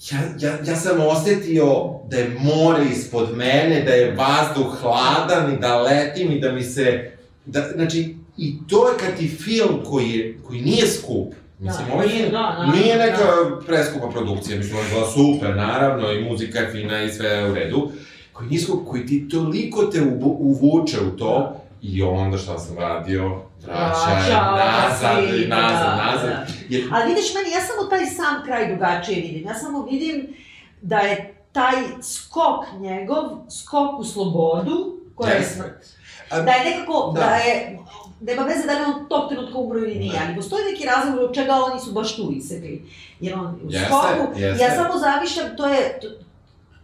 Ja, 0.08 0.18
ja, 0.40 0.58
ja 0.64 0.76
sam 0.76 0.96
osetio 1.00 1.66
da 2.08 2.16
je 2.16 2.36
more 2.40 2.84
ispod 2.86 3.36
mene, 3.36 3.82
da 3.82 3.92
je 3.92 4.14
vazduh 4.14 4.76
hladan 4.76 5.54
i 5.54 5.58
da 5.58 5.78
letim 5.78 6.30
i 6.30 6.40
da 6.40 6.52
mi 6.52 6.62
se... 6.62 7.10
Da, 7.46 7.68
znači, 7.68 8.14
i 8.36 8.54
to 8.68 8.88
je 8.88 8.94
kad 8.98 9.16
ti 9.16 9.28
film 9.28 9.80
koji, 9.84 10.10
je, 10.10 10.38
koji 10.40 10.60
nije 10.60 10.86
skup, 10.88 11.34
Mislim, 11.58 11.86
Da, 11.88 11.94
ovaj 11.94 12.06
nije, 12.08 12.26
da, 12.26 12.32
naravno, 12.32 12.72
nije 12.74 12.96
neka 12.96 13.18
da. 13.18 13.60
preskupa 13.66 14.08
produkcija, 14.08 14.58
mislim, 14.58 14.76
ona 14.76 14.84
je 14.84 14.94
bila 14.94 15.06
super, 15.08 15.56
naravno, 15.56 16.12
i 16.12 16.20
muzika 16.22 16.58
je 16.58 16.70
fina 16.70 17.02
i 17.02 17.10
sve 17.10 17.28
je 17.28 17.50
u 17.50 17.54
redu, 17.54 17.90
koji 18.32 18.48
nije 18.48 18.60
skup, 18.60 18.88
koji 18.88 19.06
ti 19.06 19.28
toliko 19.28 19.82
te 19.82 20.00
uvu- 20.00 20.36
uvuče 20.40 20.96
u 21.02 21.10
to, 21.10 21.59
i 21.82 22.02
onda 22.02 22.38
šta 22.38 22.58
sam 22.58 22.78
radio, 22.78 23.40
vraća 23.66 24.10
Vraća, 24.10 24.40
nazad 24.50 25.24
i 25.24 25.48
nazad, 25.48 25.96
da, 25.96 26.04
nazad. 26.12 26.28
da. 26.30 26.46
Jer, 26.68 26.84
Ali 26.92 27.08
vidiš, 27.08 27.34
meni, 27.34 27.50
ja 27.50 27.60
samo 27.60 27.88
taj 27.88 28.06
sam 28.06 28.44
kraj 28.44 28.68
drugačije 28.68 29.20
vidim. 29.22 29.48
Ja 29.48 29.54
samo 29.54 29.82
vidim 29.90 30.34
da 30.82 30.98
je 30.98 31.34
taj 31.52 31.74
skok 32.02 32.64
njegov, 32.80 33.24
skok 33.62 33.98
u 33.98 34.04
slobodu, 34.04 34.96
koja 35.14 35.32
je 35.32 35.44
smrt. 35.44 35.86
Da 36.30 36.50
je 36.52 36.70
nekako, 36.70 37.12
da. 37.14 37.20
da, 37.20 37.34
je, 37.34 37.78
nema 38.20 38.42
veze 38.42 38.66
da 38.66 38.72
li 38.72 38.84
on 38.84 39.08
tog 39.08 39.28
trenutka 39.28 39.58
umro 39.58 39.78
ili 39.78 39.94
nije, 39.94 40.12
Ne. 40.12 40.24
ali 40.26 40.36
postoji 40.36 40.64
neki 40.72 40.84
razlog 40.86 41.18
od 41.20 41.34
čega 41.34 41.52
oni 41.54 41.80
su 41.80 41.92
baš 41.92 42.16
tu 42.16 42.30
isekli. 42.32 42.90
Jer 43.20 43.34
on 43.34 43.46
u 43.46 43.70
Jeste, 43.70 43.88
skoku, 43.88 44.38
jeste. 44.38 44.64
ja 44.64 44.74
samo 44.74 44.98
zavišam, 44.98 45.56
to 45.56 45.68
je 45.68 46.00
to, 46.00 46.06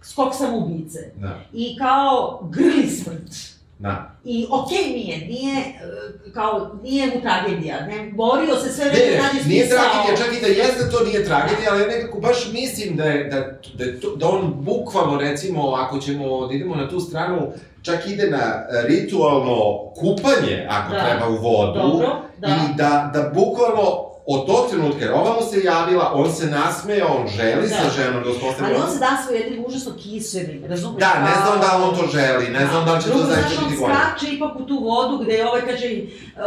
skok 0.03 0.35
samoubice. 0.35 0.99
da, 1.17 1.39
I 1.53 1.77
kao 1.79 2.41
grli 2.53 2.87
smrt. 2.91 3.56
Da. 3.79 4.11
I 4.24 4.47
okej 4.51 4.93
mi 4.93 5.01
je, 5.11 5.18
nije, 5.18 5.59
e, 5.59 6.33
kao, 6.35 6.70
nije 6.83 7.07
mu 7.07 7.20
tragedija, 7.20 7.87
ne, 7.87 8.11
borio 8.12 8.57
se 8.57 8.72
sve 8.72 8.85
vreme 8.85 9.11
ne, 9.11 9.22
nađe 9.22 9.49
nije 9.49 9.66
smisao. 9.66 9.79
tragedija, 9.91 10.16
čak 10.16 10.37
i 10.37 10.41
da 10.41 10.47
jeste 10.47 10.85
da 10.85 10.91
to 10.91 11.05
nije 11.05 11.24
tragedija, 11.24 11.68
ali 11.72 11.83
ja 11.83 11.89
nekako 11.89 12.20
baš 12.20 12.53
mislim 12.53 12.97
da 12.97 13.05
je, 13.05 13.24
da, 13.24 13.41
da, 13.74 13.85
je 13.85 14.01
to, 14.01 14.16
da 14.16 14.29
on 14.29 14.55
bukvalno, 14.57 15.18
recimo, 15.18 15.70
ako 15.70 15.99
ćemo 15.99 16.47
da 16.47 16.55
idemo 16.55 16.74
na 16.74 16.89
tu 16.89 17.01
stranu, 17.01 17.53
čak 17.83 18.07
ide 18.07 18.31
na 18.31 18.66
ritualno 18.89 19.85
kupanje, 19.97 20.66
ako 20.70 20.93
Da. 20.93 21.05
treba, 21.05 21.29
u 21.29 21.37
vodu. 21.37 21.81
Dobro, 21.81 22.09
da. 22.39 22.47
I 22.49 22.77
da, 22.77 23.11
da 23.14 23.31
bukvalno 23.35 24.06
od 24.27 24.47
tog 24.47 24.70
trenutka, 24.70 25.01
jer 25.01 25.12
ova 25.12 25.33
mu 25.33 25.43
se 25.43 25.61
javila, 25.64 26.12
on 26.14 26.33
se 26.33 26.47
nasmeja, 26.49 27.07
on 27.09 27.29
želi 27.29 27.68
Da. 27.68 27.77
sa 27.77 27.91
ženom 27.93 28.22
da 28.24 28.31
uspostavi 28.31 28.64
Ali 28.66 28.83
on 28.83 28.91
se 28.91 28.99
da 28.99 29.18
svoj 29.24 29.39
jednim 29.39 29.64
užasno 29.66 29.93
kiselim, 29.95 30.64
razumeš? 30.64 31.01
Da, 31.01 31.20
ne 31.20 31.35
znam 31.37 31.61
da 31.61 31.77
li 31.77 31.83
on 31.85 31.97
to 31.97 32.07
želi, 32.09 32.49
ne 32.49 32.66
znam 32.66 32.85
da 32.85 32.95
li 32.95 33.03
će 33.03 33.09
to 33.09 33.14
Drugo, 33.14 33.27
zaista 33.27 33.49
znaš, 33.49 33.59
on 33.59 33.68
biti 33.68 33.81
bolje. 33.81 33.95
skače 33.95 34.27
ipak 34.29 34.57
u 34.57 34.62
tu 34.62 34.79
vodu 34.81 35.18
gde 35.18 35.33
je 35.33 35.49
ovaj, 35.49 35.61
kaže, 35.61 35.87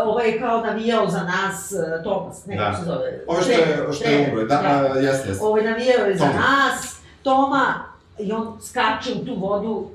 ovaj 0.05 0.27
je 0.29 0.39
kao 0.39 0.61
navijao 0.61 1.07
za 1.07 1.23
nas, 1.23 1.71
eh, 1.71 2.03
Tomas, 2.03 2.45
ne 2.45 2.57
kako 2.57 2.71
Da. 2.71 2.77
se 2.77 2.85
zove. 2.85 3.23
Ovo 3.27 3.41
što 3.41 3.51
je, 3.51 3.87
što 3.93 4.03
je 4.05 4.27
umro, 4.27 4.45
da, 4.45 4.55
a, 4.55 4.97
jeste, 4.97 5.29
jeste. 5.29 5.45
Ovaj 5.45 5.63
navijao 5.63 6.05
je 6.05 6.17
za 6.17 6.25
Toma. 6.25 6.39
nas, 6.39 6.95
Toma, 7.23 7.73
i 8.19 8.31
on 8.31 8.57
skače 8.61 9.11
u 9.13 9.25
tu 9.25 9.35
vodu 9.37 9.87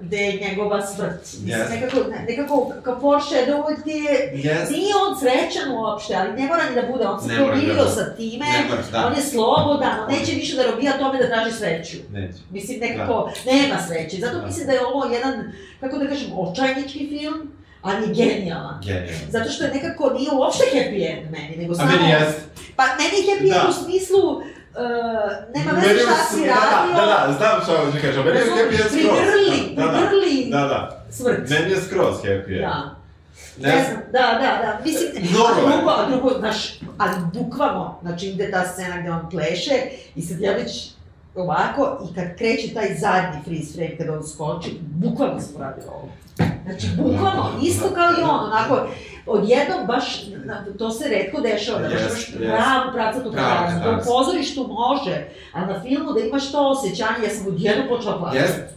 gde 0.00 0.16
je 0.18 0.40
njegova 0.40 0.86
smrt. 0.86 1.20
Mislim, 1.22 1.48
Jeste. 1.50 1.74
nekako, 1.74 1.96
ne- 2.00 2.24
nekako 2.28 2.72
kao 2.82 2.94
foreshadow 2.96 3.84
ti 3.84 3.90
je... 3.90 4.32
Jeste. 4.34 4.72
Nije 4.72 4.94
on 5.04 5.18
srećan 5.18 5.72
uopšte, 5.72 6.14
ali 6.14 6.32
ne 6.32 6.46
mora 6.46 6.62
ni 6.64 6.74
da 6.74 6.92
bude, 6.92 7.06
on 7.06 7.20
se 7.22 7.28
da 7.28 7.44
pomirio 7.44 7.84
sa 7.86 8.14
time, 8.14 8.46
mora, 8.68 8.82
da. 8.92 9.06
on 9.06 9.14
je 9.14 9.22
slobodan, 9.22 10.00
on 10.00 10.08
neće 10.10 10.32
više 10.32 10.56
da 10.56 10.66
robija 10.66 10.98
tome 10.98 11.18
da 11.18 11.28
traži 11.28 11.52
sreću. 11.52 11.96
Neće. 12.10 12.38
Mislim, 12.50 12.80
nekako, 12.80 13.32
nema 13.46 13.76
sreće. 13.82 14.16
Zato 14.16 14.38
Da. 14.38 14.46
mislim 14.46 14.66
da 14.66 14.72
je 14.72 14.86
ovo 14.86 15.04
jedan, 15.06 15.52
kako 15.80 15.98
da 15.98 16.06
kažem, 16.08 16.28
očajnički 16.34 17.08
film, 17.08 17.52
ali 17.82 18.08
je 18.08 18.14
genijalan. 18.16 18.80
Genijalno. 18.84 19.26
Zato 19.30 19.50
što 19.50 19.64
je 19.64 19.74
nekako, 19.74 20.10
nije 20.10 20.30
uopšte 20.32 20.64
happy 20.74 21.10
end 21.12 21.30
meni, 21.30 21.56
nego 21.56 21.72
A 21.72 21.76
samo... 21.76 21.90
meni 21.90 22.10
jeste. 22.10 22.40
Pa 22.76 22.84
meni 22.86 23.16
je 23.18 23.26
happy 23.26 23.54
end 23.54 23.62
Da. 23.62 23.68
u 23.70 23.84
smislu, 23.84 24.42
uh, 24.74 25.54
nema 25.54 25.70
veze 25.80 26.00
šta 26.00 26.14
si 26.30 26.40
da, 26.46 26.54
radio, 26.54 26.94
Da, 26.94 27.06
da, 27.06 27.32
znam 27.38 27.60
šta 27.62 27.76
hoćeš 27.76 27.94
da 27.94 28.00
kažem. 28.00 28.24
Meni 28.24 28.38
je 28.38 28.44
happy 28.44 28.80
end 28.80 28.90
skroz. 28.90 29.18
prigrli, 29.18 29.74
Da, 29.76 29.82
da, 29.82 29.92
prigrli 29.92 30.50
da, 30.50 30.60
da. 30.60 31.04
smrt. 31.10 31.50
Meni 31.50 31.70
je 31.70 31.80
skroz 31.80 32.14
happy 32.24 32.52
end. 32.52 32.60
Da. 32.60 33.00
Ne 33.58 33.68
Ne 33.68 33.84
znam. 33.84 34.00
da, 34.12 34.18
da, 34.42 34.50
da, 34.62 34.80
mislim, 34.84 35.08
Normalno 35.38 35.90
a 35.90 36.06
drugo, 36.06 36.20
drugo, 36.20 36.38
znaš, 36.38 36.80
ali 36.98 37.14
bukvalno, 37.34 37.98
znači 38.02 38.26
ide 38.26 38.50
ta 38.50 38.64
scena 38.64 39.00
gde 39.00 39.10
on 39.10 39.30
pleše 39.30 39.72
i 40.14 40.22
sad 40.22 40.40
ja 40.40 40.52
već 40.52 40.90
ovako 41.34 42.08
i 42.10 42.14
kad 42.14 42.38
kreće 42.38 42.74
taj 42.74 42.94
zadnji 42.98 43.40
freeze 43.44 43.72
frame 43.74 43.96
kada 43.96 44.12
on 44.12 44.26
skoči, 44.26 44.78
bukvalno 44.80 45.40
sam 45.40 45.56
uradila 45.56 45.92
ovo. 45.92 46.08
Znači, 46.64 46.86
bukvalno, 46.96 47.50
isto 47.62 47.88
kao 47.94 48.10
i 48.20 48.22
on, 48.22 48.44
onako, 48.44 48.88
odjednom 49.30 49.86
baš, 49.86 50.24
to 50.78 50.90
se 50.90 51.08
redko 51.08 51.40
dešava, 51.40 51.78
da 51.78 51.88
baš 51.88 51.92
Jest, 51.94 52.04
imaš 52.06 52.28
jest. 52.30 52.40
pravu 52.56 52.92
pravcatu 52.94 53.32
Pravu. 53.32 53.80
Da 53.84 53.90
u 53.92 54.04
pozorištu 54.06 54.66
može, 54.68 55.24
a 55.52 55.66
na 55.66 55.82
filmu 55.82 56.12
da 56.12 56.20
imaš 56.20 56.52
to 56.52 56.68
osjećanje, 56.68 57.24
ja 57.24 57.30
sam 57.30 57.46
odjednom 57.46 57.88
počela 57.88 58.18
plakati. 58.18 58.36
Jeste. 58.38 58.68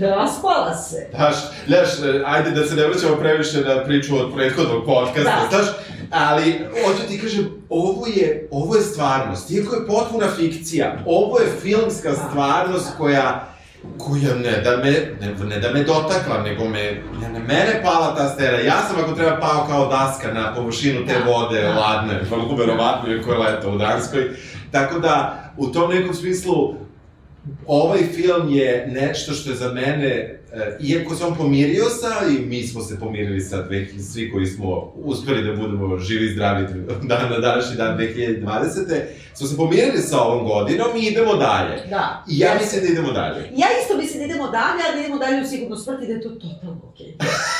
Raspala 0.00 0.74
se. 0.76 1.06
Znaš, 1.14 1.34
znaš, 1.66 1.88
ajde 2.26 2.50
da 2.50 2.66
se 2.66 2.74
ne 2.74 2.86
vraćamo 2.86 3.16
previše 3.16 3.60
na 3.60 3.84
priču 3.84 4.16
od 4.16 4.34
prethodnog 4.34 4.84
podcasta, 4.84 5.22
Da. 5.50 5.56
znaš, 5.56 5.66
ali 6.10 6.52
hoću 6.84 7.08
ti 7.08 7.20
kažem, 7.20 7.50
ovo 7.68 8.06
je, 8.06 8.48
ovo 8.50 8.76
je 8.76 8.82
stvarnost, 8.82 9.50
iako 9.50 9.74
je 9.76 9.86
potpuna 9.86 10.26
fikcija, 10.36 10.96
ovo 11.06 11.38
je 11.38 11.46
filmska 11.62 12.10
Da. 12.10 12.16
stvarnost 12.16 12.88
koja 12.98 13.51
koja 13.98 14.34
ne 14.34 14.60
da 14.60 14.76
me, 14.76 14.90
ne, 15.20 15.46
ne 15.46 15.58
da 15.60 15.72
me 15.72 15.84
dotakla, 15.84 16.42
nego 16.42 16.64
me, 16.64 17.02
ne, 17.20 17.28
na 17.32 17.38
mene 17.38 17.80
pala 17.84 18.14
ta 18.14 18.28
stena. 18.28 18.58
Ja 18.58 18.82
sam 18.88 19.04
ako 19.04 19.12
treba 19.12 19.36
pao 19.40 19.66
kao 19.68 19.86
daska 19.86 20.32
na 20.32 20.54
površinu 20.54 21.06
te 21.06 21.12
Da, 21.12 21.32
vode, 21.32 21.62
da. 21.62 21.74
ladne, 21.74 22.20
vrlo 22.30 22.56
verovatno, 22.56 23.12
iako 23.12 23.32
je 23.32 23.38
leto 23.38 23.70
u 23.70 23.78
Danskoj. 23.78 24.30
Tako 24.70 24.98
da, 24.98 25.42
u 25.56 25.66
tom 25.66 25.90
nekom 25.90 26.14
smislu, 26.14 26.74
ovaj 27.66 28.02
film 28.02 28.48
je 28.48 28.86
nešto 28.92 29.32
što 29.32 29.50
je 29.50 29.56
za 29.56 29.72
mene, 29.72 30.08
e, 30.52 30.76
iako 30.80 31.14
se 31.14 31.24
on 31.24 31.34
pomirio 31.34 31.84
sa, 31.84 32.26
i 32.28 32.46
mi 32.46 32.62
smo 32.62 32.82
se 32.82 33.00
pomirili 33.00 33.40
sa, 33.40 33.62
dve, 33.62 33.86
svi 34.12 34.30
koji 34.32 34.46
smo 34.46 34.92
uspeli 34.96 35.44
da 35.44 35.62
budemo 35.62 35.98
živi 35.98 36.26
i 36.26 36.32
zdravi 36.32 36.66
dan 37.02 37.30
na 37.30 37.38
današnji 37.38 37.76
dan 37.76 37.98
2020. 37.98 39.00
smo 39.34 39.46
se 39.46 39.56
pomirili 39.56 39.98
sa 39.98 40.20
ovom 40.20 40.46
godinom 40.46 40.88
i 40.96 41.06
idemo 41.06 41.34
dalje. 41.34 41.82
Da. 41.90 42.24
I 42.30 42.38
ja 42.38 42.54
mislim 42.60 42.82
da 42.82 42.88
idemo 42.88 43.12
dalje. 43.12 43.40
Ja 43.56 43.66
isto 43.82 43.96
mislim 43.96 44.18
da 44.18 44.24
idemo 44.24 44.50
dalje, 44.50 44.82
a 44.88 44.94
da 44.94 45.00
idemo 45.00 45.18
dalje 45.18 45.42
u 45.42 45.46
sigurnu 45.46 45.76
smrt 45.76 46.02
i 46.02 46.06
da 46.06 46.12
je 46.12 46.22
to 46.22 46.28
totalno 46.28 46.80
okej. 46.92 47.14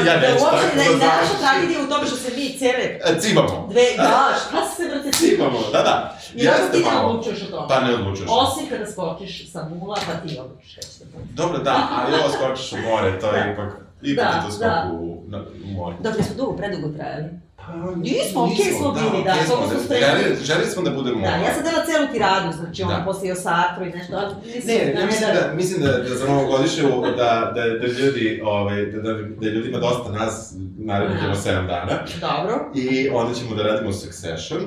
ja 0.00 0.14
Da 0.14 0.20
neću 0.22 0.38
tako 0.40 0.56
da 0.56 0.74
da 0.74 0.82
je 0.82 0.96
naša 0.96 1.34
tragedija 1.40 1.80
u 1.80 1.88
tome 1.88 2.06
što 2.06 2.16
se 2.16 2.32
mi 2.36 2.58
cele 2.58 2.84
E, 3.04 3.20
Cimamo. 3.20 3.68
dve, 3.70 3.82
da, 3.96 4.20
šta 4.40 4.66
se 4.66 4.88
brate 4.88 5.12
Cimamo, 5.12 5.58
da, 5.72 5.82
da. 5.82 6.18
I 6.34 6.48
onda 6.48 6.58
Jeste 6.58 6.78
ti 6.78 6.84
ne 6.84 6.96
odlučuješ 6.98 7.42
o 7.42 7.46
tome. 7.46 7.68
Pa 7.68 7.80
ne 7.80 7.94
odlučuješ. 7.94 8.30
Osim 8.32 8.68
kada 8.68 8.86
skočiš 8.86 9.52
sa 9.52 9.68
mula, 9.70 9.96
pa 10.06 10.28
ti 10.28 10.38
odlučiš 10.40 10.74
da. 10.74 11.04
Dobro, 11.32 11.58
da, 11.58 11.76
ali 11.92 12.14
ovo 12.14 12.28
skočiš 12.30 12.72
u 12.72 12.76
more, 12.78 13.20
to 13.20 13.26
je 13.26 13.44
Da. 13.44 13.52
ipak, 13.52 13.83
ipak 14.04 14.26
Da, 14.60 14.66
da. 14.66 14.90
u, 14.92 15.22
na, 15.28 15.38
u. 15.38 15.92
Dobro, 16.02 16.22
smo 16.22 16.34
dugo, 16.36 16.52
predugo 16.56 16.88
trajali. 16.96 17.24
Pa, 17.56 17.72
Nismo, 17.96 18.44
okej 18.44 18.72
smo 18.78 18.92
bili, 18.92 19.24
da, 19.24 19.34
toliko 19.34 19.68
smo, 19.68 19.68
smo 19.68 19.84
spremni. 19.84 20.22
Želi, 20.22 20.36
želi 20.44 20.66
smo 20.66 20.82
da 20.82 20.90
budemo... 20.90 21.20
Da, 21.20 21.26
ja 21.26 21.54
sam 21.54 21.62
dela 21.64 21.84
celu 21.86 22.06
tiradu, 22.12 22.52
znači 22.56 22.82
ono, 22.82 22.92
Da. 22.98 23.04
posle 23.04 23.32
Osatro 23.32 23.84
i 23.84 23.90
nešto, 23.90 24.16
ali 24.16 24.34
mislim 24.54 24.76
Ne, 24.78 24.84
da 24.84 24.90
ja 24.90 25.00
ne 25.00 25.06
mislim 25.06 25.28
da... 25.34 25.40
da, 25.40 25.54
mislim 25.54 25.82
da, 25.82 25.92
da 25.98 26.14
za 26.14 26.26
novogodišnju, 26.28 26.88
da, 27.16 27.52
da, 27.54 27.62
da 27.80 27.86
ljudi, 27.86 28.42
ovaj, 28.44 28.86
da, 28.86 29.02
da, 29.02 29.12
da 29.40 29.48
ljudima 29.48 29.78
dosta 29.78 30.12
nas, 30.12 30.54
narednih 30.78 31.18
jedno 31.22 31.36
7 31.36 31.66
dana, 31.66 31.98
Dobro. 32.20 32.70
i 32.74 33.08
onda 33.08 33.34
ćemo 33.34 33.54
da 33.56 33.62
radimo 33.62 33.92
Succession. 33.92 34.60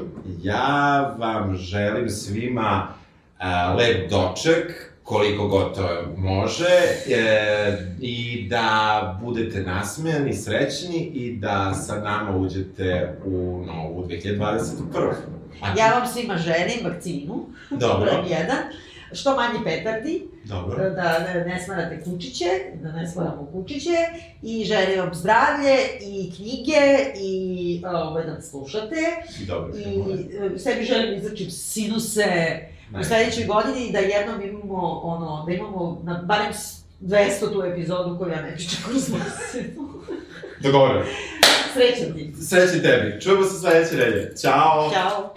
Ja 0.44 1.16
vam 1.18 1.56
želim 1.58 2.10
svima 2.10 2.88
a, 3.40 3.74
lep 3.74 4.10
doček, 4.10 4.87
koliko 5.08 5.48
god 5.48 5.76
to 5.76 5.90
može, 6.18 6.66
e, 7.10 7.78
i 8.00 8.48
da 8.50 9.20
budete 9.24 9.62
nasmejani, 9.62 10.34
srećni 10.34 10.98
i 10.98 11.38
da 11.38 11.74
sa 11.74 12.00
nama 12.02 12.38
uđete 12.38 13.18
u 13.26 13.64
novu 13.66 14.08
2021. 14.08 15.14
A, 15.62 15.74
Ja 15.78 16.00
vam 16.00 16.08
svima 16.08 16.38
želim 16.38 16.80
vakcinu, 16.84 17.46
Dobro, 17.70 18.26
jedan, 18.30 18.58
što 19.14 19.36
manje 19.36 19.60
petardi, 19.64 20.28
dobro. 20.44 20.90
da 20.90 21.20
ne, 21.46 21.62
smarate 21.66 22.04
kučiće, 22.04 22.46
da 22.82 22.92
ne 22.92 23.08
smaramo 23.08 23.50
kučiće 23.54 23.98
i 24.44 24.66
želim 24.66 25.00
vam 25.00 25.14
zdravlje 25.14 25.76
i 26.02 26.32
knjige 26.36 26.82
i 27.22 27.82
ovaj, 27.86 28.24
da 28.24 28.42
slušate 28.42 28.96
Dobro. 29.48 29.74
i 29.78 29.84
e, 30.56 30.60
sebi 30.60 30.86
želim 30.86 31.18
izračim 31.18 31.52
sinuse 31.52 32.60
u 32.92 33.04
sledećoj 33.04 33.46
godini 33.46 33.92
da 33.92 34.00
jednom 34.00 34.42
imamo 34.42 34.82
ono, 34.94 35.44
da 35.46 35.54
imamo 35.54 36.02
na 36.04 36.14
barem 36.16 36.54
s- 36.54 36.78
200 37.02 37.18
tu 37.54 37.64
epizodu 37.64 38.18
koju 38.18 38.32
ja 38.32 38.42
ne 38.42 38.56
pričam 38.56 38.80
kroz. 38.86 39.10
Dogovoreno. 40.62 41.06
Srećan 41.74 42.14
ti. 42.14 42.34
Sreći 42.44 42.82
tebi. 42.82 43.22
Čujemo 43.22 43.44
se 43.44 43.60
sledeće 43.60 43.96
nedelje. 43.96 44.36
Ćao. 44.36 44.92
Ćao. 44.94 45.34